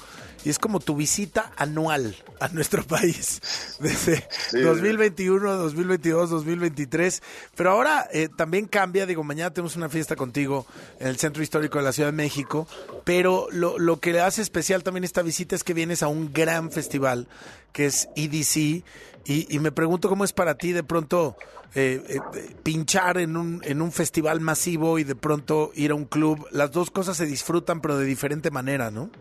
y 0.45 0.49
es 0.49 0.59
como 0.59 0.79
tu 0.79 0.95
visita 0.95 1.51
anual 1.57 2.15
a 2.39 2.47
nuestro 2.49 2.83
país, 2.87 3.41
desde 3.79 4.27
2021, 4.53 5.55
2022, 5.55 6.29
2023, 6.29 7.23
pero 7.55 7.71
ahora 7.71 8.07
eh, 8.13 8.29
también 8.35 8.67
cambia, 8.67 9.05
digo, 9.05 9.23
mañana 9.23 9.51
tenemos 9.51 9.75
una 9.75 9.89
fiesta 9.89 10.15
contigo 10.15 10.65
en 10.99 11.07
el 11.07 11.17
Centro 11.17 11.43
Histórico 11.43 11.79
de 11.79 11.83
la 11.83 11.91
Ciudad 11.93 12.09
de 12.09 12.15
México, 12.15 12.67
pero 13.03 13.47
lo, 13.51 13.79
lo 13.79 13.99
que 13.99 14.13
le 14.13 14.21
hace 14.21 14.41
especial 14.41 14.83
también 14.83 15.03
esta 15.03 15.21
visita 15.21 15.55
es 15.55 15.63
que 15.63 15.73
vienes 15.73 16.03
a 16.03 16.07
un 16.07 16.31
gran 16.31 16.71
festival, 16.71 17.27
que 17.73 17.85
es 17.85 18.09
EDC, 18.15 18.83
y, 19.29 19.55
y 19.55 19.59
me 19.59 19.71
pregunto 19.71 20.09
cómo 20.09 20.23
es 20.25 20.33
para 20.33 20.55
ti 20.55 20.71
de 20.71 20.83
pronto 20.83 21.35
eh, 21.75 22.01
eh, 22.09 22.21
pinchar 22.63 23.19
en 23.19 23.37
un, 23.37 23.61
en 23.63 23.81
un 23.81 23.91
festival 23.91 24.39
masivo 24.41 24.97
y 24.97 25.03
de 25.03 25.15
pronto 25.15 25.71
ir 25.75 25.91
a 25.91 25.95
un 25.95 26.05
club. 26.05 26.47
Las 26.51 26.71
dos 26.71 26.89
cosas 26.89 27.15
se 27.15 27.27
disfrutan, 27.27 27.79
pero 27.79 27.97
de 27.97 28.05
diferente 28.05 28.49
manera, 28.49 28.89
¿no? 28.89 29.11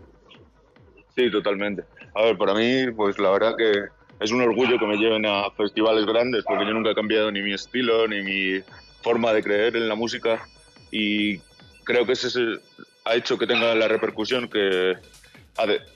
Sí, 1.14 1.30
totalmente. 1.30 1.84
A 2.14 2.22
ver, 2.22 2.38
para 2.38 2.54
mí, 2.54 2.90
pues 2.96 3.18
la 3.18 3.30
verdad 3.30 3.54
que 3.56 3.70
es 4.20 4.30
un 4.32 4.40
orgullo 4.40 4.78
que 4.78 4.86
me 4.86 4.96
lleven 4.96 5.26
a 5.26 5.50
festivales 5.50 6.06
grandes, 6.06 6.42
porque 6.44 6.64
yo 6.64 6.72
nunca 6.72 6.90
he 6.92 6.94
cambiado 6.94 7.30
ni 7.30 7.42
mi 7.42 7.52
estilo, 7.52 8.08
ni 8.08 8.22
mi 8.22 8.62
forma 9.02 9.32
de 9.32 9.42
creer 9.42 9.76
en 9.76 9.88
la 9.88 9.94
música, 9.94 10.48
y 10.90 11.38
creo 11.84 12.06
que 12.06 12.12
ese 12.12 12.28
es 12.28 12.36
el- 12.36 12.60
ha 13.04 13.14
hecho 13.14 13.36
que 13.38 13.46
tenga 13.46 13.74
la 13.74 13.88
repercusión 13.88 14.48
que, 14.48 14.94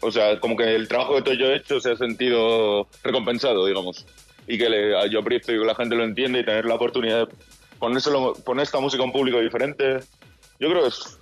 o 0.01 0.11
sea, 0.11 0.39
como 0.41 0.57
que 0.57 0.75
el 0.75 0.89
trabajo 0.89 1.23
que 1.23 1.37
yo 1.37 1.47
he 1.47 1.57
hecho 1.57 1.81
se 1.81 1.93
ha 1.93 1.97
sentido 1.97 2.89
recompensado, 3.03 3.67
digamos, 3.67 4.05
y 4.47 4.59
que 4.59 4.69
le- 4.69 5.11
yo 5.11 5.21
aprecio 5.21 5.61
que 5.61 5.67
la 5.67 5.75
gente 5.75 5.95
lo 5.95 6.05
entiende 6.05 6.41
y 6.41 6.45
tener 6.45 6.65
la 6.65 6.75
oportunidad 6.75 7.27
de 7.29 7.35
ponérselo, 7.79 8.35
poner 8.45 8.65
esta 8.65 8.81
música 8.81 9.03
a 9.03 9.07
un 9.07 9.13
público 9.13 9.39
diferente, 9.41 10.01
yo 10.59 10.69
creo 10.71 10.83
que 10.83 10.89
es, 10.89 11.19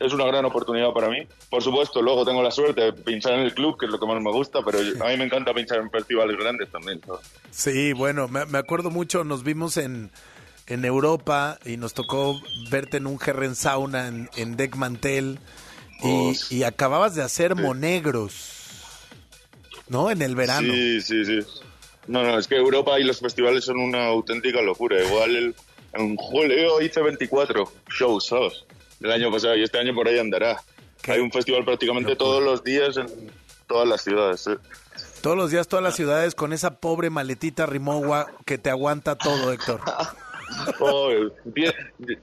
es 0.00 0.12
una 0.12 0.26
gran 0.26 0.44
oportunidad 0.44 0.92
para 0.92 1.08
mí. 1.08 1.26
Por 1.50 1.62
supuesto, 1.62 2.00
luego 2.02 2.24
tengo 2.24 2.42
la 2.42 2.50
suerte 2.50 2.82
de 2.82 2.92
pinchar 2.92 3.34
en 3.34 3.40
el 3.40 3.54
club, 3.54 3.78
que 3.78 3.86
es 3.86 3.92
lo 3.92 3.98
que 3.98 4.06
más 4.06 4.20
me 4.22 4.30
gusta, 4.30 4.60
pero 4.64 4.80
yo- 4.82 5.02
a 5.04 5.08
mí 5.08 5.16
me 5.16 5.24
encanta 5.24 5.52
pinchar 5.54 5.78
en 5.78 5.90
festivales 5.90 6.36
grandes 6.38 6.70
también. 6.70 7.00
Sí, 7.50 7.92
bueno, 7.94 8.28
me, 8.28 8.44
me 8.46 8.58
acuerdo 8.58 8.90
mucho, 8.90 9.24
nos 9.24 9.42
vimos 9.44 9.76
en, 9.76 10.10
en 10.66 10.84
Europa 10.84 11.58
y 11.64 11.76
nos 11.78 11.94
tocó 11.94 12.40
verte 12.70 12.98
en 12.98 13.06
un 13.06 13.18
Herren 13.24 13.54
Sauna 13.56 14.08
en, 14.08 14.28
en 14.36 14.56
Deck 14.56 14.76
Mantel 14.76 15.38
y, 16.02 16.32
y 16.50 16.62
acababas 16.62 17.14
de 17.14 17.22
hacer 17.22 17.54
Monegros, 17.54 18.34
¿no? 19.88 20.10
En 20.10 20.22
el 20.22 20.34
verano. 20.36 20.72
Sí, 20.72 21.00
sí, 21.00 21.24
sí. 21.24 21.38
No, 22.06 22.22
no, 22.22 22.38
es 22.38 22.46
que 22.48 22.56
Europa 22.56 22.98
y 22.98 23.04
los 23.04 23.20
festivales 23.20 23.64
son 23.64 23.78
una 23.78 24.06
auténtica 24.06 24.62
locura. 24.62 25.02
Igual 25.02 25.36
el- 25.36 25.54
en 25.94 26.16
julio 26.16 26.80
hice 26.80 27.00
24 27.02 27.72
shows, 27.98 28.26
¿sabes? 28.26 28.64
Del 29.00 29.12
año 29.12 29.30
pasado 29.30 29.56
y 29.56 29.62
este 29.62 29.78
año 29.78 29.94
por 29.94 30.06
ahí 30.08 30.18
andará. 30.18 30.62
Hay 31.06 31.20
un 31.20 31.30
festival 31.32 31.64
prácticamente 31.64 32.14
todos 32.16 32.42
los 32.42 32.62
días 32.64 32.96
en 32.96 33.06
todas 33.66 33.88
las 33.88 34.02
ciudades. 34.02 34.46
¿eh? 34.46 34.56
Todos 35.22 35.36
los 35.36 35.50
días, 35.50 35.66
todas 35.68 35.82
las 35.82 35.96
ciudades 35.96 36.34
con 36.34 36.52
esa 36.52 36.78
pobre 36.80 37.08
maletita 37.10 37.66
Rimowa 37.66 38.26
que 38.44 38.58
te 38.58 38.70
aguanta 38.70 39.16
todo, 39.16 39.52
Héctor. 39.52 39.80
Oh, 40.80 41.10
tiene, 41.54 41.72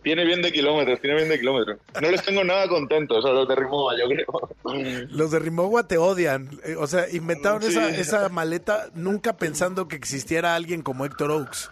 tiene 0.03 0.26
bien 0.26 0.41
de 0.41 0.51
kilómetros, 0.51 0.99
tiene 1.01 1.17
bien 1.17 1.30
de 1.30 1.39
kilómetros. 1.39 1.78
No 2.01 2.09
les 2.09 2.23
tengo 2.23 2.43
nada 2.43 2.67
contentos 2.67 3.23
a 3.26 3.30
los 3.30 3.47
de 3.47 3.55
Rimowa, 3.55 3.93
yo 3.97 4.05
creo. 4.07 5.07
Los 5.09 5.32
de 5.32 5.39
Rimowa 5.39 5.88
te 5.88 5.97
odian. 5.97 6.49
Eh, 6.63 6.76
O 6.78 6.88
sea, 6.88 7.05
inventaron 7.11 7.61
Sí. 7.61 7.69
esa, 7.69 7.89
esa 7.89 8.30
maleta 8.30 8.88
nunca 8.93 9.38
pensando 9.38 9.88
que 9.88 9.95
existiera 9.95 10.55
alguien 10.55 10.82
como 10.82 11.05
Héctor 11.05 11.32
Oaks. 11.32 11.69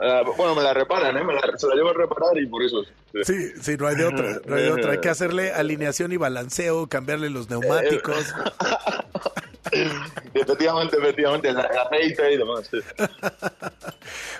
Ah, 0.00 0.22
bueno, 0.36 0.54
me 0.54 0.62
la 0.62 0.74
reparan, 0.74 1.16
¿eh? 1.16 1.24
Me 1.24 1.34
la, 1.34 1.40
se 1.56 1.66
la 1.66 1.74
llevo 1.74 1.90
a 1.90 1.94
reparar 1.94 2.38
y 2.38 2.46
por 2.46 2.62
eso. 2.62 2.84
Sí, 3.24 3.52
sí, 3.60 3.76
no 3.78 3.86
hay 3.86 3.96
de 3.96 4.04
otra, 4.04 4.40
no 4.46 4.54
hay 4.56 4.62
de 4.62 4.70
otra. 4.70 4.92
Hay 4.92 5.00
que 5.00 5.08
hacerle 5.08 5.52
alineación 5.52 6.12
y 6.12 6.16
balanceo, 6.16 6.86
cambiarle 6.88 7.30
los 7.30 7.50
neumáticos. 7.50 8.34
Efectivamente, 10.34 10.96
efectivamente, 10.96 11.48
el 11.50 11.58
aceite 11.58 12.32
y 12.32 12.36
demás. 12.38 12.68
sí. 12.70 12.78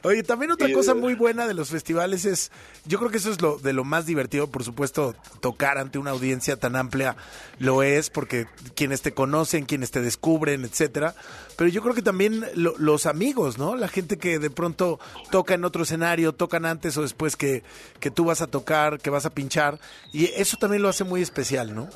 Oye, 0.05 0.23
también 0.23 0.51
otra 0.53 0.73
cosa 0.73 0.95
muy 0.95 1.15
buena 1.15 1.47
de 1.47 1.53
los 1.55 1.69
festivales 1.71 2.25
es, 2.25 2.51
yo 2.87 2.99
creo 2.99 3.11
que 3.11 3.19
eso 3.19 3.31
es 3.31 3.43
lo 3.43 3.59
de 3.59 3.73
lo 3.75 3.85
más 3.85 4.07
divertido, 4.07 4.47
por 4.51 4.65
supuesto, 4.65 5.15
tocar 5.41 5.77
ante 5.77 5.99
una 5.99 6.13
audiencia 6.13 6.57
tan 6.57 6.77
amplia 6.77 7.17
lo 7.59 7.83
es, 7.83 8.09
porque 8.11 8.47
quienes 8.75 9.03
te 9.03 9.13
conocen, 9.13 9.67
quienes 9.67 9.91
te 9.91 10.01
descubren, 10.01 10.65
etcétera. 10.65 11.15
Pero 11.57 11.69
yo 11.69 11.83
creo 11.83 11.95
que 11.95 12.03
también 12.03 12.45
lo- 12.55 12.75
los 12.79 13.07
amigos, 13.07 13.59
¿no? 13.59 13.77
La 13.77 13.89
gente 13.89 14.19
que 14.19 14.39
de 14.39 14.51
pronto 14.51 14.99
toca 15.31 15.55
en 15.55 15.65
otro 15.65 15.83
escenario, 15.83 16.33
tocan 16.33 16.65
antes 16.65 16.97
o 16.97 17.03
después 17.03 17.37
que, 17.37 17.63
que 18.01 18.11
tú 18.11 18.25
vas 18.25 18.43
a 18.43 18.47
tocar, 18.47 19.01
que 19.01 19.11
vas 19.11 19.27
a 19.27 19.31
pinchar, 19.31 19.79
y 20.13 20.27
eso 20.27 20.57
también 20.57 20.83
lo 20.83 20.89
hace 20.89 21.05
muy 21.05 21.23
especial, 21.23 21.75
¿no? 21.75 21.89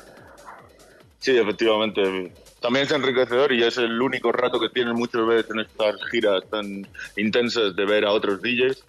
Sí, 1.19 1.37
efectivamente. 1.37 2.33
También 2.59 2.85
es 2.85 2.91
enriquecedor 2.91 3.51
y 3.53 3.63
es 3.63 3.77
el 3.77 4.01
único 4.01 4.31
rato 4.31 4.59
que 4.59 4.69
tienen 4.69 4.93
muchas 4.93 5.25
veces 5.25 5.51
en 5.51 5.61
estas 5.61 5.95
giras 6.11 6.43
tan 6.49 6.87
intensas 7.15 7.75
de 7.75 7.85
ver 7.85 8.05
a 8.05 8.11
otros 8.11 8.41
DJs. 8.41 8.83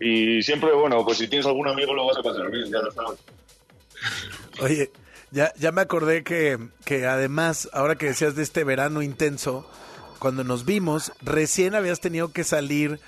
Y 0.00 0.42
siempre, 0.42 0.72
bueno, 0.72 1.04
pues 1.04 1.18
si 1.18 1.28
tienes 1.28 1.46
algún 1.46 1.68
amigo 1.68 1.94
lo 1.94 2.06
vas 2.06 2.16
a 2.16 2.22
pasar 2.22 2.50
bien, 2.50 2.70
ya 2.70 2.78
lo 2.78 2.90
sabes. 2.90 3.20
Oye, 4.60 4.90
ya, 5.30 5.52
ya 5.56 5.72
me 5.72 5.82
acordé 5.82 6.24
que, 6.24 6.58
que 6.84 7.06
además, 7.06 7.68
ahora 7.72 7.96
que 7.96 8.06
decías 8.06 8.34
de 8.34 8.42
este 8.42 8.64
verano 8.64 9.02
intenso, 9.02 9.68
cuando 10.18 10.44
nos 10.44 10.64
vimos, 10.64 11.12
recién 11.22 11.74
habías 11.74 12.00
tenido 12.00 12.32
que 12.32 12.44
salir, 12.44 13.00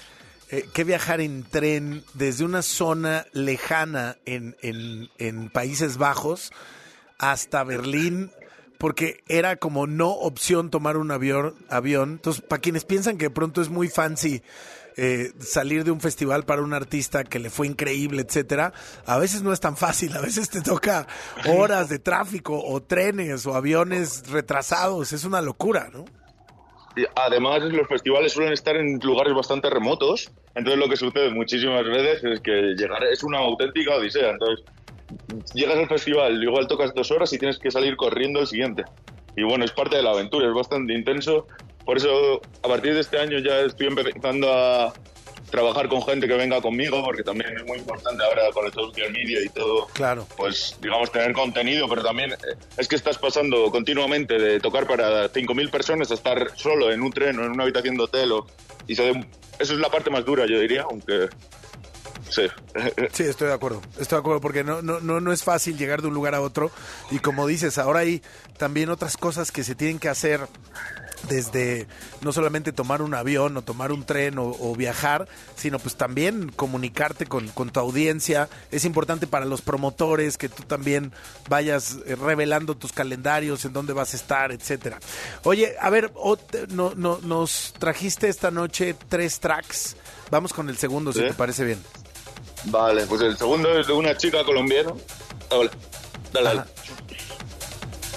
eh, 0.50 0.68
que 0.72 0.84
viajar 0.84 1.20
en 1.20 1.44
tren 1.44 2.04
desde 2.14 2.44
una 2.44 2.62
zona 2.62 3.26
lejana 3.32 4.16
en, 4.24 4.56
en, 4.62 5.08
en 5.18 5.50
Países 5.50 5.96
Bajos 5.96 6.52
hasta 7.18 7.64
Berlín, 7.64 8.30
porque 8.78 9.22
era 9.26 9.56
como 9.56 9.86
no 9.86 10.10
opción 10.10 10.70
tomar 10.70 10.96
un 10.96 11.10
avión. 11.10 11.54
avión. 11.68 12.12
Entonces, 12.12 12.42
para 12.42 12.60
quienes 12.60 12.84
piensan 12.84 13.16
que 13.16 13.26
de 13.26 13.30
pronto 13.30 13.62
es 13.62 13.70
muy 13.70 13.88
fancy 13.88 14.42
eh, 14.98 15.32
salir 15.40 15.84
de 15.84 15.90
un 15.90 16.00
festival 16.00 16.44
para 16.44 16.62
un 16.62 16.72
artista 16.72 17.22
que 17.22 17.38
le 17.38 17.50
fue 17.50 17.66
increíble, 17.66 18.22
etcétera, 18.22 18.72
a 19.04 19.18
veces 19.18 19.42
no 19.42 19.52
es 19.52 19.60
tan 19.60 19.76
fácil, 19.76 20.16
a 20.16 20.22
veces 20.22 20.48
te 20.48 20.62
toca 20.62 21.06
horas 21.48 21.90
de 21.90 21.98
tráfico 21.98 22.58
o 22.64 22.82
trenes 22.82 23.44
o 23.46 23.54
aviones 23.54 24.30
retrasados, 24.30 25.12
es 25.12 25.24
una 25.24 25.42
locura, 25.42 25.90
¿no? 25.92 26.06
Además, 27.14 27.62
los 27.62 27.88
festivales 27.88 28.32
suelen 28.32 28.52
estar 28.52 28.76
en 28.76 28.98
lugares 29.02 29.34
bastante 29.34 29.68
remotos. 29.68 30.30
Entonces, 30.54 30.78
lo 30.78 30.88
que 30.88 30.96
sucede 30.96 31.30
muchísimas 31.30 31.84
veces 31.84 32.24
es 32.24 32.40
que 32.40 32.74
llegar 32.76 33.04
es 33.04 33.22
una 33.22 33.38
auténtica 33.38 33.96
odisea. 33.96 34.30
Entonces, 34.30 34.64
llegas 35.54 35.78
al 35.78 35.88
festival, 35.88 36.42
igual 36.42 36.66
tocas 36.66 36.94
dos 36.94 37.10
horas 37.10 37.32
y 37.32 37.38
tienes 37.38 37.58
que 37.58 37.70
salir 37.70 37.96
corriendo 37.96 38.40
el 38.40 38.46
siguiente. 38.46 38.84
Y 39.36 39.42
bueno, 39.42 39.64
es 39.64 39.72
parte 39.72 39.96
de 39.96 40.02
la 40.02 40.10
aventura, 40.10 40.46
es 40.46 40.54
bastante 40.54 40.94
intenso. 40.94 41.46
Por 41.84 41.98
eso, 41.98 42.40
a 42.62 42.68
partir 42.68 42.94
de 42.94 43.00
este 43.00 43.18
año 43.18 43.38
ya 43.38 43.60
estoy 43.60 43.88
empezando 43.88 44.52
a 44.52 44.92
trabajar 45.50 45.88
con 45.88 46.02
gente 46.02 46.26
que 46.26 46.34
venga 46.34 46.60
conmigo, 46.60 47.02
porque 47.04 47.22
también 47.22 47.56
es 47.56 47.64
muy 47.64 47.78
importante 47.78 48.22
ahora 48.24 48.42
con 48.52 48.66
el 48.66 48.72
social 48.72 49.12
media 49.12 49.40
y 49.42 49.48
todo. 49.48 49.86
Claro. 49.92 50.26
Pues, 50.36 50.76
digamos, 50.80 51.10
tener 51.12 51.32
contenido, 51.32 51.88
pero 51.88 52.02
también 52.02 52.32
eh, 52.32 52.36
es 52.76 52.88
que 52.88 52.96
estás 52.96 53.18
pasando 53.18 53.70
continuamente 53.70 54.38
de 54.38 54.60
tocar 54.60 54.86
para 54.86 55.30
5.000 55.32 55.70
personas 55.70 56.10
a 56.10 56.14
estar 56.14 56.50
solo 56.56 56.90
en 56.92 57.00
un 57.02 57.12
tren 57.12 57.38
o 57.38 57.44
en 57.44 57.52
una 57.52 57.62
habitación 57.62 57.96
de 57.96 58.02
hotel. 58.02 58.32
O, 58.32 58.46
y 58.86 58.94
se 58.96 59.02
de- 59.04 59.26
eso 59.58 59.72
es 59.72 59.78
la 59.80 59.88
parte 59.90 60.10
más 60.10 60.24
dura, 60.24 60.46
yo 60.46 60.58
diría, 60.60 60.82
aunque... 60.82 61.28
Sí. 62.28 62.42
Sí, 63.12 63.22
estoy 63.22 63.48
de 63.48 63.54
acuerdo. 63.54 63.80
Estoy 64.00 64.16
de 64.16 64.20
acuerdo 64.20 64.40
porque 64.40 64.64
no, 64.64 64.82
no, 64.82 65.00
no, 65.00 65.20
no 65.20 65.32
es 65.32 65.44
fácil 65.44 65.78
llegar 65.78 66.02
de 66.02 66.08
un 66.08 66.14
lugar 66.14 66.34
a 66.34 66.40
otro. 66.40 66.70
Y 67.10 67.20
como 67.20 67.46
dices, 67.46 67.78
ahora 67.78 68.00
hay 68.00 68.20
también 68.58 68.90
otras 68.90 69.16
cosas 69.16 69.52
que 69.52 69.62
se 69.64 69.74
tienen 69.76 69.98
que 70.00 70.08
hacer 70.08 70.40
desde 71.28 71.86
no 72.20 72.32
solamente 72.32 72.72
tomar 72.72 73.02
un 73.02 73.14
avión 73.14 73.56
o 73.56 73.62
tomar 73.62 73.92
un 73.92 74.04
tren 74.04 74.38
o, 74.38 74.56
o 74.58 74.74
viajar, 74.74 75.28
sino 75.56 75.78
pues 75.78 75.96
también 75.96 76.50
comunicarte 76.50 77.26
con, 77.26 77.48
con 77.48 77.70
tu 77.70 77.80
audiencia. 77.80 78.48
Es 78.70 78.84
importante 78.84 79.26
para 79.26 79.44
los 79.44 79.62
promotores 79.62 80.38
que 80.38 80.48
tú 80.48 80.62
también 80.62 81.12
vayas 81.48 81.98
eh, 82.06 82.16
revelando 82.16 82.76
tus 82.76 82.92
calendarios, 82.92 83.64
en 83.64 83.72
dónde 83.72 83.92
vas 83.92 84.14
a 84.14 84.16
estar, 84.16 84.52
etcétera. 84.52 84.98
Oye, 85.44 85.74
a 85.80 85.90
ver, 85.90 86.12
no, 86.68 86.92
no, 86.96 87.18
nos 87.22 87.74
trajiste 87.78 88.28
esta 88.28 88.50
noche 88.50 88.94
tres 89.08 89.40
tracks. 89.40 89.96
Vamos 90.30 90.52
con 90.52 90.68
el 90.68 90.76
segundo, 90.76 91.12
si 91.12 91.20
te 91.20 91.34
parece 91.34 91.64
bien. 91.64 91.82
Vale, 92.64 93.06
pues 93.06 93.20
el 93.20 93.36
segundo 93.36 93.78
es 93.78 93.86
de 93.86 93.92
una 93.92 94.16
chica 94.16 94.44
colombiana. 94.44 94.92
Ah, 95.50 95.56
vale. 95.56 95.70
Dale, 96.32 96.48
dale. 96.48 96.62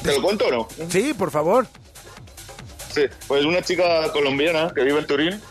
¿Te 0.01 0.15
lo 0.15 0.21
cuento 0.21 0.47
o 0.47 0.51
no? 0.51 0.67
Sí, 0.89 1.13
por 1.13 1.29
favor. 1.29 1.67
Sí, 2.93 3.01
pues 3.27 3.45
una 3.45 3.61
chica 3.61 4.11
colombiana 4.11 4.71
que 4.75 4.83
vive 4.83 4.99
en 4.99 5.07
Turín 5.07 5.41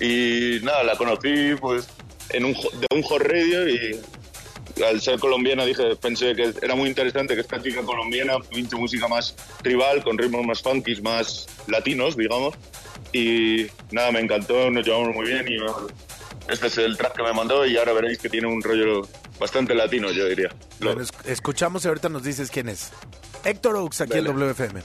y 0.00 0.58
nada, 0.62 0.82
la 0.84 0.96
conocí 0.96 1.54
pues 1.60 1.86
en 2.30 2.44
un, 2.44 2.52
de 2.52 2.86
un 2.90 3.02
hot 3.02 3.22
radio 3.22 3.68
y 3.68 4.00
al 4.84 5.00
ser 5.00 5.18
colombiana 5.20 5.64
dije, 5.64 5.94
pensé 5.96 6.34
que 6.34 6.52
era 6.60 6.74
muy 6.74 6.88
interesante 6.88 7.34
que 7.34 7.40
esta 7.42 7.62
chica 7.62 7.82
colombiana 7.82 8.34
pinche 8.50 8.76
música 8.76 9.06
más 9.08 9.34
tribal, 9.62 10.02
con 10.02 10.18
ritmos 10.18 10.44
más 10.44 10.60
funky, 10.62 11.00
más 11.00 11.46
latinos, 11.68 12.16
digamos. 12.16 12.54
Y 13.12 13.66
nada, 13.92 14.10
me 14.10 14.20
encantó, 14.20 14.70
nos 14.70 14.84
llevamos 14.84 15.14
muy 15.14 15.26
bien 15.26 15.46
y 15.48 15.56
este 16.52 16.66
es 16.66 16.78
el 16.78 16.96
track 16.96 17.14
que 17.16 17.22
me 17.22 17.32
mandó 17.32 17.64
y 17.64 17.76
ahora 17.76 17.92
veréis 17.92 18.18
que 18.18 18.28
tiene 18.28 18.48
un 18.48 18.60
rollo 18.62 19.08
bastante 19.38 19.74
latino, 19.74 20.10
yo 20.10 20.26
diría. 20.26 20.50
Bueno, 20.80 21.02
es- 21.02 21.10
escuchamos 21.26 21.84
y 21.84 21.88
ahorita 21.88 22.08
nos 22.08 22.24
dices 22.24 22.50
quién 22.50 22.68
es. 22.68 22.90
Héctor 23.44 23.76
Oaks, 23.76 24.00
aquí 24.00 24.18
en 24.18 24.24
Dale. 24.24 24.46
WFM. 24.46 24.82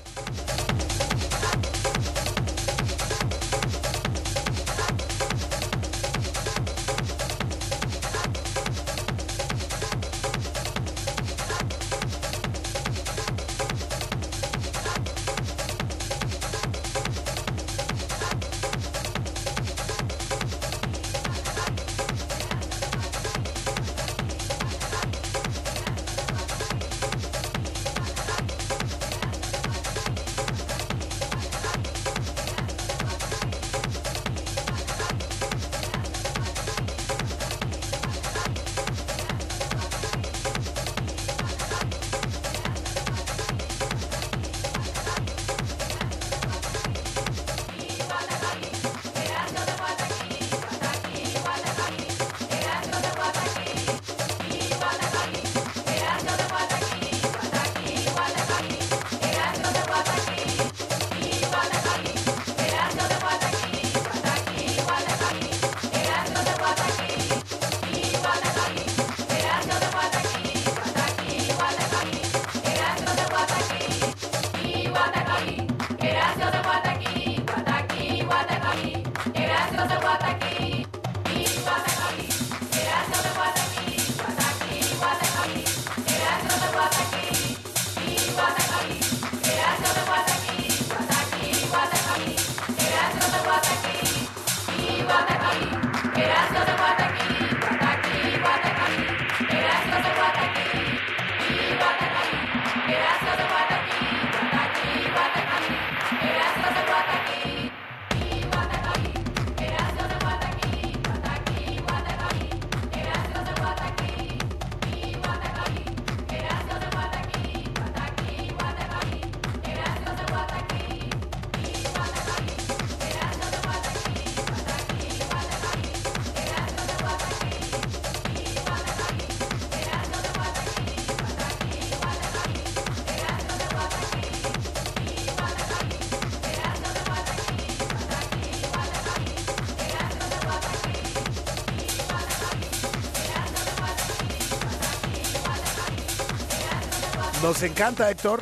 Nos 147.60 147.70
encanta, 147.70 148.10
Héctor. 148.10 148.42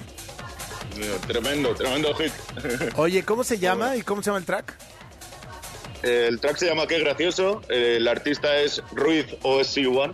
Tremendo, 1.25 1.73
tremendo 1.73 2.13
hit. 2.13 2.31
Oye, 2.97 3.23
¿cómo 3.23 3.43
se 3.43 3.57
llama 3.57 3.95
y 3.95 4.03
cómo 4.03 4.21
se 4.21 4.27
llama 4.29 4.37
el 4.37 4.45
track? 4.45 4.75
El 6.03 6.39
track 6.39 6.57
se 6.57 6.67
llama 6.67 6.85
Qué 6.85 6.99
gracioso. 6.99 7.63
El 7.67 8.07
artista 8.07 8.57
es 8.57 8.83
Ruiz 8.91 9.25
OSC1. 9.41 10.13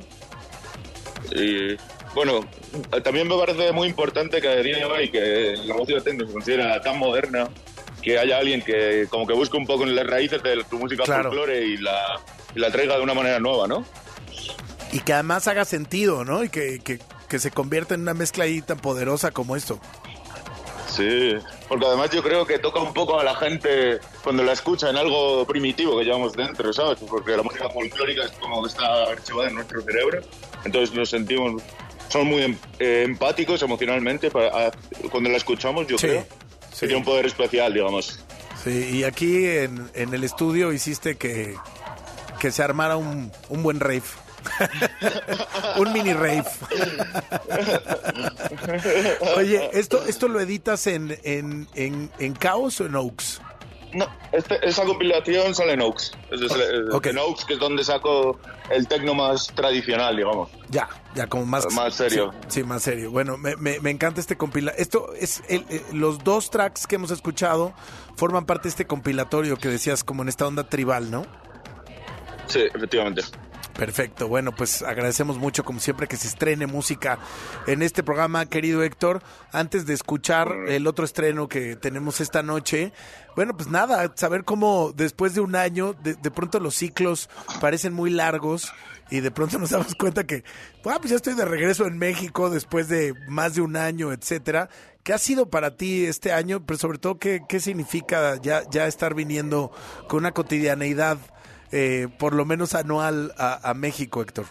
Y 1.35 1.75
bueno, 2.15 2.47
también 3.03 3.27
me 3.27 3.37
parece 3.37 3.73
muy 3.73 3.89
importante 3.89 4.39
que 4.39 4.47
a 4.47 4.55
día 4.55 4.77
de 4.77 4.85
hoy 4.85 5.09
que 5.11 5.57
la 5.65 5.73
música 5.73 5.99
techno 5.99 6.25
se 6.25 6.31
considera 6.31 6.79
tan 6.81 6.97
moderna 6.97 7.49
que 8.01 8.17
haya 8.17 8.37
alguien 8.37 8.61
que 8.61 9.05
como 9.09 9.27
que 9.27 9.33
busque 9.33 9.57
un 9.57 9.65
poco 9.65 9.83
en 9.83 9.97
las 9.97 10.07
raíces 10.07 10.41
de 10.41 10.63
tu 10.63 10.79
música 10.79 11.03
Claro. 11.03 11.23
folclore 11.23 11.59
y 11.65 11.75
la, 11.75 12.21
y 12.55 12.59
la 12.59 12.71
traiga 12.71 12.95
de 12.95 13.01
una 13.01 13.13
manera 13.13 13.41
nueva, 13.41 13.67
¿no? 13.67 13.85
Y 14.93 15.01
que 15.01 15.11
además 15.11 15.45
haga 15.49 15.65
sentido, 15.65 16.23
¿no? 16.23 16.41
Y 16.45 16.47
que, 16.47 16.79
que, 16.79 16.99
que 17.33 17.39
se 17.39 17.49
convierta 17.49 17.95
en 17.95 18.01
una 18.01 18.13
mezcla 18.13 18.43
ahí 18.43 18.61
tan 18.61 18.77
poderosa 18.77 19.31
como 19.31 19.55
esto. 19.55 19.79
Sí, 20.87 21.33
porque 21.67 21.87
además 21.87 22.11
yo 22.11 22.21
creo 22.21 22.45
que 22.45 22.59
toca 22.59 22.79
un 22.79 22.93
poco 22.93 23.19
a 23.19 23.23
la 23.23 23.33
gente 23.35 23.97
cuando 24.23 24.43
la 24.43 24.51
escucha 24.53 24.91
en 24.91 24.97
algo 24.97 25.43
primitivo 25.47 25.97
que 25.97 26.03
llevamos 26.05 26.33
dentro, 26.33 26.71
¿sabes? 26.71 26.99
Porque 27.09 27.35
la 27.35 27.41
música 27.41 27.67
folclórica 27.71 28.25
es 28.25 28.31
como 28.33 28.61
que 28.61 28.67
está 28.69 28.85
archivada 29.09 29.49
en 29.49 29.55
nuestro 29.55 29.81
cerebro, 29.81 30.21
entonces 30.63 30.95
nos 30.95 31.09
sentimos, 31.09 31.63
somos 32.07 32.27
muy 32.27 32.43
em- 32.43 32.57
eh, 32.77 33.01
empáticos 33.03 33.63
emocionalmente 33.63 34.29
para- 34.29 34.67
a- 34.67 34.71
cuando 35.09 35.31
la 35.31 35.37
escuchamos, 35.37 35.87
yo 35.87 35.97
Sí, 35.97 36.05
creo. 36.05 36.27
que 36.27 36.77
Tiene 36.85 36.95
un 36.97 37.03
poder 37.03 37.25
especial, 37.25 37.73
digamos. 37.73 38.19
Sí, 38.63 38.89
y 38.99 39.03
aquí 39.05 39.47
en, 39.47 39.89
en 39.95 40.13
el 40.13 40.23
estudio 40.23 40.71
hiciste 40.71 41.15
que, 41.17 41.55
que 42.39 42.51
se 42.51 42.61
armara 42.61 42.95
un, 42.97 43.31
un 43.49 43.63
buen 43.63 43.79
rave. 43.79 44.03
un 45.77 45.93
mini 45.93 46.13
rave. 46.13 46.43
Oye, 49.37 49.69
¿esto, 49.73 50.03
¿esto 50.05 50.27
lo 50.27 50.39
editas 50.39 50.87
en, 50.87 51.17
en, 51.23 51.67
en, 51.75 52.11
en 52.19 52.35
Chaos 52.37 52.79
o 52.81 52.85
en 52.85 52.95
Oaks? 52.95 53.41
No, 53.93 54.07
este- 54.31 54.57
esa 54.67 54.83
compilación 54.85 55.53
sale 55.53 55.73
en 55.73 55.81
Oaks. 55.81 56.13
Es, 56.31 56.41
es- 56.41 56.51
es- 56.51 56.93
Ok. 56.93 57.07
En 57.07 57.17
Oaks, 57.19 57.45
que 57.45 57.53
es 57.53 57.59
donde 57.59 57.83
saco 57.83 58.39
el 58.71 58.87
tecno 58.87 59.13
más 59.13 59.47
tradicional, 59.53 60.15
digamos. 60.17 60.49
Ya, 60.69 60.89
ya 61.13 61.27
como 61.27 61.45
más... 61.45 61.71
Más 61.73 61.93
serio. 61.93 62.33
Sí, 62.47 62.61
sí, 62.61 62.63
más 62.63 62.81
serio. 62.81 63.11
Bueno, 63.11 63.37
me, 63.37 63.55
me, 63.55 63.79
me 63.81 63.91
encanta 63.91 64.19
este 64.19 64.35
compila. 64.35 64.71
Esto 64.77 65.13
es 65.13 65.43
el- 65.47 65.65
eh, 65.69 65.83
los 65.91 66.23
dos 66.23 66.49
tracks 66.49 66.87
que 66.87 66.95
hemos 66.95 67.11
escuchado 67.11 67.73
forman 68.15 68.45
parte 68.45 68.63
de 68.63 68.69
este 68.69 68.87
compilatorio 68.87 69.57
que 69.57 69.67
decías 69.67 70.03
como 70.03 70.23
en 70.23 70.29
esta 70.29 70.47
onda 70.47 70.63
tribal, 70.67 71.11
¿no? 71.11 71.27
Sí, 72.47 72.61
efectivamente. 72.73 73.21
Perfecto, 73.77 74.27
bueno, 74.27 74.51
pues 74.55 74.83
agradecemos 74.83 75.39
mucho 75.39 75.63
como 75.63 75.79
siempre 75.79 76.07
que 76.07 76.15
se 76.15 76.27
estrene 76.27 76.67
música 76.67 77.17
en 77.65 77.81
este 77.81 78.03
programa, 78.03 78.45
querido 78.45 78.83
Héctor. 78.83 79.23
Antes 79.51 79.87
de 79.87 79.95
escuchar 79.95 80.53
el 80.67 80.85
otro 80.85 81.05
estreno 81.05 81.47
que 81.47 81.75
tenemos 81.75 82.21
esta 82.21 82.43
noche, 82.43 82.93
bueno, 83.35 83.57
pues 83.57 83.69
nada, 83.69 84.13
saber 84.15 84.43
cómo 84.43 84.93
después 84.95 85.33
de 85.33 85.41
un 85.41 85.55
año, 85.55 85.93
de, 85.93 86.13
de 86.13 86.31
pronto 86.31 86.59
los 86.59 86.75
ciclos 86.75 87.31
parecen 87.59 87.93
muy 87.93 88.11
largos 88.11 88.71
y 89.09 89.21
de 89.21 89.31
pronto 89.31 89.57
nos 89.57 89.71
damos 89.71 89.95
cuenta 89.95 90.23
que, 90.25 90.43
ah, 90.85 90.97
pues 90.99 91.09
ya 91.09 91.15
estoy 91.15 91.33
de 91.33 91.45
regreso 91.45 91.87
en 91.87 91.97
México 91.97 92.51
después 92.51 92.87
de 92.89 93.15
más 93.27 93.55
de 93.55 93.61
un 93.61 93.75
año, 93.75 94.11
etcétera. 94.11 94.69
¿Qué 95.01 95.13
ha 95.13 95.17
sido 95.17 95.49
para 95.49 95.75
ti 95.75 96.05
este 96.05 96.31
año? 96.31 96.63
Pero 96.65 96.77
sobre 96.77 96.99
todo, 96.99 97.17
¿qué, 97.17 97.41
qué 97.49 97.59
significa 97.59 98.39
ya, 98.41 98.63
ya 98.69 98.87
estar 98.87 99.15
viniendo 99.15 99.71
con 100.07 100.19
una 100.19 100.31
cotidianeidad? 100.31 101.17
Eh, 101.73 102.07
por 102.17 102.33
lo 102.33 102.45
menos 102.45 102.75
anual 102.75 103.33
a, 103.37 103.69
a 103.69 103.73
México, 103.73 104.21
Héctor. 104.21 104.45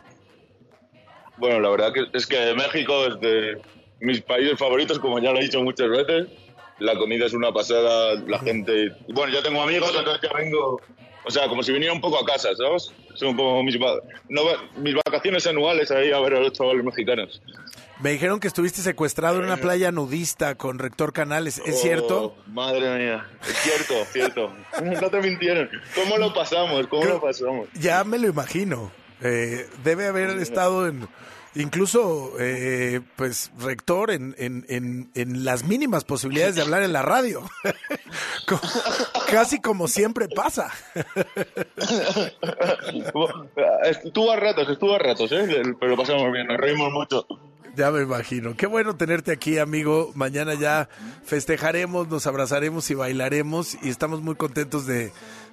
Bueno, 1.39 1.61
la 1.61 1.71
verdad 1.71 1.93
que 1.93 2.05
es 2.13 2.27
que 2.27 2.55
México 2.55 3.07
es 3.07 3.21
de 3.21 3.61
mis 4.01 4.21
países 4.21 4.59
favoritos, 4.59 4.99
como 4.99 5.19
ya 5.19 5.33
lo 5.33 5.39
he 5.39 5.45
dicho 5.45 5.63
muchas 5.63 5.89
veces. 5.89 6.27
La 6.79 6.97
comida 6.97 7.27
es 7.27 7.33
una 7.33 7.53
pasada, 7.53 8.15
la 8.27 8.39
gente... 8.41 8.93
Bueno, 9.09 9.33
ya 9.33 9.43
tengo 9.43 9.63
amigos, 9.63 9.95
entonces 9.97 10.29
ya 10.29 10.37
vengo... 10.37 10.81
O 11.25 11.31
sea, 11.31 11.47
como 11.49 11.63
si 11.63 11.73
viniera 11.73 11.95
un 11.95 12.01
poco 12.01 12.19
a 12.19 12.25
casa, 12.25 12.49
¿sabes? 12.57 12.93
Son 13.15 13.29
un 13.29 13.37
poco 13.37 13.63
mis, 13.63 13.79
no, 14.29 14.43
mis 14.77 14.95
vacaciones 15.07 15.47
anuales 15.47 15.93
ahí 15.93 16.11
a 16.11 16.19
ver 16.19 16.35
a 16.35 16.41
los 16.41 16.53
chavales 16.53 16.83
mexicanos. 16.83 17.41
Me 18.03 18.11
dijeron 18.11 18.41
que 18.41 18.49
estuviste 18.49 18.81
secuestrado 18.83 19.39
en 19.39 19.45
una 19.45 19.57
playa 19.59 19.93
nudista 19.93 20.57
con 20.57 20.79
Rector 20.81 21.13
Canales. 21.13 21.59
¿Es 21.65 21.77
Oh, 21.77 21.79
cierto? 21.79 22.37
Madre 22.49 22.99
mía, 22.99 23.27
es 23.49 23.57
cierto, 23.59 23.95
cierto. 24.13 24.53
No 25.01 25.09
te 25.11 25.21
mintieron. 25.21 25.71
¿Cómo 25.95 26.19
lo 26.19 26.35
pasamos? 26.35 26.87
¿Cómo 26.89 27.05
lo 27.05 27.21
pasamos? 27.21 27.69
Ya 27.75 28.03
me 28.05 28.19
lo 28.19 28.29
imagino. 28.29 28.91
Eh, 29.21 29.69
debe 29.85 30.09
haber 30.09 30.31
estado 30.39 30.89
en... 30.89 31.09
Incluso, 31.55 32.33
eh, 32.41 33.03
pues, 33.17 33.53
rector 33.59 34.11
en, 34.11 34.35
en, 34.39 34.65
en, 34.71 35.11
en 35.15 35.45
las 35.45 35.65
mínimas 35.65 36.03
posibilidades 36.03 36.55
de 36.57 36.63
hablar 36.63 36.83
en 36.83 36.95
la 36.95 37.03
radio. 37.03 37.43
Casi 39.31 39.61
como 39.61 39.87
siempre 39.87 40.29
pasa. 40.29 40.71
Estuvo 43.85 44.33
a 44.33 44.37
ratos, 44.37 44.69
estuvo 44.71 44.95
a 44.95 44.99
ratos, 44.99 45.31
¿eh? 45.33 45.47
Pero 45.79 45.91
lo 45.91 45.97
pasamos 45.97 46.33
bien, 46.33 46.47
nos 46.47 46.57
reímos 46.57 46.91
mucho. 46.91 47.27
Ya 47.77 47.91
me 47.91 48.03
imagino. 48.03 48.55
Qué 48.57 48.67
bueno 48.67 48.97
tenerte 48.97 49.33
aquí, 49.33 49.59
amigo. 49.59 50.13
Mañana 50.15 50.53
ya 50.55 50.89
festejaremos, 51.25 52.09
nos 52.09 52.27
abrazaremos 52.27 52.91
y 52.91 52.95
bailaremos 52.95 53.79
y 53.83 53.89
estamos 53.89 54.21
muy 54.21 54.35
contentos 54.35 54.85
de, 54.87 55.11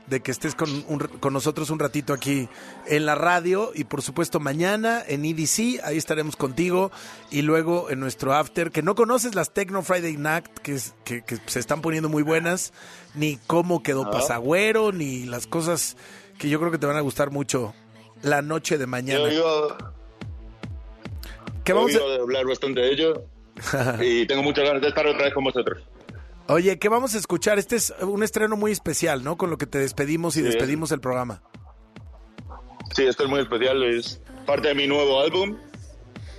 de 0.08 0.20
que 0.20 0.32
estés 0.32 0.54
con, 0.54 0.70
un- 0.90 1.00
con 1.00 1.32
nosotros 1.32 1.70
un 1.70 1.80
ratito 1.80 2.12
aquí 2.12 2.50
en 2.88 3.06
la 3.06 3.16
radio 3.16 3.72
y 3.74 3.86
por 3.86 4.02
supuesto 4.02 4.42
mañana 4.42 5.02
en 5.08 5.24
EDC, 5.24 5.80
ahí 5.86 5.96
estaremos 5.98 6.36
contigo 6.36 6.92
y 7.32 7.42
luego 7.44 7.90
en 7.90 8.02
nuestro 8.02 8.34
after, 8.34 8.72
que 8.72 8.82
no 8.82 8.96
conoces 8.96 9.34
las 9.34 9.54
Tecno 9.54 9.82
Friday 9.82 10.18
Night, 10.18 10.46
que, 10.62 10.76
es- 10.76 10.94
que, 11.06 11.22
que 11.24 11.38
se 11.46 11.60
están 11.60 11.82
poniendo 11.82 12.10
muy 12.10 12.24
buenas, 12.24 12.74
ni 13.16 13.38
cómo 13.48 13.82
quedó. 13.82 14.12
Pasagüero, 14.12 14.92
ni 14.92 15.24
las 15.26 15.48
cosas 15.48 15.96
que 16.38 16.50
yo 16.50 16.60
creo 16.60 16.72
que 16.72 16.80
te 16.80 16.86
van 16.86 16.98
a 16.98 17.02
gustar 17.02 17.32
mucho 17.32 17.74
la 18.22 18.42
noche 18.42 18.78
de 18.78 18.88
mañana. 18.88 19.20
¿Qué 21.70 21.74
vamos 21.74 21.96
a- 21.96 22.22
hablar 22.22 22.46
bastante 22.46 22.82
de 22.82 22.92
ello 22.92 23.24
y 24.02 24.26
tengo 24.26 24.44
muchas 24.44 24.66
ganas 24.66 24.82
de 24.82 24.88
estar 24.90 25.06
otra 25.06 25.26
vez 25.26 25.34
con 25.34 25.44
vosotros. 25.44 25.84
Oye, 26.48 26.80
¿qué 26.80 26.90
vamos 26.90 27.14
a 27.14 27.18
escuchar? 27.20 27.60
Este 27.60 27.76
es 27.76 27.94
un 28.02 28.24
estreno 28.24 28.56
muy 28.58 28.72
especial, 28.72 29.24
¿no? 29.24 29.38
Con 29.38 29.50
lo 29.52 29.58
que 29.58 29.68
te 29.68 29.78
despedimos 29.78 30.36
y 30.36 30.40
Sí. 30.40 30.46
despedimos 30.46 30.92
el 30.92 31.00
programa. 31.00 31.44
Sí, 32.96 33.06
esto 33.06 33.24
es 33.24 33.30
muy 33.30 33.42
especial, 33.42 33.84
es 33.84 34.20
parte 34.48 34.70
de 34.70 34.74
mi 34.76 34.88
nuevo 34.88 35.20
álbum 35.20 35.56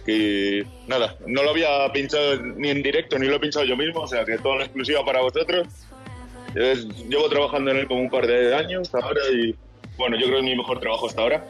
y 0.07 0.63
nada, 0.89 1.17
no 1.27 1.43
lo 1.45 1.51
había 1.51 1.69
pinchado 1.93 2.37
ni 2.43 2.71
en 2.71 2.83
directo 2.83 3.19
ni 3.19 3.29
lo 3.29 3.37
he 3.37 3.41
pinchado 3.41 3.65
yo 3.67 3.77
mismo, 3.77 4.01
o 4.01 4.07
sea 4.09 4.25
que 4.25 4.37
todo 4.39 4.55
en 4.57 4.63
exclusiva 4.63 5.05
para 5.05 5.21
vosotros. 5.21 5.69
Es- 6.57 6.87
llevo 7.09 7.29
trabajando 7.29 7.71
en 7.71 7.77
él 7.77 7.87
como 7.87 8.01
un 8.01 8.11
par 8.11 8.27
de 8.27 8.53
años 8.57 8.93
ahora 8.95 9.21
y 9.33 9.55
bueno, 9.97 10.17
yo 10.17 10.27
creo 10.27 10.41
que 10.41 10.47
es 10.47 10.51
mi 10.51 10.57
mejor 10.57 10.81
trabajo 10.81 11.07
hasta 11.07 11.23
ahora. 11.23 11.47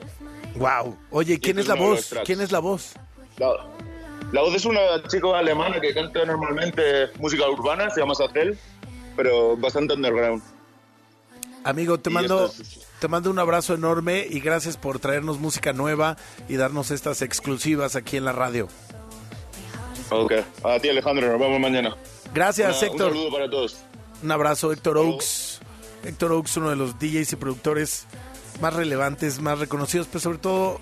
Wow. 0.56 0.98
Oye, 1.10 1.38
¿quién 1.40 1.58
este 1.58 1.62
es 1.62 1.68
la 1.68 1.74
es 1.74 1.80
de 1.80 1.86
voz? 1.86 2.14
¿Quién 2.26 2.40
es 2.42 2.52
la 2.52 2.58
voz? 2.58 2.92
La, 3.40 3.48
la 4.32 4.42
voz 4.42 4.54
es 4.54 4.64
una 4.66 4.80
chica 5.08 5.36
alemana 5.38 5.80
que 5.80 5.92
canta 5.94 6.24
normalmente 6.24 7.08
música 7.18 7.48
urbana, 7.48 7.90
se 7.90 8.00
llama 8.00 8.14
Sacel, 8.14 8.56
pero 9.16 9.56
bastante 9.56 9.94
underground. 9.94 10.42
Amigo, 11.64 11.98
te 11.98 12.10
mando, 12.10 12.46
es- 12.46 12.86
te 13.00 13.08
mando 13.08 13.30
un 13.30 13.38
abrazo 13.38 13.74
enorme 13.74 14.26
y 14.28 14.40
gracias 14.40 14.76
por 14.76 14.98
traernos 14.98 15.38
música 15.38 15.72
nueva 15.72 16.16
y 16.48 16.56
darnos 16.56 16.90
estas 16.90 17.22
exclusivas 17.22 17.96
aquí 17.96 18.16
en 18.18 18.24
la 18.24 18.32
radio. 18.32 18.68
Ok, 20.10 20.32
a 20.64 20.78
ti 20.80 20.88
Alejandro, 20.88 21.30
nos 21.30 21.40
vemos 21.40 21.60
mañana. 21.60 21.96
Gracias, 22.34 22.78
Una- 22.82 22.86
Héctor. 22.90 23.06
Un 23.08 23.14
saludo 23.18 23.32
para 23.32 23.50
todos. 23.50 23.76
Un 24.22 24.30
abrazo, 24.32 24.72
Héctor 24.72 24.98
Oaks. 24.98 25.60
Héctor 26.04 26.32
Oaks, 26.32 26.56
uno 26.56 26.70
de 26.70 26.76
los 26.76 26.98
DJs 26.98 27.32
y 27.32 27.36
productores 27.36 28.06
más 28.60 28.74
relevantes, 28.74 29.40
más 29.40 29.58
reconocidos, 29.58 30.06
pero 30.08 30.20
sobre 30.20 30.38
todo, 30.38 30.80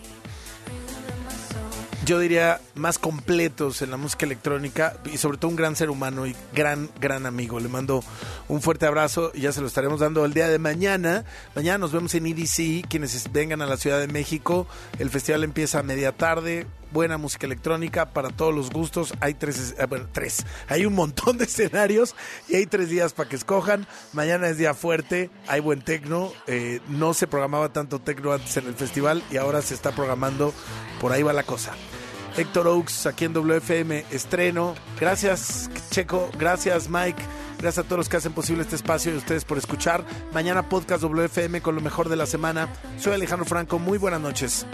yo 2.09 2.19
diría, 2.19 2.63
más 2.75 2.99
completos 2.99 3.83
en 3.83 3.91
la 3.91 3.99
música 3.99 4.25
electrónica 4.25 4.97
y 5.13 5.19
sobre 5.19 5.37
todo 5.37 5.51
un 5.51 5.57
gran 5.57 5.77
ser 5.77 5.91
humano 5.91 6.27
y 6.27 6.35
gran, 6.55 6.89
gran 6.99 7.27
amigo. 7.27 7.61
Le 7.61 7.69
mando 7.69 8.03
un 8.49 8.63
fuerte 8.63 8.87
abrazo 8.87 9.31
y 9.35 9.43
ya 9.43 9.53
se 9.53 9.61
lo 9.61 9.67
estaremos 9.67 10.01
dando 10.01 10.25
el 10.25 10.33
día 10.33 10.49
de 10.49 10.59
mañana. 10.59 11.27
Mañana 11.55 11.77
nos 11.77 11.93
vemos 11.93 12.15
en 12.15 12.27
EDC, 12.27 12.89
quienes 12.89 13.31
vengan 13.31 13.61
a 13.61 13.67
la 13.67 13.77
Ciudad 13.77 14.01
de 14.01 14.09
México. 14.09 14.67
El 14.99 15.11
festival 15.11 15.45
empieza 15.45 15.81
a 15.81 15.83
media 15.83 16.13
tarde. 16.13 16.67
Buena 16.93 17.19
música 17.19 17.45
electrónica 17.45 18.07
para 18.15 18.31
todos 18.31 18.55
los 18.55 18.71
gustos. 18.71 19.13
Hay 19.21 19.35
tres, 19.35 19.75
eh, 19.79 19.85
bueno, 19.85 20.07
tres. 20.11 20.47
Hay 20.69 20.87
un 20.87 20.95
montón 20.95 21.37
de 21.37 21.45
escenarios 21.45 22.15
y 22.49 22.57
hay 22.57 22.65
tres 22.65 22.89
días 22.89 23.13
para 23.13 23.29
que 23.29 23.37
escojan. 23.37 23.87
Mañana 24.15 24.49
es 24.49 24.57
día 24.57 24.73
fuerte, 24.73 25.29
hay 25.47 25.61
buen 25.61 25.83
tecno. 25.83 26.33
eh, 26.47 26.81
no 26.89 27.13
se 27.13 27.27
programaba 27.27 27.71
tanto 27.75 27.99
tecno 27.99 28.33
antes 28.33 28.57
en 28.57 28.67
el 28.67 28.75
festival 28.75 29.23
y 29.31 29.37
ahora 29.37 29.61
se 29.61 29.75
está 29.75 29.93
programando. 29.93 30.55
Por 31.03 31.13
ahí 31.13 31.23
va 31.23 31.35
la 31.35 31.43
cosa. 31.43 31.75
Héctor 32.37 32.69
Oaks 32.69 33.07
aquí 33.07 33.25
en 33.25 33.33
WFM 33.33 34.05
estreno. 34.11 34.75
Gracias 35.01 35.71
Checo, 35.91 36.31
gracias 36.39 36.89
Mike, 36.89 37.23
gracias 37.59 37.85
a 37.85 37.89
todos 37.89 37.99
los 37.99 38.09
que 38.09 38.17
hacen 38.19 38.33
posible 38.33 38.63
este 38.63 38.77
espacio 38.77 39.13
y 39.13 39.15
a 39.15 39.19
ustedes 39.19 39.45
por 39.45 39.59
escuchar. 39.59 40.05
Mañana 40.33 40.69
podcast 40.69 41.03
WFM 41.03 41.61
con 41.61 41.75
lo 41.75 41.81
mejor 41.81 42.09
de 42.09 42.17
la 42.17 42.27
semana. 42.27 42.69
Soy 42.99 43.15
Alejandro 43.15 43.47
Franco, 43.47 43.79
muy 43.79 43.99
buenas 43.99 44.21
noches. 44.21 44.67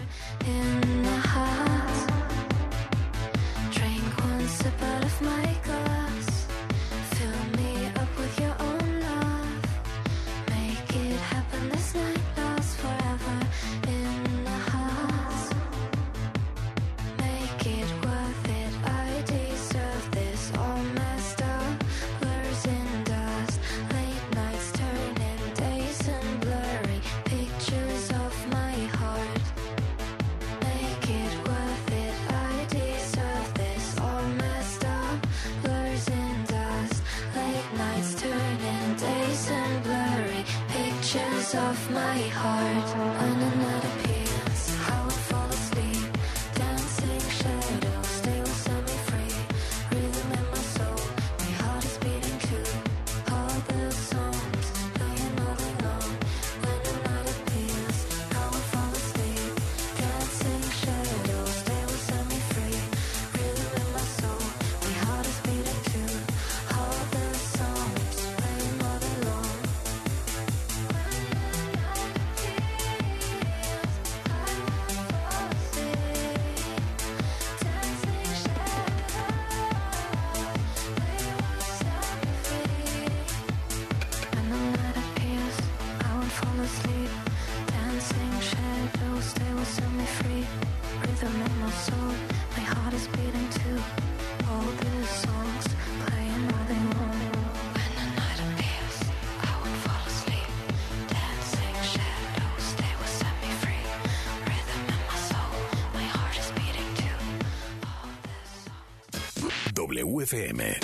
WFM 110.25 110.79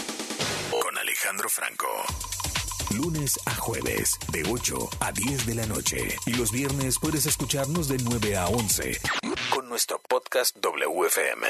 con 0.83 0.99
Alejandro 0.99 1.49
Franco. 1.49 1.87
Lunes 2.91 3.39
a 3.47 3.55
jueves, 3.55 4.19
de 4.33 4.43
8 4.47 4.91
a 5.01 5.13
10 5.13 5.47
de 5.47 5.55
la 5.55 5.65
noche. 5.67 6.17
Y 6.27 6.35
los 6.35 6.53
viernes 6.53 6.97
puedes 7.01 7.25
escucharnos 7.25 7.89
de 7.89 7.97
9 7.99 8.37
a 8.37 8.49
11 8.49 9.01
con 9.49 9.69
nuestro 9.69 9.99
podcast 10.09 10.57
WFM. 10.61 11.47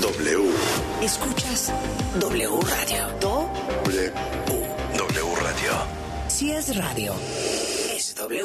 W. 0.00 0.50
Escuchas 1.00 1.72
W 2.18 2.60
Radio. 2.62 3.18
Do, 3.20 3.48
W. 3.84 4.12
W 4.96 5.34
Radio. 5.40 5.72
si 6.28 6.50
es 6.50 6.76
radio, 6.76 7.14
es 7.94 8.14
W. 8.16 8.44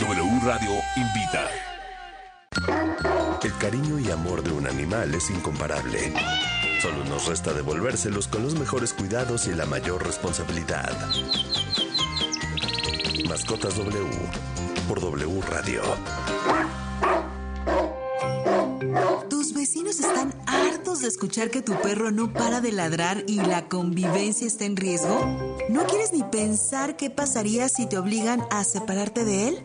W 0.00 0.40
Radio 0.42 0.70
invita. 0.96 1.48
El 3.42 3.56
cariño 3.58 3.98
y 3.98 4.10
amor 4.10 4.42
de 4.42 4.50
un 4.50 4.66
animal 4.66 5.14
es 5.14 5.30
incomparable. 5.30 6.12
Solo 6.80 7.04
nos 7.04 7.26
resta 7.26 7.52
devolvérselos 7.52 8.26
con 8.26 8.42
los 8.42 8.54
mejores 8.58 8.92
cuidados 8.92 9.46
y 9.46 9.54
la 9.54 9.66
mayor 9.66 10.04
responsabilidad. 10.04 10.90
Mascotas 13.28 13.76
W 13.76 14.08
por 14.88 15.00
W 15.00 15.40
Radio. 15.42 15.82
Tus 19.28 19.54
vecinos 19.54 20.00
están 20.00 20.34
hartos 20.46 21.00
de 21.00 21.08
escuchar 21.08 21.50
que 21.50 21.62
tu 21.62 21.74
perro 21.80 22.10
no 22.10 22.32
para 22.32 22.60
de 22.60 22.72
ladrar 22.72 23.24
y 23.26 23.36
la 23.36 23.68
convivencia 23.68 24.46
está 24.46 24.64
en 24.64 24.76
riesgo. 24.76 25.24
¿No 25.68 25.86
quieres 25.86 26.12
ni 26.12 26.22
pensar 26.24 26.96
qué 26.96 27.10
pasaría 27.10 27.68
si 27.68 27.86
te 27.86 27.98
obligan 27.98 28.44
a 28.50 28.64
separarte 28.64 29.24
de 29.24 29.48
él? 29.48 29.64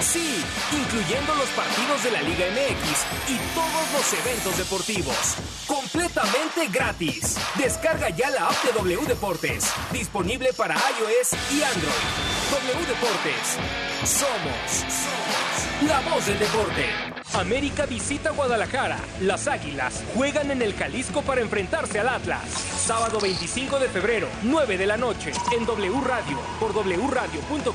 Sí, 0.00 0.44
incluyendo 0.72 1.34
los 1.34 1.48
partidos 1.50 2.04
de 2.04 2.10
la 2.12 2.22
Liga 2.22 2.46
MX 2.50 3.30
y 3.30 3.36
todos 3.54 3.92
los 3.92 4.12
eventos 4.24 4.56
deportivos. 4.56 5.34
Completamente 5.66 6.68
gratis. 6.68 7.36
Descarga 7.56 8.08
ya 8.10 8.30
la 8.30 8.48
app 8.48 8.62
de 8.64 8.72
W 8.72 9.06
Deportes. 9.06 9.72
Disponible 9.92 10.52
para 10.52 10.74
iOS 10.74 11.32
y 11.52 11.62
Android. 11.62 12.08
W 12.50 12.86
Deportes. 12.86 13.58
Somos, 14.04 14.70
somos 14.70 15.38
la 15.86 16.00
voz 16.00 16.26
del 16.26 16.38
deporte. 16.38 16.86
América 17.34 17.86
visita 17.86 18.30
Guadalajara. 18.30 18.98
Las 19.20 19.46
Águilas 19.46 20.02
juegan 20.14 20.50
en 20.50 20.62
el 20.62 20.74
Jalisco 20.74 21.22
para 21.22 21.40
enfrentarse 21.40 22.00
al 22.00 22.08
Atlas. 22.08 22.42
Sábado 22.88 23.20
25 23.20 23.78
de 23.80 23.88
febrero, 23.90 24.28
9 24.44 24.78
de 24.78 24.86
la 24.86 24.96
noche, 24.96 25.30
en 25.54 25.66
W 25.66 26.00
Radio, 26.00 26.38
por 26.58 26.72
wradio.com.mx 26.72 27.70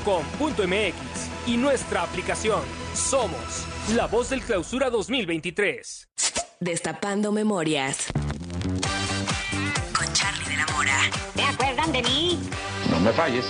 y 1.46 1.56
nuestra 1.56 2.02
aplicación. 2.02 2.60
Somos 2.94 3.64
la 3.94 4.08
voz 4.08 4.30
del 4.30 4.42
clausura 4.42 4.90
2023. 4.90 6.08
Destapando 6.58 7.30
memorias. 7.30 8.08
Con 9.96 10.12
Charlie 10.12 10.48
de 10.48 10.56
la 10.56 10.66
Mora. 10.74 10.98
¿Se 11.36 11.44
acuerdan 11.44 11.92
de 11.92 12.02
mí? 12.02 12.40
No 12.90 12.98
me 12.98 13.12
falles. 13.12 13.44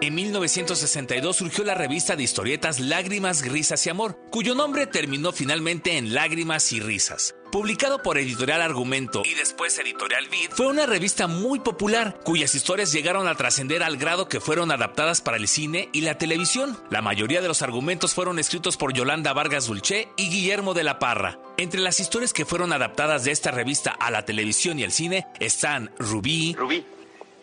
En 0.00 0.14
1962 0.14 1.34
surgió 1.34 1.64
la 1.64 1.74
revista 1.74 2.14
de 2.14 2.22
historietas 2.22 2.78
Lágrimas, 2.78 3.42
Risas 3.42 3.84
y 3.84 3.90
Amor, 3.90 4.16
cuyo 4.30 4.54
nombre 4.54 4.86
terminó 4.86 5.32
finalmente 5.32 5.96
en 5.96 6.14
Lágrimas 6.14 6.70
y 6.72 6.78
Risas. 6.78 7.34
Publicado 7.50 8.00
por 8.00 8.16
Editorial 8.16 8.62
Argumento 8.62 9.22
y 9.24 9.34
después 9.34 9.76
Editorial 9.76 10.28
Vid, 10.28 10.50
fue 10.50 10.68
una 10.68 10.86
revista 10.86 11.26
muy 11.26 11.58
popular, 11.58 12.20
cuyas 12.22 12.54
historias 12.54 12.92
llegaron 12.92 13.26
a 13.26 13.34
trascender 13.34 13.82
al 13.82 13.96
grado 13.96 14.28
que 14.28 14.38
fueron 14.38 14.70
adaptadas 14.70 15.20
para 15.20 15.36
el 15.36 15.48
cine 15.48 15.88
y 15.92 16.02
la 16.02 16.16
televisión. 16.16 16.78
La 16.90 17.02
mayoría 17.02 17.40
de 17.40 17.48
los 17.48 17.62
argumentos 17.62 18.14
fueron 18.14 18.38
escritos 18.38 18.76
por 18.76 18.92
Yolanda 18.92 19.32
Vargas 19.32 19.66
Dulce 19.66 20.10
y 20.16 20.28
Guillermo 20.30 20.74
de 20.74 20.84
la 20.84 21.00
Parra. 21.00 21.40
Entre 21.56 21.80
las 21.80 21.98
historias 21.98 22.32
que 22.32 22.44
fueron 22.44 22.72
adaptadas 22.72 23.24
de 23.24 23.32
esta 23.32 23.50
revista 23.50 23.90
a 23.90 24.12
la 24.12 24.24
televisión 24.24 24.78
y 24.78 24.84
el 24.84 24.92
cine 24.92 25.26
están 25.40 25.90
Rubí, 25.98 26.54
Rubí, 26.56 26.86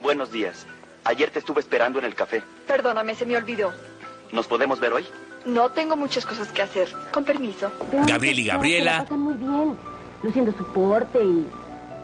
buenos 0.02 0.32
días. 0.32 0.66
Ayer 1.06 1.30
te 1.30 1.40
estuve 1.40 1.62
esperando 1.62 2.00
en 2.00 2.06
el 2.06 2.16
café. 2.16 2.44
Perdóname, 2.68 3.16
se 3.16 3.26
me 3.26 3.38
olvidó. 3.38 3.72
¿Nos 4.32 4.48
podemos 4.48 4.80
ver 4.80 4.92
hoy? 4.94 5.06
No 5.46 5.70
tengo 5.70 5.96
muchas 5.96 6.26
cosas 6.26 6.48
que 6.50 6.64
hacer. 6.64 6.90
Con 7.12 7.24
permiso. 7.24 7.72
Gabriel 8.08 8.40
y 8.40 8.46
Gabriela, 8.46 9.06
muy 9.12 9.36
bien, 9.36 9.78
luciendo 10.24 10.52
su 10.58 10.66
porte 10.74 11.24
y, 11.24 11.46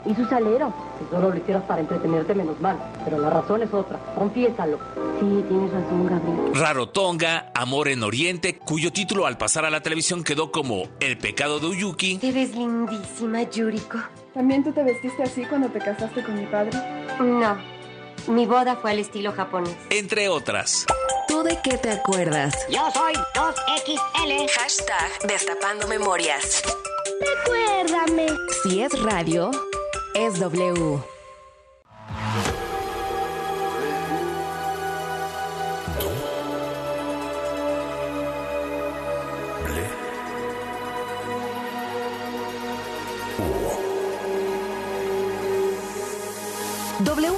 y 0.06 0.14
su 0.14 0.24
salero. 0.26 0.72
Si 1.00 1.06
solo 1.10 1.32
lo 1.32 1.38
hicieras 1.38 1.64
para 1.64 1.82
entretenerte, 1.82 2.36
menos 2.36 2.62
mal. 2.62 2.78
Pero 3.04 3.18
la 3.18 3.32
razón 3.32 3.64
es 3.64 3.74
otra. 3.74 3.98
Confiésalo. 4.14 4.78
Sí, 5.20 5.44
tienes 5.48 5.72
razón, 5.72 6.06
Gabriel. 6.08 6.52
Rarotonga, 6.54 7.52
Amor 7.56 7.88
en 7.88 8.04
Oriente, 8.04 8.60
cuyo 8.60 8.94
título 8.94 9.26
al 9.26 9.40
pasar 9.40 9.66
a 9.66 9.72
la 9.72 9.82
televisión 9.82 10.24
quedó 10.24 10.52
como 10.52 10.84
El 11.00 11.18
pecado 11.18 11.60
de 11.60 11.66
Uyuki, 11.68 12.20
Te 12.20 12.32
ves 12.32 12.56
lindísima, 12.56 13.42
Yuriko. 13.42 13.98
¿También 14.36 14.64
tú 14.64 14.72
te 14.72 14.84
vestiste 14.84 15.24
así 15.24 15.44
cuando 15.46 15.70
te 15.70 15.80
casaste 15.80 16.24
con 16.24 16.36
mi 16.36 16.46
padre? 16.46 16.72
No. 17.20 17.81
Mi 18.28 18.46
boda 18.46 18.76
fue 18.76 18.92
al 18.92 19.00
estilo 19.00 19.32
japonés. 19.34 19.76
entre 19.90 20.30
otras. 20.30 20.86
¿Tú 21.28 21.44
de 21.44 21.58
qué 21.64 21.78
te 21.78 21.90
acuerdas? 21.92 22.54
Yo 22.70 22.90
soy 22.94 23.14
2XL. 23.34 24.50
Hashtag 24.60 25.28
Destapando 25.28 25.88
Memorias. 25.88 26.62
Recuérdame. 27.20 28.28
Si 28.64 28.82
es 28.82 29.02
radio, 29.04 29.52
es 30.14 30.40
W. 30.40 31.00